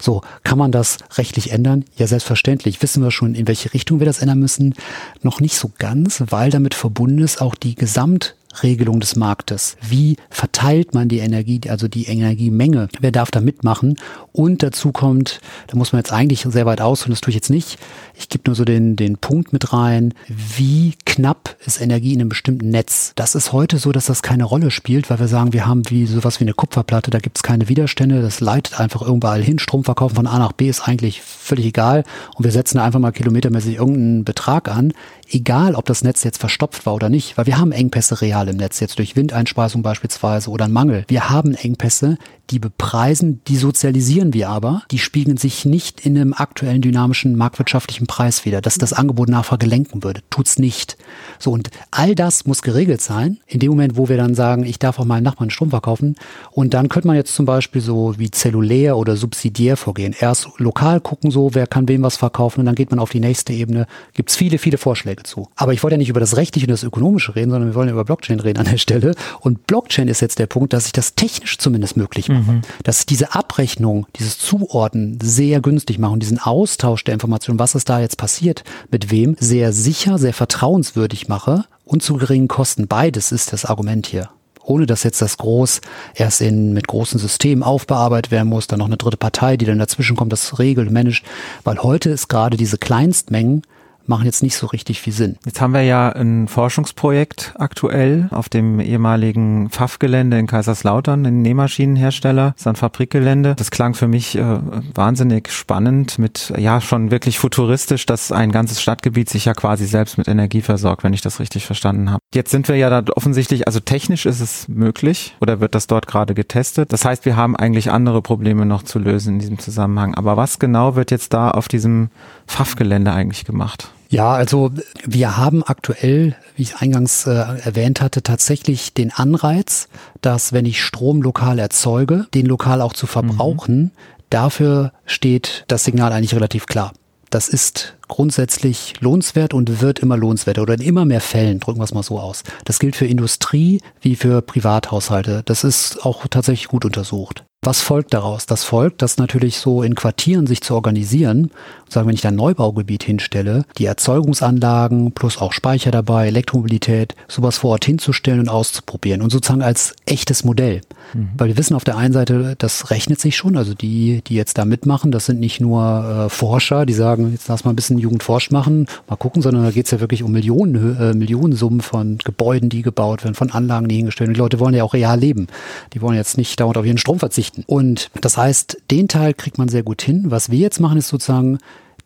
So, 0.01 0.23
kann 0.45 0.59
man 0.59 0.73
das 0.73 0.99
rechtlich 1.19 1.53
ändern? 1.53 1.85
Ja, 1.97 2.07
selbstverständlich. 2.07 2.81
Wissen 2.83 3.03
wir 3.03 3.11
schon, 3.11 3.35
in 3.35 3.47
welche 3.47 3.75
Richtung 3.75 3.99
wir 3.99 4.07
das 4.07 4.21
ändern 4.21 4.39
müssen? 4.39 4.75
Noch 5.23 5.41
nicht 5.41 5.57
so 5.57 5.71
ganz, 5.79 6.23
weil 6.29 6.51
damit 6.51 6.75
verbunden 6.75 7.23
ist 7.23 7.43
auch 7.43 7.55
die 7.55 7.75
Gesamt 7.75 8.35
Regelung 8.63 9.01
des 9.01 9.17
Marktes. 9.17 9.77
Wie 9.81 10.17
verteilt 10.29 10.95
man 10.95 11.09
die 11.09 11.19
Energie, 11.19 11.61
also 11.69 11.89
die 11.89 12.07
Energiemenge? 12.07 12.89
Wer 13.01 13.13
darf 13.13 13.31
da 13.31 13.41
mitmachen? 13.41 13.97
Und 14.33 14.63
dazu 14.63 14.93
kommt, 14.93 15.41
da 15.69 15.77
muss 15.77 15.93
man 15.93 16.01
jetzt 16.01 16.13
eigentlich 16.13 16.43
sehr 16.49 16.67
weit 16.67 16.81
aus 16.81 17.05
und 17.05 17.11
das 17.11 17.21
tue 17.21 17.31
ich 17.31 17.37
jetzt 17.37 17.51
nicht. 17.51 17.79
Ich 18.15 18.29
gebe 18.29 18.45
nur 18.47 18.55
so 18.55 18.65
den, 18.65 18.97
den 18.97 19.19
Punkt 19.19 19.53
mit 19.53 19.73
rein. 19.73 20.15
Wie 20.29 20.95
knapp 21.05 21.57
ist 21.65 21.81
Energie 21.81 22.13
in 22.13 22.21
einem 22.21 22.29
bestimmten 22.29 22.71
Netz? 22.71 23.13
Das 23.15 23.35
ist 23.35 23.53
heute 23.53 23.79
so, 23.79 23.93
dass 23.93 24.07
das 24.07 24.23
keine 24.23 24.45
Rolle 24.45 24.71
spielt, 24.71 25.11
weil 25.11 25.21
wir 25.21 25.29
sagen, 25.29 25.53
wir 25.53 25.67
haben 25.67 25.89
wie 25.91 26.07
sowas 26.07 26.41
wie 26.41 26.45
eine 26.45 26.55
Kupferplatte, 26.55 27.11
da 27.11 27.19
gibt 27.19 27.39
es 27.39 27.43
keine 27.43 27.69
Widerstände, 27.69 28.23
das 28.23 28.41
leitet 28.41 28.81
einfach 28.81 29.03
überall 29.03 29.43
hin. 29.43 29.59
Stromverkaufen 29.59 30.17
von 30.17 30.27
A 30.27 30.39
nach 30.39 30.53
B 30.53 30.69
ist 30.69 30.87
eigentlich 30.89 31.23
völlig 31.23 31.67
egal 31.67 32.05
und 32.37 32.45
wir 32.45 32.53
setzen 32.53 32.79
einfach 32.79 33.01
mal 33.01 33.13
kilometermäßig 33.13 33.77
irgendeinen 33.77 34.25
Betrag 34.25 34.69
an 34.69 34.93
egal 35.33 35.75
ob 35.75 35.87
das 35.87 36.03
Netz 36.03 36.25
jetzt 36.25 36.39
verstopft 36.39 36.87
war 36.87 36.95
oder 36.95 37.09
nicht, 37.09 37.37
weil 37.37 37.47
wir 37.47 37.59
haben 37.59 37.73
Engpässe 37.73 38.21
real 38.21 38.40
im 38.49 38.57
Netz, 38.57 38.81
jetzt 38.81 38.99
durch 38.99 39.17
Windeinspeisung 39.17 39.83
beispielsweise 39.83 40.51
oder 40.51 40.65
einen 40.65 40.75
Mangel. 40.75 41.05
Wir 41.09 41.31
haben 41.31 41.55
Engpässe, 41.55 42.19
die 42.51 42.59
bepreisen, 42.59 43.41
die 43.47 43.57
sozialisieren 43.57 44.35
wir 44.35 44.49
aber, 44.49 44.83
die 44.91 44.99
spiegeln 44.99 45.37
sich 45.37 45.65
nicht 45.65 46.05
in 46.05 46.17
einem 46.17 46.33
aktuellen 46.33 46.83
dynamischen 46.83 47.37
marktwirtschaftlichen 47.37 48.07
Preis 48.07 48.45
wieder, 48.45 48.61
dass 48.61 48.77
das 48.77 48.93
Angebot 48.93 49.29
Nachfrage 49.29 49.67
lenken 49.67 50.03
würde. 50.03 50.23
Tut's 50.31 50.59
nicht. 50.59 50.97
So, 51.39 51.53
und 51.53 51.71
all 51.91 52.15
das 52.15 52.47
muss 52.47 52.63
geregelt 52.63 53.01
sein, 53.01 53.39
in 53.47 53.61
dem 53.61 53.71
Moment, 53.71 53.97
wo 53.97 54.09
wir 54.09 54.17
dann 54.17 54.35
sagen, 54.35 54.65
ich 54.65 54.79
darf 54.79 54.99
auch 54.99 55.05
meinem 55.05 55.23
Nachbarn 55.23 55.51
Strom 55.51 55.71
verkaufen. 55.71 56.17
Und 56.51 56.75
dann 56.75 56.89
könnte 56.89 57.07
man 57.07 57.17
jetzt 57.17 57.35
zum 57.35 57.47
Beispiel 57.47 57.81
so 57.81 58.15
wie 58.19 58.31
zellulär 58.31 58.97
oder 58.97 59.17
subsidiär 59.17 59.77
vorgehen. 59.77 60.15
Erst 60.19 60.49
lokal 60.59 61.01
gucken 61.01 61.31
so, 61.31 61.55
wer 61.55 61.67
kann 61.67 61.89
wem 61.89 62.03
was 62.03 62.17
verkaufen 62.17 62.61
und 62.61 62.67
dann 62.67 62.75
geht 62.75 62.91
man 62.91 62.99
auf 62.99 63.11
die 63.11 63.21
nächste 63.21 63.53
Ebene. 63.53 63.87
Gibt's 64.15 64.37
viele, 64.37 64.59
viele 64.59 64.79
Vorschläge 64.79 65.23
zu. 65.23 65.49
Aber 65.55 65.73
ich 65.73 65.83
wollte 65.83 65.95
ja 65.95 65.99
nicht 65.99 66.09
über 66.09 66.21
das 66.21 66.37
Rechtliche 66.37 66.67
und 66.67 66.73
das 66.73 66.83
Ökonomische 66.83 67.37
reden, 67.37 67.51
sondern 67.51 67.71
wir 67.71 67.75
wollen 67.75 67.89
ja 67.89 67.95
über 67.95 68.05
Blockchain 68.05 68.41
reden 68.41 68.59
an 68.59 68.67
der 68.67 68.79
Stelle. 68.79 69.15
Und 69.41 69.67
Blockchain 69.67 70.09
ist 70.09 70.21
jetzt 70.21 70.39
der 70.39 70.47
Punkt, 70.47 70.73
dass 70.73 70.87
ich 70.87 70.93
das 70.93 71.15
technisch 71.15 71.59
zumindest 71.59 71.97
möglich 71.97 72.29
mache. 72.29 72.40
Mhm. 72.40 72.40
Dass 72.83 73.01
ich 73.01 73.07
diese 73.07 73.35
Abrechnung, 73.35 74.07
dieses 74.17 74.39
Zuordnen 74.39 75.19
sehr 75.23 75.61
günstig 75.61 75.99
mache 75.99 76.13
und 76.13 76.21
diesen 76.21 76.39
Austausch 76.39 77.05
der 77.05 77.15
Informationen, 77.15 77.59
was 77.59 77.75
ist 77.75 77.89
da 77.89 78.01
jetzt 78.01 78.17
passiert, 78.17 78.65
mit 78.91 79.11
wem, 79.11 79.37
sehr 79.39 79.73
sicher, 79.73 80.19
sehr 80.19 80.35
vertrauenswürdig 80.35 81.29
mache 81.29 81.65
und 81.85 82.03
zu 82.03 82.17
geringen 82.17 82.49
Kosten. 82.49 82.87
Beides 82.87 83.33
ist 83.33 83.53
das 83.53 83.65
Argument 83.65 84.07
hier. 84.07 84.31
Ohne 84.63 84.87
dass 84.87 85.03
jetzt 85.03 85.21
das 85.23 85.39
groß 85.39 85.81
erst 86.15 86.41
in, 86.41 86.73
mit 86.73 86.87
großen 86.87 87.19
Systemen 87.19 87.63
aufbearbeitet 87.63 88.31
werden 88.31 88.49
muss, 88.49 88.67
dann 88.67 88.79
noch 88.79 88.87
eine 88.87 88.97
dritte 88.97 89.17
Partei, 89.17 89.57
die 89.57 89.65
dann 89.65 89.79
dazwischen 89.79 90.17
kommt, 90.17 90.33
das 90.33 90.59
regelt, 90.59 90.91
managt, 90.91 91.25
weil 91.65 91.83
heute 91.83 92.11
ist 92.11 92.29
gerade 92.29 92.57
diese 92.57 92.79
Kleinstmengen 92.79 93.63
machen 94.11 94.27
jetzt 94.27 94.43
nicht 94.43 94.57
so 94.57 94.67
richtig 94.67 95.01
viel 95.01 95.15
Sinn. 95.15 95.37
Jetzt 95.47 95.63
haben 95.63 95.73
wir 95.73 95.83
ja 95.83 96.11
ein 96.11 96.49
Forschungsprojekt 96.49 97.55
aktuell 97.57 98.29
auf 98.33 98.51
dem 98.51 98.81
ehemaligen 98.81 99.71
Pfaff-Gelände 99.71 100.39
in 100.39 100.47
Kaiserslautern, 100.47 101.25
ein 101.25 101.41
Nähmaschinenhersteller, 101.41 102.51
das 102.51 102.63
ist 102.63 102.67
ein 102.67 102.77
Fabrikgelände. 102.77 103.55
Das 103.55 103.71
klang 103.71 103.95
für 103.95 104.09
mich 104.09 104.37
äh, 104.37 104.59
wahnsinnig 104.95 105.51
spannend 105.51 106.19
mit, 106.19 106.53
ja, 106.59 106.81
schon 106.81 107.11
wirklich 107.11 107.39
futuristisch, 107.39 108.05
dass 108.05 108.33
ein 108.33 108.53
ganzes 108.53 108.83
Stadtgebiet 108.83 109.31
sich 109.31 109.47
ja 109.47 109.55
quasi 109.55 109.87
selbst 109.87 110.19
mit 110.19 110.29
Energie 110.29 110.61
versorgt, 110.61 111.05
wenn 111.05 111.15
ich 111.15 111.23
das 111.23 111.39
richtig 111.41 111.65
verstanden 111.65 112.11
habe. 112.11 112.21
Jetzt 112.35 112.51
sind 112.51 112.69
wir 112.69 112.77
ja 112.77 112.91
da 112.91 113.13
offensichtlich, 113.15 113.69
also 113.69 113.79
technisch 113.81 114.27
ist 114.27 114.41
es 114.41 114.69
möglich 114.69 115.37
oder 115.41 115.61
wird 115.61 115.77
das 115.77 115.87
dort 115.87 116.09
gerade 116.09 116.35
getestet. 116.35 116.93
Das 116.93 117.05
heißt, 117.05 117.25
wir 117.25 117.37
haben 117.37 117.55
eigentlich 117.55 117.93
andere 117.93 118.23
Probleme 118.23 118.67
noch 118.67 118.83
zu 118.83 118.99
lösen 118.99 119.35
in 119.35 119.39
diesem 119.39 119.59
Zusammenhang. 119.61 120.17
Aber 120.17 120.37
was 120.37 120.59
genau 120.59 120.97
wird 120.97 121.13
jetzt 121.13 121.33
da 121.33 121.53
auf 121.53 121.69
diesem 121.69 122.11
Pfaff-Gelände 122.49 123.13
eigentlich 123.13 123.45
gemacht? 123.45 123.93
Ja, 124.11 124.33
also 124.33 124.73
wir 125.07 125.37
haben 125.37 125.63
aktuell, 125.63 126.35
wie 126.57 126.63
ich 126.63 126.77
eingangs 126.77 127.29
äh, 127.29 127.31
erwähnt 127.31 128.01
hatte, 128.01 128.25
tatsächlich 128.25 128.93
den 128.93 129.13
Anreiz, 129.13 129.89
dass 130.21 130.53
wenn 130.53 130.67
ich 130.67 130.83
Strom 130.83 131.23
lokal 131.23 131.61
erzeuge, 131.61 132.27
den 132.35 132.47
lokal 132.47 132.81
auch 132.81 132.93
zu 132.93 133.07
verbrauchen, 133.07 133.77
mhm. 133.77 133.91
dafür 134.29 134.93
steht 135.07 135.65
das 135.69 135.85
Signal 135.85 136.13
eigentlich 136.13 136.35
relativ 136.35 136.67
klar. 136.67 136.93
Das 137.31 137.47
ist 137.47 137.95
grundsätzlich 138.09 138.95
lohnenswert 138.99 139.55
und 139.55 139.81
wird 139.81 140.01
immer 140.01 140.17
lohnenswerter 140.17 140.63
oder 140.63 140.75
in 140.75 140.81
immer 140.81 141.05
mehr 141.05 141.21
Fällen, 141.21 141.61
drücken 141.61 141.79
wir 141.79 141.85
es 141.85 141.95
mal 141.95 142.03
so 142.03 142.19
aus. 142.19 142.43
Das 142.65 142.81
gilt 142.81 142.97
für 142.97 143.07
Industrie 143.07 143.81
wie 144.01 144.17
für 144.17 144.43
Privathaushalte. 144.43 145.43
Das 145.45 145.63
ist 145.63 146.05
auch 146.05 146.27
tatsächlich 146.27 146.67
gut 146.67 146.85
untersucht. 146.85 147.45
Was 147.63 147.83
folgt 147.83 148.15
daraus? 148.15 148.47
Das 148.47 148.65
folgt, 148.65 149.03
dass 149.03 149.19
natürlich 149.19 149.59
so 149.59 149.83
in 149.83 149.95
Quartieren 149.95 150.47
sich 150.47 150.63
zu 150.63 150.75
organisieren, 150.75 151.51
sagen, 151.91 152.09
wenn 152.09 152.15
ich 152.15 152.23
da 152.23 152.29
ein 152.29 152.35
Neubaugebiet 152.35 153.03
hinstelle, 153.03 153.67
die 153.77 153.85
Erzeugungsanlagen 153.85 155.13
plus 155.13 155.37
auch 155.37 155.53
Speicher 155.53 155.91
dabei, 155.91 156.29
Elektromobilität, 156.29 157.15
sowas 157.29 157.59
vor 157.59 157.73
Ort 157.73 157.85
hinzustellen 157.85 158.41
und 158.41 158.49
auszuprobieren 158.49 159.21
und 159.21 159.29
sozusagen 159.29 159.61
als 159.61 159.95
echtes 160.07 160.43
Modell. 160.43 160.81
Mhm. 161.13 161.31
Weil 161.37 161.49
wir 161.49 161.59
wissen 161.59 161.75
auf 161.75 161.85
der 161.85 161.99
einen 161.99 162.15
Seite, 162.15 162.55
das 162.57 162.91
rechnet 162.91 163.21
sich 163.21 163.37
schon, 163.37 163.59
also 163.59 163.75
die, 163.75 164.23
die 164.27 164.37
jetzt 164.37 164.57
da 164.57 164.65
mitmachen, 164.65 165.13
das 165.13 165.27
sind 165.27 165.39
nicht 165.39 165.61
nur 165.61 166.29
äh, 166.29 166.31
Forscher, 166.31 166.87
die 166.87 166.95
sagen, 166.95 167.33
jetzt 167.33 167.49
lass 167.49 167.65
mal 167.65 167.73
ein 167.73 167.77
bisschen 167.77 167.99
Jugendforsch 167.99 168.51
machen, 168.51 168.87
mal 169.07 169.17
gucken, 169.17 169.43
sondern 169.43 169.65
da 169.65 169.71
geht 169.71 169.85
es 169.85 169.91
ja 169.91 170.01
wirklich 170.01 170.23
um 170.23 170.33
Millionen, 170.33 170.99
äh, 170.99 171.13
Millionensummen 171.13 171.83
von 171.83 172.17
Gebäuden, 172.25 172.71
die 172.71 172.81
gebaut 172.81 173.23
werden, 173.23 173.35
von 173.35 173.51
Anlagen, 173.51 173.89
die 173.89 173.97
hingestellt 173.97 174.29
werden. 174.29 174.35
Die 174.35 174.41
Leute 174.41 174.61
wollen 174.61 174.75
ja 174.75 174.83
auch 174.83 174.95
real 174.95 175.21
leben. 175.21 175.49
Die 175.93 176.01
wollen 176.01 176.17
jetzt 176.17 176.39
nicht 176.39 176.59
dauernd 176.59 176.79
auf 176.79 176.87
ihren 176.87 176.97
Strom 176.97 177.19
verzichten 177.19 177.50
verzichten. 177.51 177.65
Und 177.67 178.11
das 178.21 178.37
heißt, 178.37 178.79
den 178.91 179.09
Teil 179.09 179.35
kriegt 179.35 179.59
man 179.59 179.69
sehr 179.69 179.83
gut 179.83 180.03
hin. 180.03 180.25
Was 180.31 180.51
wir 180.51 180.59
jetzt 180.59 180.81
machen, 180.81 180.99
ist 180.99 181.09
sozusagen 181.09 181.59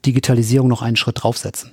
Digitalisierung 0.06 0.68
noch 0.68 0.82
einen 0.82 0.96
Schritt 0.96 1.22
draufsetzen. 1.22 1.72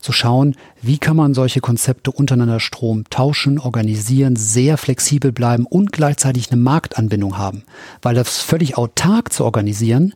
Zu 0.00 0.10
schauen, 0.12 0.56
wie 0.80 0.98
kann 0.98 1.16
man 1.16 1.32
solche 1.32 1.60
Konzepte 1.60 2.10
untereinander 2.10 2.58
Strom 2.58 3.04
tauschen, 3.08 3.60
organisieren, 3.60 4.34
sehr 4.34 4.76
flexibel 4.76 5.30
bleiben 5.30 5.64
und 5.64 5.92
gleichzeitig 5.92 6.50
eine 6.50 6.60
Marktanbindung 6.60 7.38
haben. 7.38 7.62
Weil 8.02 8.16
das 8.16 8.38
völlig 8.38 8.76
autark 8.76 9.32
zu 9.32 9.44
organisieren, 9.44 10.14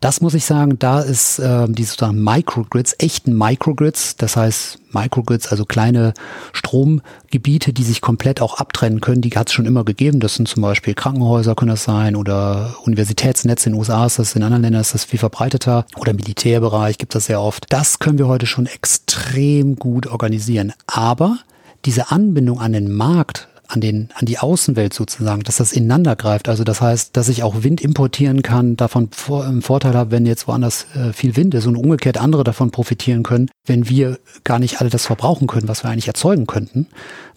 das 0.00 0.20
muss 0.20 0.34
ich 0.34 0.44
sagen, 0.44 0.78
da 0.78 1.00
ist 1.00 1.38
äh, 1.38 1.66
die 1.68 1.84
sozusagen 1.84 2.22
Microgrids, 2.22 2.94
echten 2.98 3.36
Microgrids, 3.36 4.16
das 4.16 4.36
heißt 4.36 4.78
Microgrids, 4.92 5.48
also 5.48 5.64
kleine 5.64 6.14
Stromgebiete, 6.52 7.72
die 7.72 7.82
sich 7.82 8.00
komplett 8.00 8.40
auch 8.40 8.58
abtrennen 8.58 9.00
können, 9.00 9.22
die 9.22 9.30
hat 9.30 9.48
es 9.48 9.54
schon 9.54 9.66
immer 9.66 9.84
gegeben. 9.84 10.20
Das 10.20 10.34
sind 10.34 10.48
zum 10.48 10.62
Beispiel 10.62 10.94
Krankenhäuser, 10.94 11.54
können 11.54 11.70
das 11.70 11.84
sein, 11.84 12.16
oder 12.16 12.76
Universitätsnetze 12.84 13.68
in 13.68 13.72
den 13.72 13.78
USA 13.78 14.06
ist 14.06 14.18
das, 14.18 14.34
in 14.36 14.42
anderen 14.42 14.62
Ländern 14.62 14.82
ist 14.82 14.94
das 14.94 15.04
viel 15.04 15.18
verbreiteter, 15.18 15.86
oder 15.96 16.12
Militärbereich 16.12 16.98
gibt 16.98 17.14
das 17.14 17.26
sehr 17.26 17.40
oft. 17.40 17.66
Das 17.70 17.98
können 17.98 18.18
wir 18.18 18.28
heute 18.28 18.46
schon 18.46 18.66
extrem 18.66 19.76
gut 19.76 20.06
organisieren. 20.06 20.72
Aber 20.86 21.38
diese 21.84 22.10
Anbindung 22.10 22.60
an 22.60 22.72
den 22.72 22.92
Markt 22.92 23.48
an 23.68 23.80
den, 23.80 24.08
an 24.14 24.26
die 24.26 24.38
Außenwelt 24.38 24.94
sozusagen, 24.94 25.42
dass 25.42 25.56
das 25.56 25.72
ineinander 25.72 26.16
greift. 26.16 26.48
Also 26.48 26.64
das 26.64 26.80
heißt, 26.80 27.16
dass 27.16 27.28
ich 27.28 27.42
auch 27.42 27.62
Wind 27.62 27.80
importieren 27.80 28.42
kann, 28.42 28.76
davon 28.76 29.08
vor, 29.10 29.44
einen 29.44 29.62
Vorteil 29.62 29.94
habe, 29.94 30.10
wenn 30.10 30.26
jetzt 30.26 30.48
woanders 30.48 30.86
äh, 30.94 31.12
viel 31.12 31.36
Wind 31.36 31.54
ist 31.54 31.66
und 31.66 31.76
umgekehrt 31.76 32.18
andere 32.18 32.44
davon 32.44 32.70
profitieren 32.70 33.22
können, 33.22 33.50
wenn 33.64 33.88
wir 33.88 34.18
gar 34.44 34.58
nicht 34.58 34.80
alle 34.80 34.90
das 34.90 35.06
verbrauchen 35.06 35.46
können, 35.46 35.68
was 35.68 35.84
wir 35.84 35.90
eigentlich 35.90 36.08
erzeugen 36.08 36.46
könnten. 36.46 36.86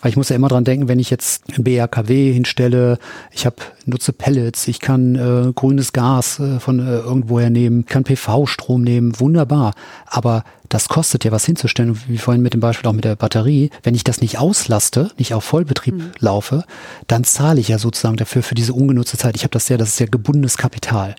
Weil 0.02 0.12
ich 0.12 0.18
muss 0.18 0.30
ja 0.30 0.36
immer 0.36 0.48
dran 0.48 0.64
denken, 0.64 0.88
wenn 0.88 1.00
ich 1.00 1.10
jetzt 1.10 1.44
ein 1.58 1.64
BRKW 1.64 2.32
hinstelle, 2.32 3.00
ich 3.32 3.46
habe 3.46 3.58
nutze 3.86 4.14
Pellets, 4.14 4.68
ich 4.68 4.80
kann 4.80 5.16
äh, 5.16 5.52
grünes 5.54 5.94
Gas 5.94 6.40
äh, 6.40 6.60
von 6.60 6.80
äh, 6.80 7.00
irgendwoher 7.00 7.50
nehmen, 7.50 7.86
kann 7.86 8.04
PV-Strom 8.04 8.82
nehmen, 8.82 9.20
wunderbar. 9.20 9.74
Aber 10.06 10.44
das 10.70 10.88
kostet 10.88 11.26
ja 11.26 11.32
was 11.32 11.46
hinzustellen, 11.46 12.00
wie 12.08 12.18
vorhin 12.18 12.44
mit 12.44 12.54
dem 12.54 12.62
Beispiel 12.62 12.88
auch 12.88 12.94
mit 12.94 13.04
der 13.04 13.16
Batterie. 13.16 13.72
Wenn 13.84 13.96
ich 13.96 14.04
das 14.04 14.22
nicht 14.22 14.38
auslaste, 14.38 15.12
nicht 15.18 15.34
auf 15.34 15.44
Vollbetrieb 15.44 15.96
mhm. 15.96 16.12
laufe, 16.20 16.64
dann 17.08 17.24
zahle 17.24 17.60
ich 17.60 17.68
ja 17.68 17.80
sozusagen 17.80 18.18
dafür 18.18 18.44
für 18.44 18.56
diese 18.56 18.74
ungenutzte 18.74 19.18
Zeit. 19.18 19.36
Ich 19.36 19.44
habe 19.44 19.52
das 19.52 19.68
ja, 19.70 19.78
das 19.78 19.90
ist 19.90 20.00
ja 20.00 20.06
gebundenes 20.06 20.58
Kapital. 20.58 21.16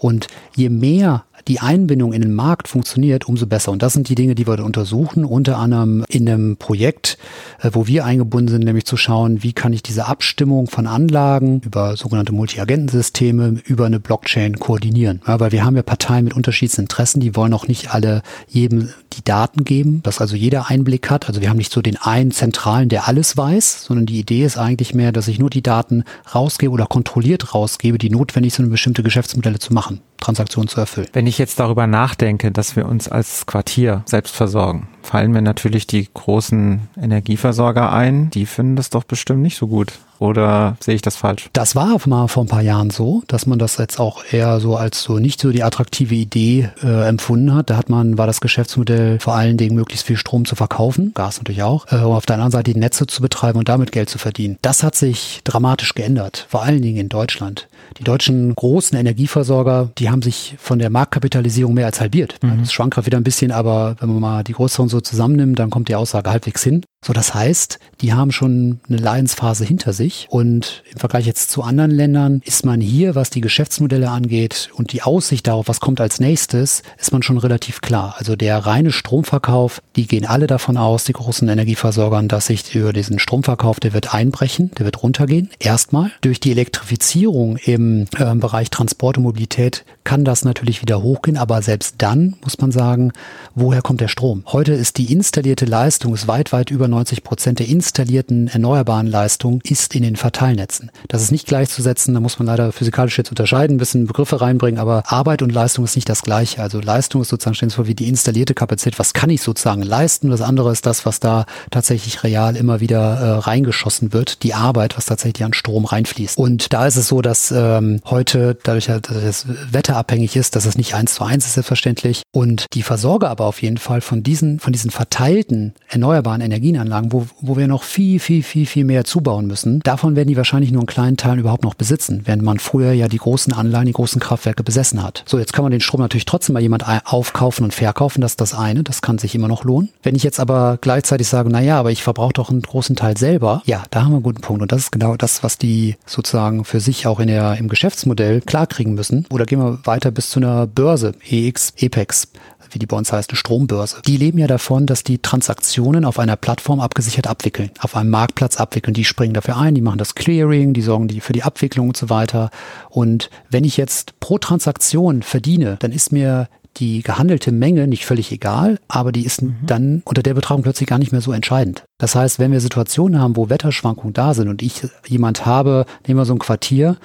Und 0.00 0.26
je 0.54 0.68
mehr 0.68 1.24
die 1.48 1.60
Einbindung 1.60 2.12
in 2.12 2.22
den 2.22 2.34
Markt 2.34 2.68
funktioniert, 2.68 3.26
umso 3.26 3.46
besser. 3.46 3.72
Und 3.72 3.82
das 3.82 3.94
sind 3.94 4.08
die 4.08 4.14
Dinge, 4.14 4.34
die 4.34 4.46
wir 4.46 4.62
untersuchen, 4.64 5.24
unter 5.24 5.58
anderem 5.58 6.04
in 6.08 6.28
einem 6.28 6.56
Projekt, 6.56 7.18
äh, 7.60 7.70
wo 7.72 7.86
wir 7.86 8.04
eingebunden 8.04 8.48
sind, 8.48 8.64
nämlich 8.64 8.84
zu 8.84 8.96
schauen, 8.96 9.42
wie 9.42 9.52
kann 9.52 9.72
ich 9.72 9.82
diese 9.82 10.06
Abstimmung 10.06 10.66
von 10.68 10.86
Anlagen 10.86 11.60
über 11.64 11.96
sogenannte 11.96 12.32
Multi-Agentensysteme 12.32 13.60
über 13.64 13.86
eine 13.86 14.00
Blockchain 14.00 14.58
koordinieren. 14.58 15.22
Ja, 15.26 15.40
weil 15.40 15.52
wir 15.52 15.64
haben 15.64 15.76
ja 15.76 15.82
Parteien 15.82 16.24
mit 16.24 16.34
unterschiedlichen 16.34 16.82
Interessen, 16.82 17.20
die 17.20 17.34
wollen 17.34 17.54
auch 17.54 17.66
nicht 17.66 17.94
alle 17.94 18.22
jedem 18.48 18.90
die 19.18 19.24
Daten 19.24 19.64
geben, 19.64 20.02
dass 20.02 20.20
also 20.20 20.36
jeder 20.36 20.68
Einblick 20.68 21.10
hat. 21.10 21.28
Also 21.28 21.40
wir 21.40 21.50
haben 21.50 21.56
nicht 21.56 21.72
so 21.72 21.82
den 21.82 21.96
einen 21.96 22.30
zentralen, 22.30 22.88
der 22.88 23.08
alles 23.08 23.36
weiß, 23.36 23.84
sondern 23.84 24.06
die 24.06 24.18
Idee 24.18 24.44
ist 24.44 24.56
eigentlich 24.56 24.94
mehr, 24.94 25.12
dass 25.12 25.28
ich 25.28 25.38
nur 25.38 25.50
die 25.50 25.62
Daten 25.62 26.04
rausgebe 26.34 26.72
oder 26.72 26.86
kontrolliert 26.86 27.54
rausgebe, 27.54 27.98
die 27.98 28.10
notwendig 28.10 28.54
sind, 28.54 28.66
um 28.66 28.70
bestimmte 28.70 29.02
Geschäftsmodelle 29.02 29.58
zu 29.58 29.74
machen. 29.74 30.00
Transaktion 30.20 30.68
zu 30.68 30.80
erfüllen. 30.80 31.08
Wenn 31.12 31.26
ich 31.26 31.38
jetzt 31.38 31.60
darüber 31.60 31.86
nachdenke, 31.86 32.50
dass 32.50 32.76
wir 32.76 32.86
uns 32.86 33.08
als 33.08 33.46
Quartier 33.46 34.02
selbst 34.04 34.34
versorgen, 34.34 34.88
fallen 35.02 35.30
mir 35.30 35.42
natürlich 35.42 35.86
die 35.86 36.08
großen 36.12 36.88
Energieversorger 37.00 37.92
ein. 37.92 38.30
Die 38.30 38.46
finden 38.46 38.76
das 38.76 38.90
doch 38.90 39.04
bestimmt 39.04 39.42
nicht 39.42 39.56
so 39.56 39.68
gut. 39.68 39.92
Oder 40.18 40.76
sehe 40.80 40.94
ich 40.94 41.02
das 41.02 41.16
falsch? 41.16 41.48
Das 41.52 41.76
war 41.76 41.96
mal 42.06 42.28
vor 42.28 42.44
ein 42.44 42.48
paar 42.48 42.62
Jahren 42.62 42.90
so, 42.90 43.22
dass 43.26 43.46
man 43.46 43.58
das 43.58 43.76
jetzt 43.76 44.00
auch 44.00 44.24
eher 44.30 44.60
so 44.60 44.76
als 44.76 45.02
so 45.02 45.18
nicht 45.18 45.40
so 45.40 45.50
die 45.50 45.62
attraktive 45.62 46.14
Idee 46.14 46.70
äh, 46.82 47.08
empfunden 47.08 47.54
hat. 47.54 47.70
Da 47.70 47.76
hat 47.76 47.88
man, 47.88 48.18
war 48.18 48.26
das 48.26 48.40
Geschäftsmodell 48.40 49.18
vor 49.20 49.34
allen 49.34 49.56
Dingen 49.56 49.76
möglichst 49.76 50.06
viel 50.06 50.16
Strom 50.16 50.44
zu 50.44 50.56
verkaufen, 50.56 51.12
Gas 51.14 51.38
natürlich 51.38 51.62
auch, 51.62 51.86
äh, 51.92 51.96
um 51.96 52.12
auf 52.12 52.26
der 52.26 52.34
anderen 52.34 52.52
Seite 52.52 52.72
die 52.72 52.78
Netze 52.78 53.06
zu 53.06 53.22
betreiben 53.22 53.58
und 53.58 53.68
damit 53.68 53.92
Geld 53.92 54.08
zu 54.08 54.18
verdienen. 54.18 54.58
Das 54.62 54.82
hat 54.82 54.94
sich 54.94 55.40
dramatisch 55.44 55.94
geändert, 55.94 56.46
vor 56.48 56.62
allen 56.62 56.82
Dingen 56.82 56.98
in 56.98 57.08
Deutschland. 57.08 57.68
Die 57.98 58.04
deutschen 58.04 58.54
großen 58.54 58.98
Energieversorger, 58.98 59.90
die 59.98 60.10
haben 60.10 60.22
sich 60.22 60.56
von 60.58 60.78
der 60.78 60.90
Marktkapitalisierung 60.90 61.74
mehr 61.74 61.86
als 61.86 62.00
halbiert. 62.00 62.36
Mhm. 62.42 62.60
Das 62.60 62.72
schwankt 62.72 62.94
gerade 62.94 63.06
wieder 63.06 63.18
ein 63.18 63.24
bisschen, 63.24 63.50
aber 63.50 63.96
wenn 64.00 64.10
man 64.10 64.20
mal 64.20 64.44
die 64.44 64.52
größeren 64.52 64.88
so 64.88 65.00
zusammennimmt, 65.00 65.58
dann 65.58 65.70
kommt 65.70 65.88
die 65.88 65.94
Aussage 65.96 66.30
halbwegs 66.30 66.62
hin. 66.62 66.84
So, 67.04 67.12
das 67.12 67.32
heißt, 67.32 67.78
die 68.00 68.12
haben 68.12 68.32
schon 68.32 68.80
eine 68.88 68.98
Leidensphase 68.98 69.64
hinter 69.64 69.92
sich 69.92 70.26
und 70.30 70.82
im 70.92 70.98
Vergleich 70.98 71.26
jetzt 71.26 71.50
zu 71.50 71.62
anderen 71.62 71.92
Ländern 71.92 72.42
ist 72.44 72.66
man 72.66 72.80
hier, 72.80 73.14
was 73.14 73.30
die 73.30 73.40
Geschäftsmodelle 73.40 74.10
angeht 74.10 74.70
und 74.74 74.92
die 74.92 75.02
Aussicht 75.02 75.46
darauf, 75.46 75.68
was 75.68 75.78
kommt 75.78 76.00
als 76.00 76.18
nächstes, 76.18 76.82
ist 76.98 77.12
man 77.12 77.22
schon 77.22 77.38
relativ 77.38 77.80
klar. 77.82 78.16
Also 78.18 78.34
der 78.34 78.58
reine 78.58 78.90
Stromverkauf, 78.90 79.80
die 79.94 80.08
gehen 80.08 80.26
alle 80.26 80.48
davon 80.48 80.76
aus, 80.76 81.04
die 81.04 81.12
großen 81.12 81.48
Energieversorgern, 81.48 82.26
dass 82.26 82.46
sich 82.46 82.74
über 82.74 82.92
diesen 82.92 83.20
Stromverkauf, 83.20 83.78
der 83.78 83.92
wird 83.92 84.12
einbrechen, 84.12 84.72
der 84.76 84.84
wird 84.84 85.02
runtergehen. 85.02 85.50
Erstmal 85.60 86.10
durch 86.20 86.40
die 86.40 86.50
Elektrifizierung 86.50 87.58
im 87.58 88.06
äh, 88.18 88.34
Bereich 88.34 88.70
Transport 88.70 89.18
und 89.18 89.22
Mobilität 89.22 89.84
kann 90.08 90.24
das 90.24 90.42
natürlich 90.42 90.80
wieder 90.80 91.02
hochgehen, 91.02 91.36
aber 91.36 91.60
selbst 91.60 91.96
dann 91.98 92.34
muss 92.42 92.58
man 92.58 92.72
sagen, 92.72 93.12
woher 93.54 93.82
kommt 93.82 94.00
der 94.00 94.08
Strom? 94.08 94.42
Heute 94.46 94.72
ist 94.72 94.96
die 94.96 95.12
installierte 95.12 95.66
Leistung 95.66 96.14
ist 96.14 96.26
weit, 96.26 96.50
weit 96.50 96.70
über 96.70 96.88
90 96.88 97.22
Prozent 97.22 97.58
der 97.58 97.68
installierten 97.68 98.48
erneuerbaren 98.48 99.06
Leistung 99.06 99.60
ist 99.64 99.94
in 99.94 100.02
den 100.02 100.16
Verteilnetzen. 100.16 100.90
Das 101.08 101.20
ist 101.20 101.30
nicht 101.30 101.46
gleichzusetzen, 101.46 102.14
da 102.14 102.20
muss 102.20 102.38
man 102.38 102.46
leider 102.46 102.72
physikalisch 102.72 103.18
jetzt 103.18 103.28
unterscheiden, 103.28 103.76
ein 103.76 103.78
bisschen 103.78 104.06
Begriffe 104.06 104.40
reinbringen, 104.40 104.80
aber 104.80 105.02
Arbeit 105.12 105.42
und 105.42 105.52
Leistung 105.52 105.84
ist 105.84 105.94
nicht 105.94 106.08
das 106.08 106.22
gleiche. 106.22 106.62
Also 106.62 106.80
Leistung 106.80 107.20
ist 107.20 107.28
sozusagen, 107.28 107.68
vor, 107.68 107.86
wie 107.86 107.94
die 107.94 108.08
installierte 108.08 108.54
Kapazität, 108.54 108.98
was 108.98 109.12
kann 109.12 109.28
ich 109.28 109.42
sozusagen 109.42 109.82
leisten? 109.82 110.30
Das 110.30 110.40
andere 110.40 110.72
ist 110.72 110.86
das, 110.86 111.04
was 111.04 111.20
da 111.20 111.44
tatsächlich 111.70 112.24
real 112.24 112.56
immer 112.56 112.80
wieder 112.80 113.18
äh, 113.18 113.30
reingeschossen 113.40 114.14
wird, 114.14 114.42
die 114.42 114.54
Arbeit, 114.54 114.96
was 114.96 115.04
tatsächlich 115.04 115.44
an 115.44 115.52
Strom 115.52 115.84
reinfließt. 115.84 116.38
Und 116.38 116.72
da 116.72 116.86
ist 116.86 116.96
es 116.96 117.08
so, 117.08 117.20
dass 117.20 117.50
ähm, 117.50 118.00
heute, 118.06 118.56
dadurch, 118.62 118.86
dass 118.86 119.02
das 119.02 119.46
Wetter 119.70 119.97
abhängig 119.98 120.36
ist, 120.36 120.56
dass 120.56 120.64
es 120.64 120.78
nicht 120.78 120.94
eins 120.94 121.14
zu 121.14 121.24
eins 121.24 121.46
ist, 121.46 121.54
selbstverständlich. 121.54 122.22
Und 122.32 122.66
die 122.72 122.82
Versorger 122.82 123.30
aber 123.30 123.44
auf 123.44 123.62
jeden 123.62 123.78
Fall 123.78 124.00
von 124.00 124.22
diesen, 124.22 124.60
von 124.60 124.72
diesen 124.72 124.90
verteilten 124.90 125.74
erneuerbaren 125.88 126.40
Energienanlagen, 126.40 127.12
wo, 127.12 127.26
wo 127.40 127.56
wir 127.56 127.68
noch 127.68 127.82
viel, 127.82 128.20
viel, 128.20 128.42
viel, 128.42 128.66
viel 128.66 128.84
mehr 128.84 129.04
zubauen 129.04 129.46
müssen, 129.46 129.80
davon 129.80 130.16
werden 130.16 130.28
die 130.28 130.36
wahrscheinlich 130.36 130.72
nur 130.72 130.82
einen 130.82 130.86
kleinen 130.86 131.16
Teil 131.16 131.38
überhaupt 131.38 131.64
noch 131.64 131.74
besitzen, 131.74 132.22
während 132.24 132.42
man 132.42 132.58
früher 132.58 132.92
ja 132.92 133.08
die 133.08 133.18
großen 133.18 133.52
Anlagen, 133.52 133.86
die 133.86 133.92
großen 133.92 134.20
Kraftwerke 134.20 134.62
besessen 134.62 135.02
hat. 135.02 135.24
So, 135.26 135.38
jetzt 135.38 135.52
kann 135.52 135.64
man 135.64 135.72
den 135.72 135.80
Strom 135.80 136.00
natürlich 136.00 136.24
trotzdem 136.26 136.54
mal 136.54 136.62
jemand 136.62 136.84
aufkaufen 137.04 137.64
und 137.64 137.74
verkaufen, 137.74 138.20
das 138.20 138.32
ist 138.32 138.40
das 138.40 138.54
eine, 138.54 138.82
das 138.82 139.02
kann 139.02 139.18
sich 139.18 139.34
immer 139.34 139.48
noch 139.48 139.64
lohnen. 139.64 139.90
Wenn 140.02 140.14
ich 140.14 140.22
jetzt 140.22 140.40
aber 140.40 140.78
gleichzeitig 140.80 141.28
sage, 141.28 141.48
na 141.50 141.60
ja, 141.60 141.78
aber 141.78 141.90
ich 141.90 142.02
verbrauche 142.02 142.32
doch 142.34 142.50
einen 142.50 142.62
großen 142.62 142.96
Teil 142.96 143.16
selber, 143.16 143.62
ja, 143.66 143.82
da 143.90 144.02
haben 144.02 144.10
wir 144.10 144.16
einen 144.16 144.22
guten 144.22 144.40
Punkt. 144.40 144.62
Und 144.62 144.72
das 144.72 144.82
ist 144.82 144.92
genau 144.92 145.16
das, 145.16 145.42
was 145.42 145.58
die 145.58 145.96
sozusagen 146.06 146.64
für 146.64 146.80
sich 146.80 147.06
auch 147.06 147.20
in 147.20 147.28
der, 147.28 147.56
im 147.56 147.68
Geschäftsmodell 147.68 148.40
klarkriegen 148.40 148.94
müssen. 148.94 149.26
Oder 149.30 149.44
gehen 149.44 149.58
wir 149.58 149.78
weiter 149.88 150.12
bis 150.12 150.30
zu 150.30 150.38
einer 150.38 150.68
Börse, 150.68 151.14
EX, 151.28 151.72
EPEX 151.76 152.28
wie 152.70 152.78
die 152.78 152.86
bei 152.86 152.96
uns 152.96 153.12
heißt, 153.12 153.30
eine 153.30 153.36
Strombörse. 153.36 154.02
Die 154.06 154.16
leben 154.16 154.38
ja 154.38 154.46
davon, 154.46 154.86
dass 154.86 155.02
die 155.02 155.18
Transaktionen 155.18 156.04
auf 156.04 156.18
einer 156.18 156.36
Plattform 156.36 156.80
abgesichert 156.80 157.26
abwickeln, 157.26 157.70
auf 157.80 157.96
einem 157.96 158.10
Marktplatz 158.10 158.58
abwickeln. 158.58 158.94
Die 158.94 159.04
springen 159.04 159.34
dafür 159.34 159.56
ein, 159.56 159.74
die 159.74 159.80
machen 159.80 159.98
das 159.98 160.14
Clearing, 160.14 160.72
die 160.72 160.82
sorgen 160.82 161.08
die 161.08 161.20
für 161.20 161.32
die 161.32 161.42
Abwicklung 161.42 161.88
und 161.88 161.96
so 161.96 162.10
weiter. 162.10 162.50
Und 162.90 163.30
wenn 163.50 163.64
ich 163.64 163.76
jetzt 163.76 164.20
pro 164.20 164.38
Transaktion 164.38 165.22
verdiene, 165.22 165.76
dann 165.80 165.92
ist 165.92 166.12
mir 166.12 166.48
die 166.76 167.02
gehandelte 167.02 167.50
Menge 167.50 167.88
nicht 167.88 168.06
völlig 168.06 168.30
egal, 168.30 168.78
aber 168.86 169.10
die 169.10 169.24
ist 169.24 169.42
mhm. 169.42 169.56
dann 169.66 170.02
unter 170.04 170.22
der 170.22 170.34
Betrachtung 170.34 170.62
plötzlich 170.62 170.88
gar 170.88 170.98
nicht 170.98 171.10
mehr 171.10 171.20
so 171.20 171.32
entscheidend. 171.32 171.84
Das 171.98 172.14
heißt, 172.14 172.38
wenn 172.38 172.52
wir 172.52 172.60
Situationen 172.60 173.20
haben, 173.20 173.36
wo 173.36 173.48
Wetterschwankungen 173.48 174.12
da 174.12 174.32
sind 174.34 174.48
und 174.48 174.62
ich 174.62 174.82
jemand 175.06 175.44
habe, 175.44 175.86
nehmen 176.06 176.20
wir 176.20 176.24
so 176.24 176.34
ein 176.34 176.38
Quartier, 176.38 176.96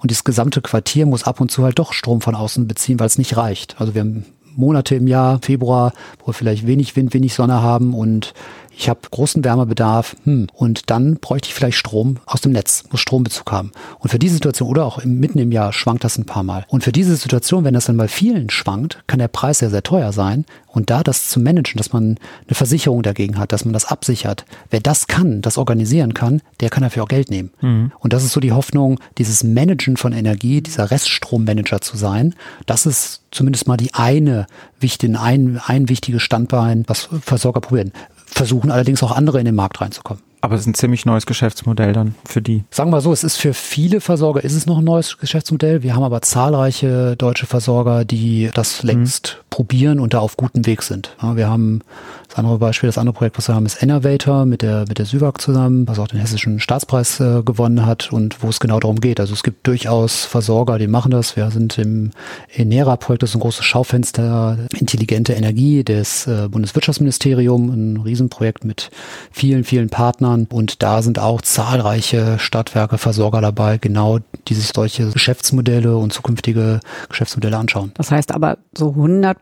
und 0.00 0.10
das 0.10 0.24
gesamte 0.24 0.60
Quartier 0.60 1.06
muss 1.06 1.24
ab 1.24 1.40
und 1.40 1.50
zu 1.50 1.62
halt 1.62 1.78
doch 1.78 1.92
Strom 1.92 2.20
von 2.20 2.34
außen 2.34 2.66
beziehen, 2.66 2.98
weil 2.98 3.06
es 3.06 3.18
nicht 3.18 3.36
reicht. 3.36 3.80
Also 3.80 3.94
wir 3.94 4.00
haben 4.00 4.24
Monate 4.56 4.94
im 4.94 5.06
Jahr, 5.06 5.38
Februar, 5.42 5.92
wo 6.18 6.28
wir 6.28 6.34
vielleicht 6.34 6.66
wenig 6.66 6.96
Wind, 6.96 7.14
wenig 7.14 7.34
Sonne 7.34 7.62
haben 7.62 7.94
und 7.94 8.34
ich 8.80 8.88
habe 8.88 9.00
großen 9.10 9.44
Wärmebedarf 9.44 10.16
hm, 10.24 10.46
und 10.54 10.88
dann 10.88 11.16
bräuchte 11.16 11.48
ich 11.48 11.54
vielleicht 11.54 11.76
Strom 11.76 12.16
aus 12.24 12.40
dem 12.40 12.52
Netz, 12.52 12.84
muss 12.90 13.00
Strombezug 13.00 13.52
haben. 13.52 13.72
Und 13.98 14.08
für 14.08 14.18
diese 14.18 14.34
Situation 14.34 14.70
oder 14.70 14.86
auch 14.86 14.98
im, 14.98 15.20
mitten 15.20 15.38
im 15.38 15.52
Jahr 15.52 15.74
schwankt 15.74 16.02
das 16.02 16.16
ein 16.16 16.24
paar 16.24 16.44
Mal. 16.44 16.64
Und 16.68 16.82
für 16.82 16.90
diese 16.90 17.14
Situation, 17.16 17.64
wenn 17.64 17.74
das 17.74 17.84
dann 17.84 17.98
bei 17.98 18.08
vielen 18.08 18.48
schwankt, 18.48 19.02
kann 19.06 19.18
der 19.18 19.28
Preis 19.28 19.58
sehr, 19.58 19.68
sehr 19.68 19.82
teuer 19.82 20.12
sein. 20.12 20.46
Und 20.66 20.88
da 20.88 21.02
das 21.02 21.28
zu 21.28 21.40
managen, 21.40 21.76
dass 21.76 21.92
man 21.92 22.16
eine 22.46 22.54
Versicherung 22.54 23.02
dagegen 23.02 23.38
hat, 23.38 23.52
dass 23.52 23.66
man 23.66 23.74
das 23.74 23.84
absichert, 23.84 24.46
wer 24.70 24.80
das 24.80 25.08
kann, 25.08 25.42
das 25.42 25.58
organisieren 25.58 26.14
kann, 26.14 26.40
der 26.60 26.70
kann 26.70 26.82
dafür 26.82 27.02
auch 27.02 27.08
Geld 27.08 27.28
nehmen. 27.28 27.50
Mhm. 27.60 27.92
Und 27.98 28.14
das 28.14 28.24
ist 28.24 28.32
so 28.32 28.40
die 28.40 28.52
Hoffnung, 28.52 28.98
dieses 29.18 29.44
Managen 29.44 29.98
von 29.98 30.14
Energie, 30.14 30.62
dieser 30.62 30.90
Reststrommanager 30.90 31.82
zu 31.82 31.98
sein. 31.98 32.34
Das 32.64 32.86
ist 32.86 33.24
zumindest 33.30 33.68
mal 33.68 33.76
die 33.76 33.92
eine 33.92 34.46
wichtige, 34.78 35.20
ein, 35.20 35.60
ein 35.66 35.90
wichtiges 35.90 36.22
Standbein, 36.22 36.84
was 36.86 37.10
Versorger 37.20 37.60
probieren 37.60 37.92
versuchen 38.30 38.70
allerdings 38.70 39.02
auch 39.02 39.12
andere 39.12 39.38
in 39.38 39.44
den 39.44 39.54
Markt 39.54 39.80
reinzukommen. 39.80 40.22
Aber 40.42 40.54
es 40.54 40.62
ist 40.62 40.68
ein 40.68 40.74
ziemlich 40.74 41.04
neues 41.04 41.26
Geschäftsmodell 41.26 41.92
dann 41.92 42.14
für 42.24 42.40
die. 42.40 42.64
Sagen 42.70 42.90
wir 42.90 43.02
so, 43.02 43.12
es 43.12 43.24
ist 43.24 43.36
für 43.36 43.52
viele 43.52 44.00
Versorger 44.00 44.42
ist 44.42 44.54
es 44.54 44.64
noch 44.64 44.78
ein 44.78 44.84
neues 44.84 45.18
Geschäftsmodell. 45.18 45.82
Wir 45.82 45.94
haben 45.94 46.02
aber 46.02 46.22
zahlreiche 46.22 47.14
deutsche 47.16 47.46
Versorger, 47.46 48.06
die 48.06 48.50
das 48.54 48.82
längst 48.82 49.36
mhm. 49.38 49.49
Probieren 49.60 50.00
und 50.00 50.14
da 50.14 50.20
auf 50.20 50.38
gutem 50.38 50.64
Weg 50.64 50.82
sind. 50.82 51.14
Ja, 51.20 51.36
wir 51.36 51.50
haben 51.50 51.82
das 52.28 52.38
andere 52.38 52.56
Beispiel, 52.58 52.88
das 52.88 52.96
andere 52.96 53.12
Projekt, 53.12 53.36
was 53.36 53.46
wir 53.46 53.54
haben, 53.54 53.66
ist 53.66 53.82
Enervator 53.82 54.46
mit 54.46 54.62
der, 54.62 54.86
mit 54.88 54.96
der 54.96 55.04
SÜWAG 55.04 55.38
zusammen, 55.38 55.86
was 55.86 55.98
auch 55.98 56.08
den 56.08 56.18
hessischen 56.18 56.60
Staatspreis 56.60 57.20
äh, 57.20 57.42
gewonnen 57.42 57.84
hat 57.84 58.10
und 58.10 58.42
wo 58.42 58.48
es 58.48 58.58
genau 58.58 58.80
darum 58.80 59.00
geht. 59.00 59.20
Also 59.20 59.34
es 59.34 59.42
gibt 59.42 59.66
durchaus 59.66 60.24
Versorger, 60.24 60.78
die 60.78 60.86
machen 60.86 61.10
das. 61.10 61.36
Wir 61.36 61.50
sind 61.50 61.76
im 61.76 62.12
Enera-Projekt, 62.54 63.22
das 63.22 63.30
ist 63.30 63.36
ein 63.36 63.40
großes 63.40 63.62
Schaufenster, 63.62 64.56
intelligente 64.78 65.34
Energie 65.34 65.84
des 65.84 66.26
äh, 66.26 66.48
Bundeswirtschaftsministerium, 66.48 67.68
ein 67.68 67.96
Riesenprojekt 67.98 68.64
mit 68.64 68.90
vielen, 69.30 69.64
vielen 69.64 69.90
Partnern. 69.90 70.46
Und 70.50 70.82
da 70.82 71.02
sind 71.02 71.18
auch 71.18 71.42
zahlreiche 71.42 72.38
Stadtwerke, 72.38 72.96
Versorger 72.96 73.42
dabei, 73.42 73.76
genau 73.76 74.20
die 74.48 74.54
sich 74.54 74.70
solche 74.74 75.10
Geschäftsmodelle 75.10 75.98
und 75.98 76.14
zukünftige 76.14 76.80
Geschäftsmodelle 77.10 77.58
anschauen. 77.58 77.92
Das 77.94 78.10
heißt 78.10 78.32
aber 78.32 78.56
so 78.74 78.94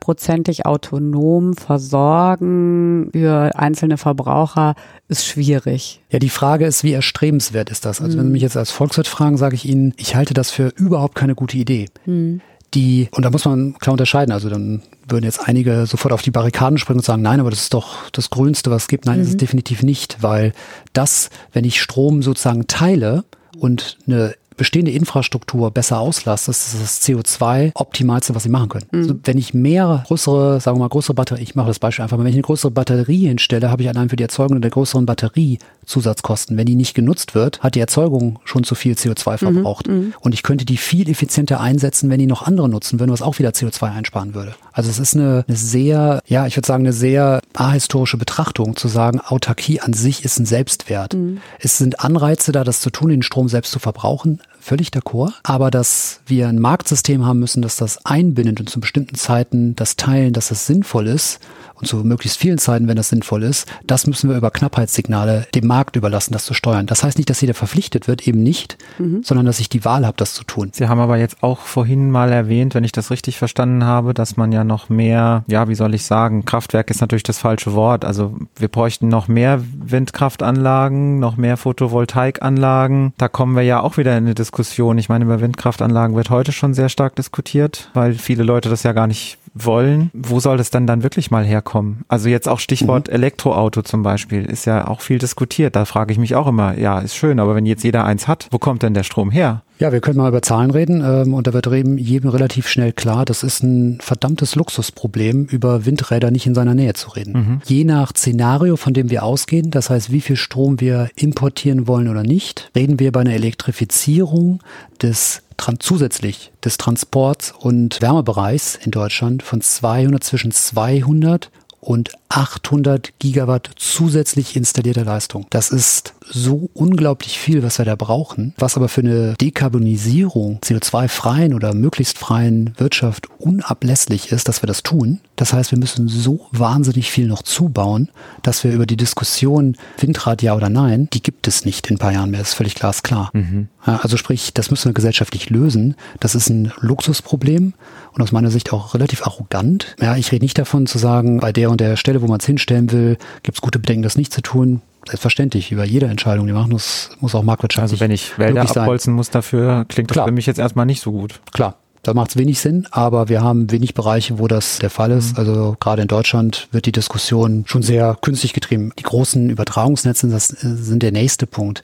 hundertprozentig 0.09 0.67
autonom 0.67 1.55
versorgen, 1.55 3.11
für 3.13 3.51
einzelne 3.55 3.99
Verbraucher 3.99 4.75
ist 5.09 5.27
schwierig. 5.27 6.01
Ja, 6.11 6.19
die 6.19 6.31
Frage 6.31 6.67
ist, 6.67 6.83
wie 6.83 6.93
erstrebenswert 6.93 7.71
ist 7.71 7.85
das? 7.85 8.01
Also 8.01 8.17
mhm. 8.17 8.21
wenn 8.21 8.27
Sie 8.29 8.33
mich 8.33 8.43
jetzt 8.43 8.57
als 8.57 8.71
Volkswirt 8.71 9.09
fragen, 9.09 9.37
sage 9.37 9.55
ich 9.55 9.69
Ihnen, 9.69 9.95
ich 9.97 10.17
halte 10.17 10.35
das 10.35 10.51
für 10.51 10.69
überhaupt 10.77 11.15
keine 11.15 11.35
gute 11.35 11.57
Idee. 11.57 11.87
Mhm 12.07 12.41
die, 12.75 13.09
und 13.13 13.25
da 13.25 13.31
muss 13.31 13.47
man 13.47 13.79
klar 13.79 13.93
unterscheiden, 13.93 14.31
also 14.31 14.51
dann 14.51 14.83
würden 15.09 15.25
jetzt 15.25 15.49
einige 15.49 15.87
sofort 15.87 16.13
auf 16.13 16.21
die 16.21 16.31
Barrikaden 16.31 16.77
springen 16.77 16.99
und 16.99 17.05
sagen, 17.05 17.23
nein, 17.23 17.41
aber 17.41 17.49
das 17.49 17.63
ist 17.63 17.73
doch 17.73 18.11
das 18.11 18.29
Grünste, 18.29 18.71
was 18.71 18.83
es 18.83 18.89
gibt. 18.89 19.07
Nein, 19.07 19.17
mhm. 19.17 19.21
das 19.21 19.29
ist 19.29 19.35
mhm. 19.37 19.39
definitiv 19.39 19.83
nicht, 19.83 20.23
weil 20.23 20.53
das, 20.93 21.31
wenn 21.55 21.65
ich 21.65 21.81
Strom 21.81 22.23
sozusagen 22.23 22.67
teile 22.67 23.25
und 23.59 23.97
eine 24.07 24.35
bestehende 24.59 24.91
Infrastruktur 24.91 25.71
besser 25.71 25.99
auslasst, 26.01 26.49
das 26.49 26.75
ist 26.75 26.83
das 26.83 27.03
CO2-Optimalste, 27.03 28.35
was 28.35 28.43
sie 28.43 28.51
machen 28.51 28.69
können. 28.69 28.87
Mhm. 28.91 28.99
Also 28.99 29.15
wenn 29.25 29.39
ich 29.39 29.55
mehr 29.55 30.05
größere, 30.07 30.61
sagen 30.61 30.77
wir 30.77 30.81
mal, 30.81 30.89
größere 30.89 31.15
Batterie, 31.15 31.43
ich 31.43 31.55
mache 31.55 31.69
das 31.69 31.79
Beispiel 31.79 32.03
einfach 32.03 32.19
mal, 32.19 32.25
wenn 32.25 32.31
ich 32.31 32.37
eine 32.37 32.43
größere 32.43 32.71
Batterie 32.71 33.29
hinstelle, 33.29 33.71
habe 33.71 33.83
ich 33.83 33.89
allein 33.89 34.11
für 34.11 34.17
die 34.17 34.23
Erzeugung 34.23 34.61
der 34.61 34.71
größeren 34.71 35.07
Batterie 35.07 35.59
Zusatzkosten. 35.87 36.57
Wenn 36.57 36.67
die 36.67 36.75
nicht 36.75 36.95
genutzt 36.95 37.35
wird, 37.35 37.61
hat 37.61 37.75
die 37.75 37.81
Erzeugung 37.81 38.41
schon 38.45 38.65
zu 38.65 38.75
viel 38.75 38.93
CO2 38.95 39.33
mhm. 39.33 39.39
verbraucht. 39.39 39.89
Mhm. 39.89 40.13
Und 40.21 40.35
ich 40.35 40.43
könnte 40.43 40.65
die 40.65 40.77
viel 40.77 41.09
effizienter 41.09 41.61
einsetzen, 41.61 42.11
wenn 42.11 42.19
die 42.19 42.27
noch 42.27 42.43
andere 42.43 42.69
nutzen 42.69 43.01
würden, 43.01 43.11
was 43.11 43.23
auch 43.23 43.39
wieder 43.39 43.51
CO2 43.51 43.93
einsparen 43.93 44.35
würde. 44.35 44.55
Also 44.73 44.91
es 44.91 44.99
ist 44.99 45.17
eine, 45.17 45.45
eine 45.49 45.57
sehr, 45.57 46.21
ja, 46.27 46.47
ich 46.47 46.57
würde 46.57 46.67
sagen, 46.67 46.85
eine 46.85 46.93
sehr 46.93 47.41
ahistorische 47.55 48.19
Betrachtung 48.19 48.77
zu 48.77 48.89
sagen, 48.89 49.21
Autarkie 49.21 49.81
an 49.81 49.93
sich 49.93 50.25
ist 50.25 50.39
ein 50.39 50.47
Selbstwert. 50.47 51.15
Mhm. 51.15 51.39
Es 51.59 51.79
sind 51.79 52.01
Anreize 52.01 52.53
da, 52.53 52.65
das 52.65 52.81
zu 52.81 52.91
tun, 52.91 53.11
den 53.11 53.23
Strom 53.23 53.49
selbst 53.49 53.73
zu 53.73 53.79
verbrauchen 53.79 54.41
völlig 54.61 54.89
d'accord. 54.89 55.33
Aber 55.43 55.71
dass 55.71 56.21
wir 56.27 56.49
ein 56.49 56.59
Marktsystem 56.59 57.25
haben 57.25 57.39
müssen, 57.39 57.63
dass 57.63 57.77
das 57.77 58.05
einbindet 58.05 58.61
und 58.61 58.69
zu 58.69 58.81
bestimmten 58.81 59.17
Zeiten 59.17 59.75
das 59.77 59.97
teilen, 59.97 60.33
dass 60.33 60.49
das 60.49 60.67
sinnvoll 60.67 61.07
ist, 61.07 61.41
und 61.81 61.87
zu 61.87 61.99
möglichst 61.99 62.39
vielen 62.39 62.59
Zeiten, 62.59 62.89
wenn 62.89 62.97
das 62.97 63.09
sinnvoll 63.09 63.43
ist, 63.43 63.67
das 63.87 64.07
müssen 64.07 64.29
wir 64.29 64.37
über 64.37 64.51
Knappheitssignale 64.51 65.47
dem 65.55 65.67
Markt 65.67 65.97
überlassen, 65.97 66.33
das 66.33 66.45
zu 66.45 66.55
steuern. 66.55 66.87
Das 66.87 67.03
heißt 67.03 67.19
nicht, 67.19 67.31
dass 67.31 67.41
jeder 67.41 67.55
verpflichtet 67.55 68.09
wird, 68.09 68.27
eben 68.27 68.43
nicht, 68.43 68.79
mhm. 68.99 69.23
sondern 69.23 69.47
dass 69.47 69.61
ich 69.61 69.69
die 69.69 69.85
Wahl 69.85 70.07
habe, 70.07 70.17
das 70.17 70.35
zu 70.35 70.45
tun. 70.45 70.71
Sie 70.73 70.89
haben 70.89 71.01
aber 71.01 71.19
jetzt 71.19 71.43
auch 71.43 71.61
vorhin 71.61 72.11
mal 72.11 72.33
erwähnt, 72.33 72.75
wenn 72.75 72.85
ich 72.85 72.93
das 72.93 73.11
richtig 73.11 73.39
verstanden 73.39 73.85
habe, 73.85 74.15
dass 74.15 74.37
man 74.37 74.53
ja 74.53 74.65
noch 74.65 74.89
mehr, 74.89 75.45
ja, 75.47 75.69
wie 75.69 75.75
soll 75.75 75.95
ich 75.95 76.05
sagen, 76.05 76.45
Kraftwerk 76.45 76.91
ist 76.91 77.01
natürlich 77.01 77.23
das 77.23 77.39
falsche 77.39 77.75
Wort. 77.75 78.05
Also 78.05 78.37
wir 78.57 78.69
bräuchten 78.69 79.09
noch 79.09 79.29
mehr 79.29 79.63
Windkraftanlagen, 79.79 81.19
noch 81.19 81.37
mehr 81.37 81.57
Photovoltaikanlagen. 81.57 83.13
Da 83.19 83.29
kommen 83.29 83.55
wir 83.57 83.63
ja 83.63 83.81
auch 83.81 83.97
wieder 83.97 84.13
in 84.13 84.25
eine 84.25 84.35
Diskussion. 84.35 84.99
Ich 84.99 85.09
meine, 85.09 85.25
über 85.25 85.41
Windkraftanlagen 85.41 86.17
wird 86.17 86.31
heute 86.31 86.53
schon 86.53 86.75
sehr 86.75 86.89
stark 86.89 87.17
diskutiert, 87.17 87.91
weil 87.95 88.15
viele 88.15 88.43
Leute 88.43 88.69
das 88.69 88.83
ja 88.83 88.93
gar 88.93 89.07
nicht 89.07 89.39
wollen, 89.65 90.11
wo 90.13 90.41
soll 90.41 90.57
das 90.57 90.71
dann 90.71 90.87
dann 90.87 91.03
wirklich 91.03 91.31
mal 91.31 91.45
herkommen? 91.45 92.05
Also 92.09 92.29
jetzt 92.29 92.49
auch 92.49 92.61
Stichwort 92.61 93.09
mhm. 93.09 93.15
Elektroauto 93.15 93.83
zum 93.83 94.03
Beispiel 94.03 94.45
ist 94.45 94.65
ja 94.65 94.89
auch 94.89 95.01
viel 95.01 95.19
diskutiert. 95.19 95.77
Da 95.77 95.85
frage 95.85 96.13
ich 96.13 96.19
mich 96.19 96.35
auch 96.35 96.47
immer, 96.47 96.79
ja, 96.79 96.99
ist 97.01 97.17
schön, 97.17 97.41
aber 97.41 97.55
wenn 97.55 97.67
jetzt 97.67 97.85
jeder 97.85 98.05
eins 98.05 98.29
hat, 98.29 98.49
wo 98.51 98.59
kommt 98.59 98.83
denn 98.83 98.95
der 98.95 99.03
Strom 99.03 99.31
her? 99.31 99.63
Ja, 99.79 99.93
wir 99.93 100.01
können 100.01 100.17
mal 100.17 100.29
über 100.29 100.43
Zahlen 100.43 100.73
reden 100.73 101.05
ähm, 101.05 101.35
und 101.35 101.47
da 101.47 101.53
wird 101.53 101.67
jedem 101.67 102.31
relativ 102.31 102.67
schnell 102.67 102.93
klar, 102.93 103.25
das 103.25 103.45
ist 103.45 103.63
ein 103.63 103.99
verdammtes 104.01 104.57
Luxusproblem, 104.57 105.45
über 105.45 105.87
Windräder 105.87 106.31
nicht 106.31 106.47
in 106.47 106.55
seiner 106.55 106.75
Nähe 106.75 106.95
zu 106.95 107.11
reden. 107.11 107.33
Mhm. 107.33 107.61
Je 107.65 107.85
nach 107.85 108.11
Szenario, 108.11 108.77
von 108.77 108.93
dem 108.93 109.11
wir 109.11 109.23
ausgehen, 109.23 109.71
das 109.71 109.91
heißt, 109.91 110.11
wie 110.11 110.21
viel 110.21 110.37
Strom 110.37 110.81
wir 110.81 111.11
importieren 111.15 111.87
wollen 111.87 112.09
oder 112.09 112.25
nicht, 112.25 112.71
reden 112.75 112.99
wir 112.99 113.13
bei 113.13 113.21
einer 113.21 113.35
Elektrifizierung 113.35 114.61
des 115.01 115.43
zusätzlich 115.81 116.53
des 116.65 116.79
Transports 116.79 117.53
und 117.59 118.01
Wärmebereichs 118.01 118.77
in 118.77 118.91
Deutschland 118.91 119.43
von 119.43 119.61
200 119.61 120.25
zwischen 120.25 120.53
200 120.53 121.51
und 121.81 122.13
800 122.31 123.19
Gigawatt 123.19 123.71
zusätzlich 123.77 124.55
installierter 124.55 125.05
Leistung. 125.05 125.47
Das 125.51 125.71
ist 125.71 126.15
so 126.31 126.69
unglaublich 126.75 127.39
viel, 127.39 127.63
was 127.63 127.79
wir 127.79 127.87
da 127.87 127.97
brauchen, 127.97 128.53
was 128.59 128.77
aber 128.77 128.89
für 128.89 129.01
eine 129.01 129.35
Dekarbonisierung, 129.35 130.59
CO2-freien 130.63 131.55
oder 131.55 131.73
möglichst 131.73 132.19
freien 132.19 132.75
Wirtschaft 132.77 133.29
unablässlich 133.39 134.31
ist, 134.31 134.49
dass 134.49 134.63
wir 134.63 134.67
das 134.67 134.83
tun. 134.83 135.21
Das 135.37 135.53
heißt, 135.53 135.71
wir 135.71 135.79
müssen 135.79 136.09
so 136.09 136.47
wahnsinnig 136.53 137.11
viel 137.11 137.29
noch 137.29 137.43
zubauen, 137.43 138.11
dass 138.43 138.63
wir 138.63 138.73
über 138.73 138.87
die 138.87 138.97
Diskussion 138.97 139.77
Windrad 139.99 140.43
ja 140.43 140.55
oder 140.55 140.69
nein, 140.69 141.09
die 141.13 141.23
gibt 141.23 141.49
es 141.49 141.65
nicht 141.65 141.87
in 141.89 141.97
ein 141.97 141.99
paar 141.99 142.13
Jahren 142.13 142.31
mehr. 142.31 142.41
Das 142.41 142.51
ist 142.51 142.55
völlig 142.55 142.75
glasklar. 142.75 143.31
Mhm. 143.33 143.69
Also 143.81 144.19
sprich, 144.19 144.53
das 144.53 144.71
müssen 144.71 144.91
wir 144.91 144.95
gesellschaftlich 144.95 145.49
lösen. 145.49 145.95
Das 146.21 146.35
ist 146.35 146.51
ein 146.51 146.73
Luxusproblem 146.81 147.73
und 148.13 148.23
aus 148.23 148.33
meiner 148.33 148.51
Sicht 148.51 148.73
auch 148.73 148.95
relativ 148.95 149.27
arrogant. 149.27 149.97
Ja, 150.01 150.17
ich 150.17 150.31
rede 150.31 150.45
nicht 150.45 150.59
davon 150.59 150.87
zu 150.87 150.99
sagen, 150.99 151.39
bei 151.39 151.53
der 151.53 151.71
und 151.71 151.81
der 151.81 151.97
Stelle, 151.97 152.18
wo 152.23 152.27
man 152.27 152.41
es 152.41 152.47
hinstellen 152.47 152.91
will, 152.93 153.17
gibt 153.43 153.59
es 153.59 153.63
gute 153.63 153.79
Bedenken, 153.79 154.03
das 154.03 154.17
nicht 154.17 154.33
zu 154.33 154.43
tun. 154.43 154.83
Selbstverständlich, 155.07 155.71
wie 155.71 155.77
bei 155.77 155.87
jeder 155.87 156.11
Entscheidung, 156.11 156.47
die 156.47 156.53
machen 156.53 156.71
muss, 156.71 157.11
muss 157.21 157.35
auch 157.35 157.43
marktwirtschaftlich 157.43 157.93
Also 157.93 158.01
wenn 158.01 158.11
ich 158.11 158.39
Wälder 158.39 158.63
abholzen 158.63 159.15
muss 159.15 159.31
dafür, 159.31 159.87
klingt 159.89 160.15
das 160.15 160.25
für 160.25 160.33
mich 160.33 160.47
jetzt 160.47 160.59
erstmal 160.59 160.87
nicht 160.87 161.01
so 161.01 161.13
gut. 161.13 161.41
Klar, 161.53 161.77
da 162.03 162.15
macht 162.15 162.31
es 162.31 162.37
wenig 162.37 162.61
Sinn, 162.61 162.87
aber 162.91 163.29
wir 163.29 163.43
haben 163.43 163.71
wenig 163.71 163.95
Bereiche, 163.95 164.39
wo 164.39 164.49
das 164.49 164.79
der 164.79 164.91
Fall 164.91 165.11
ist. 165.11 165.33
Mhm. 165.33 165.39
Also 165.39 165.77
gerade 165.81 166.03
in 166.03 166.09
Deutschland 166.09 166.69
wird 166.73 166.87
die 166.87 166.93
Diskussion 166.93 167.65
schon 167.67 167.83
sehr 167.83 168.17
künstlich 168.21 168.53
getrieben. 168.53 168.93
Die 168.99 169.03
großen 169.03 169.51
Übertragungsnetze, 169.51 170.29
das 170.29 170.51
äh, 170.53 170.75
sind 170.75 171.03
der 171.03 171.13
nächste 171.13 171.47
Punkt. 171.47 171.83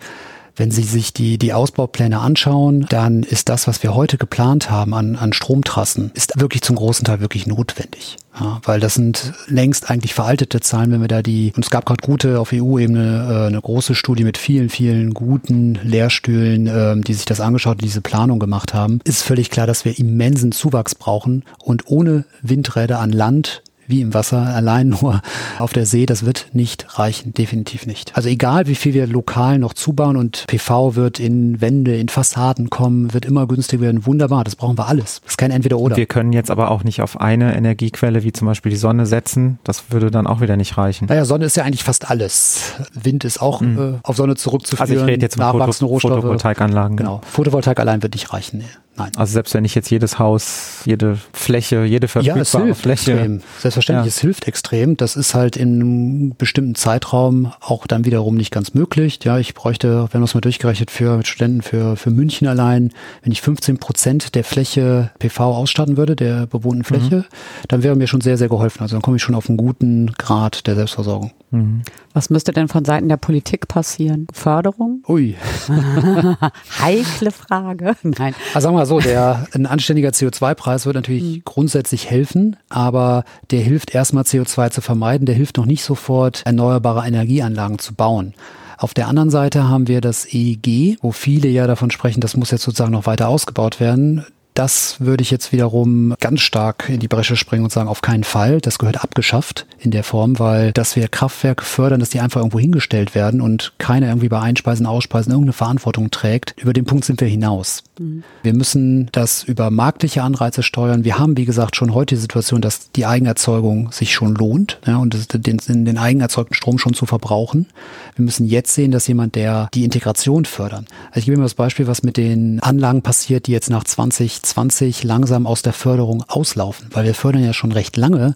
Wenn 0.57 0.71
Sie 0.71 0.83
sich 0.83 1.13
die, 1.13 1.39
die 1.39 1.53
Ausbaupläne 1.53 2.21
anschauen, 2.21 2.87
dann 2.89 3.23
ist 3.23 3.49
das, 3.49 3.67
was 3.67 3.83
wir 3.83 3.95
heute 3.95 4.19
geplant 4.19 4.71
haben 4.71 4.95
an, 4.95 5.17
an 5.17 5.33
Stromtrassen, 5.33 6.13
ist 6.15 6.39
wirklich 6.39 6.63
zum 6.63 6.77
großen 6.77 7.05
Teil 7.05 7.21
wirklich 7.21 7.47
notwendig. 7.47 8.17
Ja, 8.39 8.61
weil 8.65 8.81
das 8.81 8.95
sind 8.95 9.33
längst 9.47 9.91
eigentlich 9.91 10.15
veraltete 10.15 10.61
Zahlen, 10.61 10.91
wenn 10.91 11.01
wir 11.01 11.09
da 11.09 11.23
die, 11.23 11.53
und 11.55 11.65
es 11.65 11.71
gab 11.71 11.87
gerade 11.87 12.05
gute 12.05 12.41
auf 12.41 12.53
EU-Ebene 12.53 13.29
äh, 13.29 13.47
eine 13.47 13.61
große 13.61 13.95
Studie 13.95 14.25
mit 14.25 14.39
vielen, 14.39 14.71
vielen 14.71 15.15
guten 15.15 15.79
Lehrstühlen, 15.83 16.67
äh, 16.67 17.01
die 17.01 17.15
sich 17.15 17.27
das 17.27 17.41
angeschaut, 17.41 17.81
diese 17.81 18.01
Planung 18.01 18.41
gemacht 18.41 18.75
haben, 18.75 19.01
ist 19.05 19.23
völlig 19.23 19.51
klar, 19.51 19.67
dass 19.69 19.85
wir 19.85 19.99
immensen 19.99 20.51
Zuwachs 20.51 20.97
brauchen 20.97 21.45
und 21.59 21.85
ohne 21.87 22.25
Windräder 22.43 22.99
an 22.99 23.13
Land 23.13 23.63
wie 23.87 24.01
im 24.01 24.15
Wasser, 24.15 24.39
allein 24.39 24.89
nur 24.89 25.23
auf 25.59 25.73
der 25.73 25.87
See, 25.87 26.07
das 26.07 26.25
wird 26.25 26.49
nicht 26.53 26.99
reichen, 26.99 27.35
definitiv 27.35 27.87
nicht. 27.87 28.17
Also 28.17 28.29
egal, 28.29 28.67
wie 28.67 28.75
viel 28.75 28.95
wir 28.95 29.07
lokal 29.07 29.59
noch 29.59 29.75
zubauen 29.75 30.17
und 30.17 30.45
PV 30.47 30.95
wird 30.95 31.21
in 31.21 31.61
Wände, 31.61 31.97
in 31.97 32.09
Fassaden 32.09 32.71
kommen, 32.71 33.13
wird 33.15 33.25
immer 33.25 33.47
günstiger 33.47 33.83
werden, 33.83 34.07
wunderbar, 34.07 34.45
das 34.45 34.57
brauchen 34.57 34.79
wir 34.79 34.87
alles. 34.87 35.21
Das 35.23 35.33
ist 35.33 35.39
kein 35.39 35.51
Entweder-Oder. 35.51 35.97
Wir 35.97 36.07
können 36.07 36.33
jetzt 36.33 36.51
aber 36.51 36.71
auch 36.71 36.85
nicht 36.85 37.03
auf 37.03 37.21
eine 37.21 37.57
Energiequelle 37.57 38.23
wie 38.23 38.33
zum 38.33 38.47
Beispiel 38.47 38.71
die 38.71 38.77
Sonne 38.77 39.07
setzen, 39.07 39.59
das 39.65 39.85
würde 39.91 40.11
dann 40.11 40.27
auch 40.27 40.41
wieder 40.41 40.57
nicht 40.57 40.77
reichen. 40.79 41.07
Naja, 41.07 41.25
Sonne 41.25 41.47
ist 41.47 41.57
ja 41.57 41.65
eigentlich 41.65 41.85
fast 41.85 42.11
alles. 42.11 42.75
Wind 42.95 43.25
ist 43.25 43.41
auch 43.41 43.61
mhm. 43.61 43.79
äh, 43.79 43.99
auf 44.03 44.17
Sonne 44.17 44.37
zurückzuführen. 44.37 44.91
Also 44.91 45.03
ich 45.03 45.07
rede 45.07 45.23
jetzt 45.23 45.37
von 45.37 45.73
Foto 45.73 45.99
Photovoltaikanlagen. 45.99 46.97
Genau, 46.97 47.21
Photovoltaik 47.31 47.81
allein 47.81 48.03
wird 48.03 48.15
nicht 48.15 48.33
reichen. 48.33 48.59
Nee. 48.59 48.65
Nein. 48.97 49.11
Also 49.17 49.33
selbst 49.33 49.55
wenn 49.55 49.65
ich 49.65 49.75
jetzt 49.75 49.91
jedes 49.91 50.19
Haus, 50.19 50.83
jede 50.85 51.19
Fläche, 51.33 51.85
jede 51.85 52.07
verfügbare 52.07 52.39
ja, 52.39 52.43
es 52.43 52.53
hilft 52.53 52.83
Fläche. 52.83 53.13
Extrem. 53.13 53.41
Selbstverständlich, 53.59 54.05
ja. 54.05 54.09
es 54.09 54.21
hilft 54.21 54.47
extrem. 54.47 54.97
Das 54.97 55.17
ist 55.17 55.35
halt 55.35 55.57
in 55.57 55.75
einem 55.75 56.37
bestimmten 56.37 56.75
Zeitraum 56.77 57.53
auch 57.61 57.87
dann 57.87 58.05
wiederum 58.05 58.37
nicht 58.37 58.53
ganz 58.53 58.75
möglich. 58.75 59.19
Ja, 59.25 59.39
ich 59.39 59.55
bräuchte, 59.55 59.89
wir 59.89 60.15
haben 60.15 60.21
das 60.21 60.35
mal 60.35 60.41
durchgerechnet 60.41 60.91
für 60.91 61.17
mit 61.17 61.27
Studenten 61.27 61.63
für, 61.63 61.97
für 61.97 62.11
München 62.11 62.47
allein, 62.47 62.93
wenn 63.23 63.33
ich 63.33 63.43
15 63.43 63.79
Prozent 63.79 64.35
der 64.35 64.45
Fläche 64.45 65.11
PV 65.19 65.57
ausstatten 65.57 65.97
würde, 65.97 66.15
der 66.15 66.47
bewohnten 66.47 66.85
Fläche, 66.85 67.17
mhm. 67.17 67.25
dann 67.69 67.83
wäre 67.83 67.97
mir 67.97 68.07
schon 68.07 68.21
sehr, 68.21 68.37
sehr 68.37 68.49
geholfen. 68.49 68.81
Also 68.81 68.95
dann 68.95 69.03
komme 69.03 69.17
ich 69.17 69.23
schon 69.23 69.35
auf 69.35 69.49
einen 69.49 69.57
guten 69.57 70.13
Grad 70.13 70.67
der 70.67 70.77
Selbstversorgung. 70.77 71.33
Mhm. 71.51 71.83
Was 72.13 72.31
müsste 72.31 72.53
denn 72.53 72.69
von 72.69 72.85
Seiten 72.85 73.09
der 73.09 73.17
Politik 73.17 73.67
passieren? 73.69 74.27
Förderung? 74.33 75.03
Ui. 75.09 75.37
Heikle 76.81 77.31
Frage. 77.31 77.97
Nein. 78.03 78.35
Also 78.55 78.67
sagen 78.67 78.77
wir 78.77 78.84
mal 78.85 79.01
so, 79.01 79.01
der, 79.01 79.47
ein 79.53 79.67
anständiger 79.67 80.11
CO2-Preis 80.11 80.87
wird 80.87 80.97
natürlich 80.97 81.23
mhm. 81.23 81.43
grundsätzlich 81.45 82.11
helfen, 82.11 82.57
aber 82.69 83.25
der 83.51 83.61
hilft 83.61 83.95
erstmal 83.95 84.25
CO2 84.25 84.71
zu 84.71 84.81
vermeiden, 84.81 85.27
der 85.27 85.35
hilft 85.35 85.57
noch 85.57 85.67
nicht 85.67 85.85
sofort, 85.85 86.43
erneuerbare 86.45 87.07
Energieanlagen 87.07 87.79
zu 87.79 87.95
bauen. 87.95 88.35
Auf 88.77 88.93
der 88.93 89.09
anderen 89.09 89.31
Seite 89.31 89.69
haben 89.69 89.89
wir 89.89 90.01
das 90.01 90.27
EEG, 90.33 90.99
wo 91.01 91.13
viele 91.13 91.49
ja 91.49 91.67
davon 91.67 91.91
sprechen, 91.91 92.21
das 92.21 92.37
muss 92.37 92.51
jetzt 92.51 92.65
sozusagen 92.65 92.93
noch 92.93 93.07
weiter 93.07 93.29
ausgebaut 93.29 93.81
werden. 93.81 94.27
Das 94.55 95.01
würde 95.01 95.23
ich 95.23 95.33
jetzt 95.33 95.51
wiederum 95.51 96.15
ganz 96.21 96.41
stark 96.41 96.89
in 96.89 97.01
die 97.01 97.09
Bresche 97.09 97.35
springen 97.35 97.65
und 97.65 97.73
sagen, 97.73 97.89
auf 97.89 98.03
keinen 98.03 98.23
Fall. 98.23 98.61
Das 98.61 98.79
gehört 98.79 99.03
abgeschafft 99.03 99.67
in 99.81 99.91
der 99.91 100.05
Form, 100.05 100.39
weil 100.39 100.73
dass 100.73 100.95
wir 100.95 101.09
Kraftwerke 101.09 101.65
fördern, 101.65 101.99
dass 101.99 102.11
die 102.11 102.21
einfach 102.21 102.41
irgendwo 102.41 102.61
hingestellt 102.61 103.17
werden 103.17 103.41
und 103.41 103.73
keiner 103.79 104.09
irgendwie 104.09 104.29
bei 104.29 104.41
Einspeisen, 104.41 104.87
Ausspeisen 104.87 105.33
irgendeine 105.33 105.55
Verantwortung 105.55 106.13
trägt. 106.13 106.55
Über 106.57 106.73
den 106.73 106.85
Punkt 106.85 107.05
sind 107.05 107.21
wir 107.21 107.27
hinaus. 107.27 107.83
Mhm. 107.99 108.23
Wir 108.45 108.55
müssen 108.55 109.09
das 109.11 109.43
über 109.43 109.71
marktliche 109.71 110.23
Anreize 110.23 110.63
steuern. 110.63 111.05
Wir 111.05 111.19
haben, 111.19 111.37
wie 111.37 111.47
gesagt, 111.47 111.75
schon 111.75 111.93
heute 111.93 112.15
die 112.15 112.21
Situation, 112.21 112.61
dass 112.61 112.93
die 112.93 113.07
Eigenerzeugung 113.07 113.91
sich 113.91 114.15
schon 114.15 114.37
lohnt 114.37 114.79
ja, 114.87 114.99
und 114.99 115.35
den, 115.35 115.59
den 115.85 115.99
eigenerzeugten 115.99 116.55
Strom 116.55 116.79
schon 116.79 116.95
zu 116.95 117.07
verbrauchen. 117.07 117.67
Wir 118.15 118.25
müssen 118.25 118.47
jetzt 118.47 118.75
sehen, 118.75 118.93
dass 118.93 119.09
jemand, 119.09 119.35
der 119.35 119.69
die 119.75 119.83
Integration 119.83 120.45
fördern. 120.45 120.87
Also 121.09 121.21
ich 121.21 121.25
gebe 121.25 121.39
mir 121.39 121.43
das 121.43 121.55
Beispiel, 121.55 121.89
was 121.89 122.05
mit 122.05 122.17
den 122.17 122.61
Anlagen 122.61 123.03
passiert, 123.03 123.49
die 123.49 123.53
jetzt 123.53 123.69
nach 123.71 123.83
20 123.83 124.44
2020 124.45 125.05
langsam 125.05 125.47
aus 125.47 125.63
der 125.63 125.73
Förderung 125.73 126.25
auslaufen, 126.29 126.89
weil 126.93 127.05
wir 127.05 127.15
fördern 127.15 127.45
ja 127.45 127.53
schon 127.53 127.73
recht 127.73 127.97
lange 127.97 128.35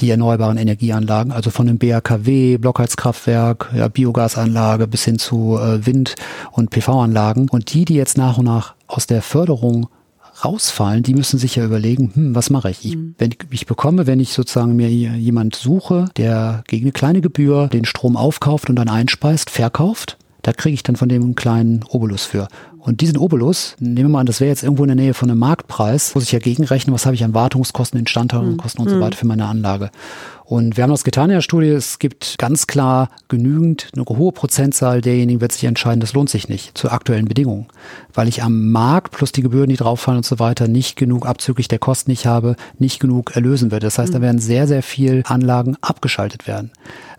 die 0.00 0.10
erneuerbaren 0.10 0.56
Energieanlagen, 0.56 1.32
also 1.32 1.50
von 1.50 1.66
dem 1.66 1.78
BAKW, 1.78 2.58
Blockheizkraftwerk, 2.58 3.70
ja, 3.74 3.88
Biogasanlage 3.88 4.86
bis 4.86 5.04
hin 5.04 5.18
zu 5.18 5.58
äh, 5.58 5.84
Wind- 5.86 6.14
und 6.52 6.70
PV-Anlagen. 6.70 7.48
Und 7.48 7.72
die, 7.72 7.84
die 7.84 7.94
jetzt 7.94 8.16
nach 8.16 8.38
und 8.38 8.46
nach 8.46 8.74
aus 8.86 9.06
der 9.06 9.22
Förderung 9.22 9.88
rausfallen, 10.44 11.02
die 11.02 11.14
müssen 11.14 11.38
sich 11.38 11.56
ja 11.56 11.64
überlegen, 11.64 12.12
hm, 12.14 12.34
was 12.34 12.50
mache 12.50 12.70
ich? 12.70 12.84
ich 12.84 12.96
mhm. 12.96 13.14
Wenn 13.18 13.30
ich, 13.30 13.38
ich 13.50 13.66
bekomme, 13.66 14.06
wenn 14.06 14.20
ich 14.20 14.32
sozusagen 14.32 14.76
mir 14.76 14.88
jemand 14.88 15.54
suche, 15.54 16.06
der 16.16 16.64
gegen 16.66 16.86
eine 16.86 16.92
kleine 16.92 17.20
Gebühr 17.20 17.68
den 17.68 17.84
Strom 17.84 18.16
aufkauft 18.16 18.70
und 18.70 18.76
dann 18.76 18.88
einspeist, 18.88 19.50
verkauft, 19.50 20.16
da 20.42 20.52
kriege 20.52 20.74
ich 20.74 20.82
dann 20.82 20.96
von 20.96 21.08
dem 21.08 21.22
einen 21.22 21.34
kleinen 21.34 21.84
Obolus 21.88 22.24
für. 22.24 22.48
Und 22.82 23.02
diesen 23.02 23.18
Obolus, 23.18 23.76
nehmen 23.78 23.96
wir 23.96 24.08
mal 24.08 24.20
an, 24.20 24.26
das 24.26 24.40
wäre 24.40 24.48
jetzt 24.48 24.62
irgendwo 24.62 24.84
in 24.84 24.88
der 24.88 24.96
Nähe 24.96 25.12
von 25.12 25.30
einem 25.30 25.38
Marktpreis, 25.38 26.14
muss 26.14 26.24
ich 26.24 26.32
ja 26.32 26.38
gegenrechnen, 26.38 26.94
was 26.94 27.04
habe 27.04 27.14
ich 27.14 27.22
an 27.22 27.34
Wartungskosten, 27.34 28.00
Instandhaltungskosten 28.00 28.82
mhm. 28.82 28.86
und 28.86 28.90
so 28.90 28.96
hm. 28.96 29.02
weiter 29.02 29.18
für 29.18 29.26
meine 29.26 29.44
Anlage. 29.44 29.90
Und 30.46 30.76
wir 30.76 30.82
haben 30.82 30.90
das 30.90 31.04
getan 31.04 31.30
in 31.30 31.36
der 31.36 31.42
Studie. 31.42 31.68
Es 31.68 32.00
gibt 32.00 32.36
ganz 32.38 32.66
klar 32.66 33.10
genügend, 33.28 33.88
eine 33.94 34.04
hohe 34.04 34.32
Prozentzahl 34.32 35.00
derjenigen 35.00 35.40
wird 35.40 35.52
sich 35.52 35.62
entscheiden, 35.64 36.00
das 36.00 36.14
lohnt 36.14 36.30
sich 36.30 36.48
nicht 36.48 36.76
zu 36.76 36.90
aktuellen 36.90 37.26
Bedingungen. 37.26 37.68
Weil 38.14 38.26
ich 38.26 38.42
am 38.42 38.72
Markt 38.72 39.12
plus 39.12 39.30
die 39.30 39.42
Gebühren, 39.42 39.68
die 39.68 39.76
drauffallen 39.76 40.16
und 40.16 40.26
so 40.26 40.40
weiter, 40.40 40.66
nicht 40.66 40.96
genug 40.96 41.26
abzüglich 41.26 41.68
der 41.68 41.78
Kosten 41.78 42.10
nicht 42.10 42.26
habe, 42.26 42.56
nicht 42.78 42.98
genug 42.98 43.36
erlösen 43.36 43.70
wird. 43.70 43.84
Das 43.84 43.98
heißt, 43.98 44.12
da 44.12 44.16
hm. 44.16 44.22
werden 44.22 44.38
sehr, 44.40 44.66
sehr 44.66 44.82
viel 44.82 45.22
Anlagen 45.26 45.76
abgeschaltet 45.82 46.48
werden. 46.48 46.72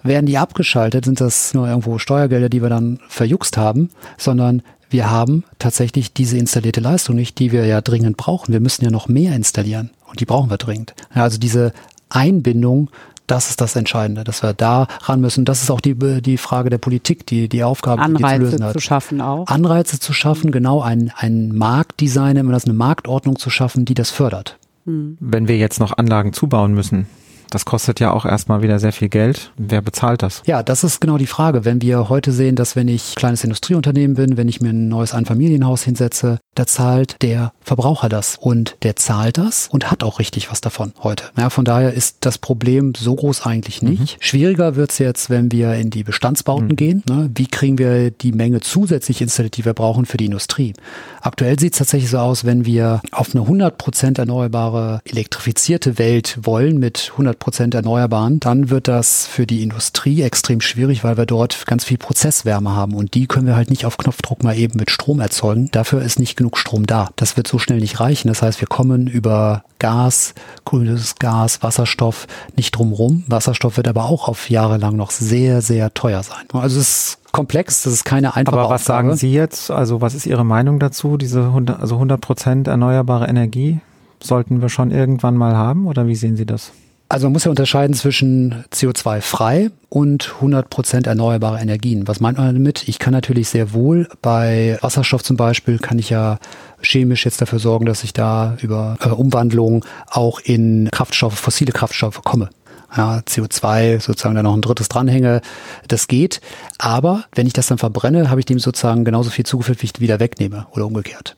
Werden 0.04 0.26
die 0.26 0.40
abgeschaltet, 0.40 1.06
sind 1.06 1.22
das 1.22 1.54
nur 1.54 1.68
irgendwo 1.68 2.00
Steuergelder, 2.00 2.50
die 2.50 2.64
wir 2.64 2.70
dann 2.70 3.00
verjuckst 3.08 3.56
haben, 3.56 3.92
sondern 4.18 4.64
wir 4.92 5.10
haben 5.10 5.44
tatsächlich 5.60 6.14
diese 6.14 6.38
installierte 6.38 6.82
Leistung 6.82 7.16
nicht, 7.16 7.40
die 7.40 7.52
wir 7.52 7.66
ja 7.66 7.82
dringend 7.82 8.18
brauchen. 8.18 8.54
Wir 8.54 8.60
müssen 8.60 8.84
ja 8.84 8.92
noch 8.92 9.08
mehr 9.08 9.36
installieren 9.36 9.92
und 10.10 10.20
die 10.20 10.26
brauchen 10.26 10.50
wir 10.50 10.58
dringend. 10.58 10.94
Ja, 11.16 11.24
also 11.24 11.38
diese 11.38 11.74
Einbindung, 12.10 12.90
das 13.28 13.50
ist 13.50 13.62
das 13.62 13.76
Entscheidende, 13.76 14.24
dass 14.24 14.44
wir 14.44 14.54
da 14.54 14.88
ran 15.04 15.22
müssen. 15.22 15.46
Das 15.46 15.64
ist 15.64 15.72
auch 15.72 15.80
die, 15.80 15.96
die 16.22 16.38
Frage 16.38 16.70
der 16.70 16.78
Politik, 16.78 17.26
die 17.26 17.48
die 17.48 17.64
Aufgabe, 17.64 18.02
Anreize 18.02 18.40
die 18.40 18.46
zu 18.46 18.52
lösen 18.52 18.66
hat. 18.66 18.74
zu 18.74 18.80
schaffen 18.80 19.22
auch. 19.22 19.48
Anreize 19.48 20.00
zu 20.00 20.12
schaffen, 20.12 20.52
genau 20.52 20.82
ein, 20.82 21.12
ein 21.16 21.56
Marktdesign, 21.56 22.36
das 22.50 22.66
eine 22.66 22.74
Marktordnung 22.74 23.38
zu 23.38 23.50
schaffen, 23.50 23.86
die 23.86 23.94
das 23.94 24.10
fördert. 24.10 24.58
Hm. 24.86 25.18
Wenn 25.20 25.48
wir 25.48 25.58
jetzt 25.58 25.80
noch 25.80 25.98
Anlagen 25.98 26.34
zubauen 26.34 26.74
müssen, 26.74 27.08
Das 27.52 27.66
kostet 27.66 28.00
ja 28.00 28.12
auch 28.12 28.26
erstmal 28.26 28.62
wieder 28.62 28.80
sehr 28.80 28.94
viel 28.94 29.10
Geld. 29.10 29.52
Wer 29.58 29.82
bezahlt 29.82 30.24
das? 30.24 30.42
Ja, 30.46 30.64
das 30.64 30.86
ist 30.86 31.02
genau 31.02 31.18
die 31.18 31.28
Frage. 31.28 31.66
Wenn 31.66 31.82
wir 31.82 32.08
heute 32.08 32.32
sehen, 32.32 32.56
dass 32.56 32.78
wenn 32.78 32.88
ich 32.88 33.14
kleines 33.16 33.44
Industrieunternehmen 33.44 34.16
bin, 34.16 34.38
wenn 34.38 34.48
ich 34.48 34.62
mir 34.62 34.70
ein 34.70 34.88
neues 34.88 35.14
Einfamilienhaus 35.14 35.84
hinsetze, 35.84 36.40
da 36.56 36.66
zahlt 36.66 37.18
der 37.22 37.52
Verbraucher 37.62 38.08
das 38.08 38.38
und 38.40 38.78
der 38.84 38.96
zahlt 38.96 39.38
das 39.38 39.68
und 39.70 39.92
hat 39.92 40.04
auch 40.04 40.20
richtig 40.20 40.50
was 40.50 40.62
davon 40.62 40.94
heute. 41.04 41.26
Ja, 41.38 41.50
von 41.50 41.66
daher 41.66 41.94
ist 41.94 42.18
das 42.22 42.38
Problem 42.38 42.94
so 42.96 43.16
groß 43.16 43.46
eigentlich 43.46 43.82
nicht. 43.82 44.18
Mhm. 44.18 44.22
Schwieriger 44.22 44.78
wird's 44.78 44.98
jetzt, 44.98 45.30
wenn 45.30 45.52
wir 45.52 45.74
in 45.76 45.90
die 45.90 46.04
Bestandsbauten 46.04 46.70
mhm. 46.70 46.76
gehen. 46.78 47.04
Ne? 47.10 47.30
Wie 47.36 47.48
kriegen 47.48 47.78
wir 47.78 48.12
die 48.12 48.32
Menge 48.32 48.62
zusätzlich 48.62 49.22
installiert, 49.22 49.58
die 49.58 49.66
wir 49.66 49.74
brauchen 49.74 50.06
für 50.06 50.18
die 50.18 50.26
Industrie? 50.26 50.74
Aktuell 51.22 51.60
sieht's 51.60 51.80
tatsächlich 51.80 52.10
so 52.10 52.18
aus, 52.18 52.46
wenn 52.46 52.66
wir 52.66 53.02
auf 53.12 53.36
eine 53.36 53.44
100% 53.46 54.18
erneuerbare, 54.18 55.02
elektrifizierte 55.06 55.98
Welt 55.98 56.40
wollen 56.44 56.80
mit 56.80 57.12
100% 57.18 57.41
Erneuerbaren, 57.48 58.40
dann 58.40 58.70
wird 58.70 58.88
das 58.88 59.28
für 59.28 59.46
die 59.46 59.64
Industrie 59.64 60.22
extrem 60.22 60.62
schwierig, 60.62 61.04
weil 61.04 61.18
wir 61.18 61.26
dort 61.26 61.66
ganz 61.66 61.84
viel 61.84 61.98
Prozesswärme 61.98 62.76
haben 62.76 62.94
und 62.96 63.14
die 63.14 63.28
können 63.28 63.48
wir 63.48 63.56
halt 63.56 63.70
nicht 63.70 63.86
auf 63.86 63.98
Knopfdruck 63.98 64.44
mal 64.44 64.58
eben 64.58 64.78
mit 64.78 64.92
Strom 64.92 65.20
erzeugen. 65.20 65.70
Dafür 65.72 66.02
ist 66.02 66.20
nicht 66.20 66.38
genug 66.38 66.58
Strom 66.58 66.86
da. 66.86 67.10
Das 67.16 67.38
wird 67.38 67.48
so 67.48 67.60
schnell 67.60 67.80
nicht 67.80 68.00
reichen. 68.00 68.28
Das 68.28 68.42
heißt, 68.42 68.62
wir 68.62 68.68
kommen 68.68 69.08
über 69.08 69.64
Gas, 69.80 70.34
grünes 70.64 71.16
Gas, 71.16 71.64
Wasserstoff 71.64 72.28
nicht 72.56 72.72
drumrum. 72.72 73.24
Wasserstoff 73.28 73.78
wird 73.78 73.88
aber 73.88 74.06
auch 74.06 74.28
auf 74.28 74.50
Jahre 74.50 74.78
lang 74.78 74.96
noch 74.96 75.12
sehr, 75.12 75.62
sehr 75.62 75.94
teuer 75.94 76.24
sein. 76.24 76.46
Also 76.54 76.80
es 76.80 76.88
ist 76.88 77.18
komplex, 77.32 77.84
das 77.84 77.94
ist 77.94 78.06
keine 78.06 78.36
einfache 78.36 78.58
Aber 78.58 78.70
was 78.70 78.82
Aufgabe. 78.82 79.08
sagen 79.08 79.18
Sie 79.18 79.34
jetzt? 79.34 79.72
Also 79.72 80.02
was 80.02 80.14
ist 80.14 80.26
Ihre 80.26 80.46
Meinung 80.46 80.80
dazu? 80.80 81.18
Diese 81.18 81.42
100, 81.46 81.80
also 81.82 81.96
100 81.96 82.22
Prozent 82.22 82.68
erneuerbare 82.68 83.28
Energie 83.28 83.80
sollten 84.22 84.62
wir 84.62 84.70
schon 84.70 84.92
irgendwann 84.92 85.36
mal 85.36 85.56
haben 85.56 85.88
oder 85.88 86.08
wie 86.08 86.16
sehen 86.16 86.38
Sie 86.38 86.46
das? 86.46 86.72
Also 87.12 87.26
man 87.26 87.34
muss 87.34 87.44
ja 87.44 87.50
unterscheiden 87.50 87.94
zwischen 87.94 88.64
CO2-frei 88.72 89.70
und 89.90 90.34
100% 90.40 91.08
erneuerbare 91.08 91.60
Energien. 91.60 92.08
Was 92.08 92.22
meint 92.22 92.38
man 92.38 92.54
damit? 92.54 92.88
Ich 92.88 93.00
kann 93.00 93.12
natürlich 93.12 93.50
sehr 93.50 93.74
wohl 93.74 94.08
bei 94.22 94.78
Wasserstoff 94.80 95.22
zum 95.22 95.36
Beispiel, 95.36 95.78
kann 95.78 96.00
ich 96.00 96.10
ja 96.10 96.40
chemisch 96.82 97.26
jetzt 97.26 97.42
dafür 97.42 97.60
sorgen, 97.60 97.86
dass 97.86 98.06
ich 98.06 98.14
da 98.14 98.56
über 98.62 98.96
äh, 99.04 99.10
Umwandlung 99.10 99.84
auch 100.10 100.40
in 100.40 100.88
Kraftstoffe, 100.90 101.38
fossile 101.38 101.74
Kraftstoffe 101.74 102.22
komme. 102.24 102.50
Ja, 102.96 103.18
CO2 103.28 104.00
sozusagen 104.00 104.36
da 104.36 104.42
noch 104.42 104.56
ein 104.56 104.62
drittes 104.62 104.88
dranhänge, 104.88 105.42
das 105.90 106.08
geht. 106.08 106.40
Aber 106.78 107.26
wenn 107.36 107.46
ich 107.46 107.52
das 107.52 107.68
dann 107.68 107.78
verbrenne, 107.78 108.30
habe 108.30 108.40
ich 108.40 108.46
dem 108.46 108.60
sozusagen 108.60 109.04
genauso 109.04 109.32
viel 109.32 109.46
zugeführt, 109.46 109.82
wie 109.82 109.88
ich 109.88 110.00
wieder 110.00 110.22
wegnehme 110.22 110.66
oder 110.72 110.86
umgekehrt. 110.86 111.36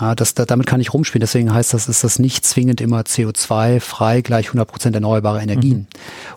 Ja, 0.00 0.14
das, 0.14 0.34
damit 0.34 0.66
kann 0.66 0.80
ich 0.80 0.92
rumspielen. 0.92 1.20
Deswegen 1.20 1.52
heißt 1.52 1.74
das, 1.74 1.88
ist 1.88 2.04
das 2.04 2.18
nicht 2.18 2.44
zwingend 2.44 2.80
immer 2.80 3.02
CO2-frei 3.02 4.22
gleich 4.22 4.48
100% 4.48 4.94
erneuerbare 4.94 5.40
Energien. 5.40 5.86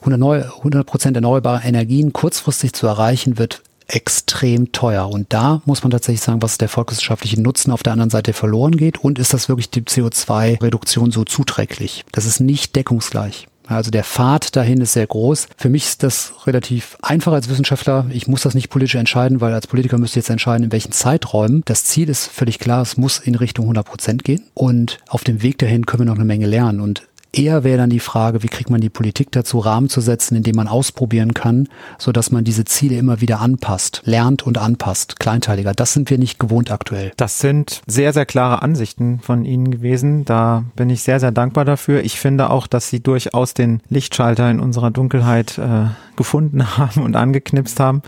Mhm. 0.03 0.14
100% 0.14 1.16
erneuerbare 1.16 1.64
Energien 1.64 2.14
kurzfristig 2.14 2.74
zu 2.74 2.88
erreichen, 2.88 3.38
wird 3.38 3.64
extrem 3.88 4.72
teuer. 4.72 5.10
Und 5.10 5.34
da 5.34 5.62
muss 5.66 5.84
man 5.84 5.91
tatsächlich 5.91 6.22
sagen, 6.22 6.41
was 6.41 6.58
der 6.58 6.70
volkswirtschaftliche 6.70 7.41
Nutzen 7.41 7.72
auf 7.72 7.84
der 7.84 7.93
anderen 7.93 8.10
Seite 8.10 8.34
verloren 8.34 8.76
geht 8.76 8.97
und 8.99 9.18
ist 9.18 9.34
das 9.34 9.49
wirklich 9.49 9.70
die 9.70 9.82
CO2-Reduktion 9.82 11.12
so 11.12 11.24
zuträglich? 11.24 12.05
Das 12.12 12.26
ist 12.26 12.39
nicht 12.39 12.76
deckungsgleich. 12.76 13.47
Also 13.68 13.91
der 13.91 14.03
Pfad 14.03 14.55
dahin 14.55 14.82
ist 14.82 14.93
sehr 14.93 15.07
groß. 15.07 15.47
Für 15.57 15.70
mich 15.70 15.86
ist 15.86 16.03
das 16.03 16.34
relativ 16.45 16.97
einfach 17.01 17.34
als 17.34 17.49
Wissenschaftler. 17.49 18.05
Ich 18.09 18.28
muss 18.28 18.41
das 18.41 18.55
nicht 18.55 18.70
politisch 18.70 18.95
entscheiden, 18.95 19.41
weil 19.41 19.53
als 19.53 19.68
Politiker 19.68 19.97
müsste 19.97 20.20
ich 20.20 20.24
jetzt 20.26 20.30
entscheiden, 20.30 20.65
in 20.65 20.72
welchen 20.72 20.91
Zeiträumen. 20.91 21.63
Das 21.65 21.84
Ziel 21.84 22.09
ist 22.09 22.28
völlig 22.28 22.59
klar, 22.59 22.82
es 22.82 22.97
muss 22.97 23.20
in 23.20 23.36
Richtung 23.36 23.65
100 23.65 23.86
Prozent 23.86 24.24
gehen. 24.24 24.45
Und 24.53 24.99
auf 25.07 25.24
dem 25.24 25.41
Weg 25.41 25.57
dahin 25.57 25.86
können 25.86 26.01
wir 26.01 26.05
noch 26.05 26.15
eine 26.15 26.26
Menge 26.26 26.47
lernen. 26.47 26.80
Und 26.80 27.03
Eher 27.38 27.63
wäre 27.63 27.77
dann 27.77 27.89
die 27.89 27.99
Frage, 27.99 28.41
wie 28.41 28.47
kriegt 28.47 28.69
man 28.69 28.81
die 28.81 28.89
Politik 28.89 29.31
dazu, 29.31 29.59
Rahmen 29.59 29.89
zu 29.89 30.01
setzen, 30.01 30.35
indem 30.35 30.55
man 30.55 30.67
ausprobieren 30.67 31.33
kann, 31.33 31.67
so 31.97 32.11
dass 32.11 32.31
man 32.31 32.43
diese 32.43 32.65
Ziele 32.65 32.97
immer 32.97 33.21
wieder 33.21 33.39
anpasst, 33.41 34.01
lernt 34.05 34.43
und 34.43 34.57
anpasst, 34.57 35.19
kleinteiliger. 35.19 35.73
Das 35.73 35.93
sind 35.93 36.09
wir 36.09 36.17
nicht 36.17 36.39
gewohnt 36.39 36.71
aktuell. 36.71 37.11
Das 37.17 37.39
sind 37.39 37.81
sehr, 37.85 38.13
sehr 38.13 38.25
klare 38.25 38.61
Ansichten 38.61 39.19
von 39.19 39.45
Ihnen 39.45 39.69
gewesen. 39.69 40.25
Da 40.25 40.63
bin 40.75 40.89
ich 40.89 41.03
sehr, 41.03 41.19
sehr 41.19 41.31
dankbar 41.31 41.65
dafür. 41.65 42.03
Ich 42.03 42.19
finde 42.19 42.49
auch, 42.49 42.65
dass 42.65 42.89
Sie 42.89 43.01
durchaus 43.01 43.53
den 43.53 43.81
Lichtschalter 43.89 44.49
in 44.49 44.59
unserer 44.59 44.89
Dunkelheit 44.89 45.57
äh, 45.57 45.88
gefunden 46.15 46.77
haben 46.77 47.03
und 47.03 47.15
angeknipst 47.15 47.79
haben. 47.79 48.01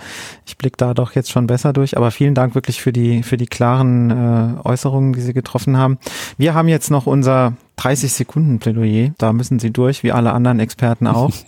Ich 0.45 0.57
blicke 0.57 0.77
da 0.77 0.93
doch 0.93 1.13
jetzt 1.13 1.31
schon 1.31 1.47
besser 1.47 1.71
durch. 1.71 1.95
Aber 1.95 2.11
vielen 2.11 2.35
Dank 2.35 2.55
wirklich 2.55 2.81
für 2.81 2.91
die, 2.91 3.23
für 3.23 3.37
die 3.37 3.47
klaren 3.47 4.09
äh, 4.09 4.67
Äußerungen, 4.67 5.13
die 5.13 5.21
Sie 5.21 5.33
getroffen 5.33 5.77
haben. 5.77 5.99
Wir 6.37 6.53
haben 6.53 6.67
jetzt 6.67 6.91
noch 6.91 7.05
unser 7.05 7.53
30 7.79 8.11
Sekunden 8.11 8.59
Plädoyer. 8.59 9.13
Da 9.17 9.31
müssen 9.31 9.57
Sie 9.57 9.71
durch, 9.71 10.03
wie 10.03 10.11
alle 10.11 10.33
anderen 10.33 10.59
Experten 10.59 11.07
auch. 11.07 11.31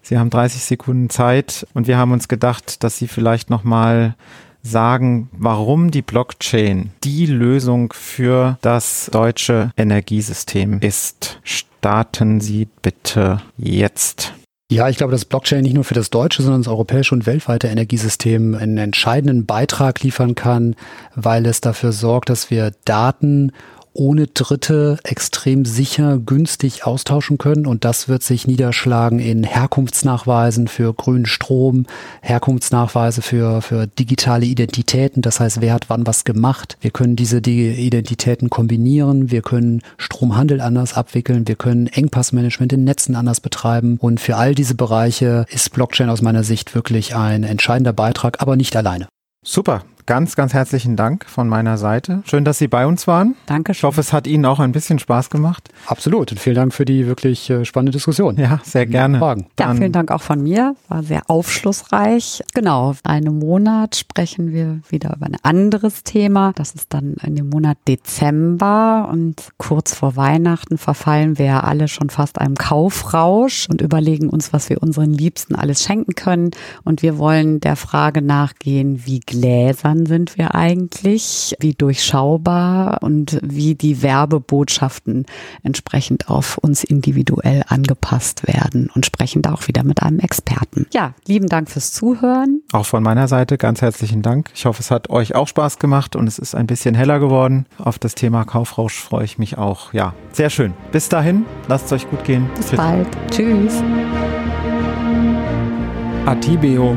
Sie 0.00 0.18
haben 0.18 0.30
30 0.30 0.62
Sekunden 0.62 1.10
Zeit 1.10 1.66
und 1.74 1.86
wir 1.86 1.98
haben 1.98 2.12
uns 2.12 2.28
gedacht, 2.28 2.82
dass 2.84 2.98
Sie 2.98 3.08
vielleicht 3.08 3.50
nochmal 3.50 4.16
sagen, 4.62 5.28
warum 5.32 5.90
die 5.90 6.02
Blockchain 6.02 6.90
die 7.04 7.26
Lösung 7.26 7.92
für 7.92 8.58
das 8.62 9.10
deutsche 9.12 9.72
Energiesystem 9.76 10.80
ist. 10.80 11.40
Starten 11.42 12.40
Sie 12.40 12.66
bitte 12.80 13.42
jetzt. 13.58 14.32
Ja, 14.74 14.88
ich 14.88 14.96
glaube, 14.96 15.12
dass 15.12 15.24
Blockchain 15.24 15.62
nicht 15.62 15.74
nur 15.74 15.84
für 15.84 15.94
das 15.94 16.10
deutsche, 16.10 16.42
sondern 16.42 16.62
das 16.62 16.68
europäische 16.68 17.14
und 17.14 17.26
weltweite 17.26 17.68
Energiesystem 17.68 18.56
einen 18.56 18.76
entscheidenden 18.76 19.46
Beitrag 19.46 20.02
liefern 20.02 20.34
kann, 20.34 20.74
weil 21.14 21.46
es 21.46 21.60
dafür 21.60 21.92
sorgt, 21.92 22.28
dass 22.28 22.50
wir 22.50 22.72
Daten 22.84 23.52
ohne 23.94 24.26
Dritte 24.26 24.98
extrem 25.04 25.64
sicher, 25.64 26.18
günstig 26.18 26.84
austauschen 26.86 27.38
können. 27.38 27.66
Und 27.66 27.84
das 27.84 28.08
wird 28.08 28.22
sich 28.22 28.46
niederschlagen 28.46 29.20
in 29.20 29.44
Herkunftsnachweisen 29.44 30.68
für 30.68 30.92
grünen 30.92 31.26
Strom, 31.26 31.86
Herkunftsnachweise 32.20 33.22
für, 33.22 33.62
für 33.62 33.86
digitale 33.86 34.44
Identitäten. 34.44 35.22
Das 35.22 35.40
heißt, 35.40 35.60
wer 35.60 35.72
hat 35.72 35.88
wann 35.88 36.06
was 36.06 36.24
gemacht. 36.24 36.76
Wir 36.80 36.90
können 36.90 37.16
diese 37.16 37.38
Identitäten 37.38 38.50
kombinieren. 38.50 39.30
Wir 39.30 39.42
können 39.42 39.80
Stromhandel 39.96 40.60
anders 40.60 40.94
abwickeln. 40.94 41.48
Wir 41.48 41.56
können 41.56 41.86
Engpassmanagement 41.86 42.72
in 42.72 42.84
Netzen 42.84 43.14
anders 43.14 43.40
betreiben. 43.40 43.98
Und 44.00 44.20
für 44.20 44.36
all 44.36 44.54
diese 44.54 44.74
Bereiche 44.74 45.46
ist 45.48 45.72
Blockchain 45.72 46.10
aus 46.10 46.20
meiner 46.20 46.44
Sicht 46.44 46.74
wirklich 46.74 47.14
ein 47.14 47.44
entscheidender 47.44 47.92
Beitrag, 47.92 48.42
aber 48.42 48.56
nicht 48.56 48.76
alleine. 48.76 49.06
Super 49.46 49.84
ganz, 50.06 50.36
ganz 50.36 50.52
herzlichen 50.52 50.96
Dank 50.96 51.24
von 51.26 51.48
meiner 51.48 51.78
Seite. 51.78 52.22
Schön, 52.26 52.44
dass 52.44 52.58
Sie 52.58 52.68
bei 52.68 52.86
uns 52.86 53.06
waren. 53.06 53.34
Danke. 53.46 53.72
Ich 53.72 53.82
hoffe, 53.82 54.00
es 54.00 54.12
hat 54.12 54.26
Ihnen 54.26 54.44
auch 54.44 54.60
ein 54.60 54.72
bisschen 54.72 54.98
Spaß 54.98 55.30
gemacht. 55.30 55.68
Absolut. 55.86 56.32
Und 56.32 56.38
vielen 56.38 56.56
Dank 56.56 56.74
für 56.74 56.84
die 56.84 57.06
wirklich 57.06 57.48
äh, 57.50 57.64
spannende 57.64 57.92
Diskussion. 57.92 58.36
Ja, 58.36 58.60
sehr 58.64 58.86
gerne. 58.86 59.18
Fragen. 59.18 59.46
Ja, 59.58 59.74
vielen 59.74 59.92
Dank 59.92 60.10
auch 60.10 60.20
von 60.22 60.42
mir. 60.42 60.76
War 60.88 61.02
sehr 61.02 61.22
aufschlussreich. 61.28 62.42
Genau. 62.54 62.94
Einen 63.04 63.38
Monat 63.38 63.96
sprechen 63.96 64.52
wir 64.52 64.80
wieder 64.88 65.14
über 65.16 65.26
ein 65.26 65.36
anderes 65.42 66.04
Thema. 66.04 66.52
Das 66.54 66.74
ist 66.74 66.92
dann 66.92 67.14
in 67.22 67.36
dem 67.36 67.48
Monat 67.48 67.78
Dezember 67.88 69.08
und 69.10 69.52
kurz 69.58 69.94
vor 69.94 70.16
Weihnachten 70.16 70.78
verfallen 70.78 71.38
wir 71.38 71.46
ja 71.46 71.60
alle 71.60 71.88
schon 71.88 72.10
fast 72.10 72.38
einem 72.38 72.56
Kaufrausch 72.56 73.68
und 73.70 73.80
überlegen 73.80 74.28
uns, 74.28 74.52
was 74.52 74.68
wir 74.68 74.82
unseren 74.82 75.12
Liebsten 75.12 75.54
alles 75.54 75.82
schenken 75.82 76.14
können. 76.14 76.50
Und 76.84 77.02
wir 77.02 77.18
wollen 77.18 77.60
der 77.60 77.76
Frage 77.76 78.20
nachgehen, 78.22 79.06
wie 79.06 79.20
Gläser 79.20 79.93
wann 79.94 80.06
sind 80.06 80.36
wir 80.36 80.54
eigentlich, 80.54 81.54
wie 81.60 81.72
durchschaubar 81.72 82.98
und 83.02 83.38
wie 83.42 83.74
die 83.74 84.02
Werbebotschaften 84.02 85.26
entsprechend 85.62 86.28
auf 86.28 86.58
uns 86.58 86.82
individuell 86.82 87.62
angepasst 87.68 88.46
werden 88.46 88.90
und 88.94 89.06
sprechen 89.06 89.42
da 89.42 89.52
auch 89.52 89.68
wieder 89.68 89.84
mit 89.84 90.02
einem 90.02 90.18
Experten. 90.18 90.86
Ja, 90.92 91.14
lieben 91.26 91.46
Dank 91.46 91.70
fürs 91.70 91.92
Zuhören. 91.92 92.62
Auch 92.72 92.86
von 92.86 93.02
meiner 93.02 93.28
Seite 93.28 93.56
ganz 93.56 93.82
herzlichen 93.82 94.22
Dank. 94.22 94.50
Ich 94.54 94.66
hoffe, 94.66 94.80
es 94.80 94.90
hat 94.90 95.10
euch 95.10 95.34
auch 95.34 95.46
Spaß 95.46 95.78
gemacht 95.78 96.16
und 96.16 96.26
es 96.26 96.38
ist 96.38 96.54
ein 96.54 96.66
bisschen 96.66 96.94
heller 96.94 97.20
geworden. 97.20 97.66
Auf 97.78 97.98
das 97.98 98.14
Thema 98.14 98.44
Kaufrausch 98.44 98.98
freue 98.98 99.24
ich 99.24 99.38
mich 99.38 99.58
auch. 99.58 99.92
Ja, 99.92 100.14
sehr 100.32 100.50
schön. 100.50 100.72
Bis 100.90 101.08
dahin, 101.08 101.44
lasst 101.68 101.86
es 101.86 101.92
euch 101.92 102.10
gut 102.10 102.24
gehen. 102.24 102.50
Bis 102.56 102.70
Tschüss. 102.70 102.76
bald. 102.78 103.08
Tschüss. 103.30 103.82
Atibeo 106.26 106.96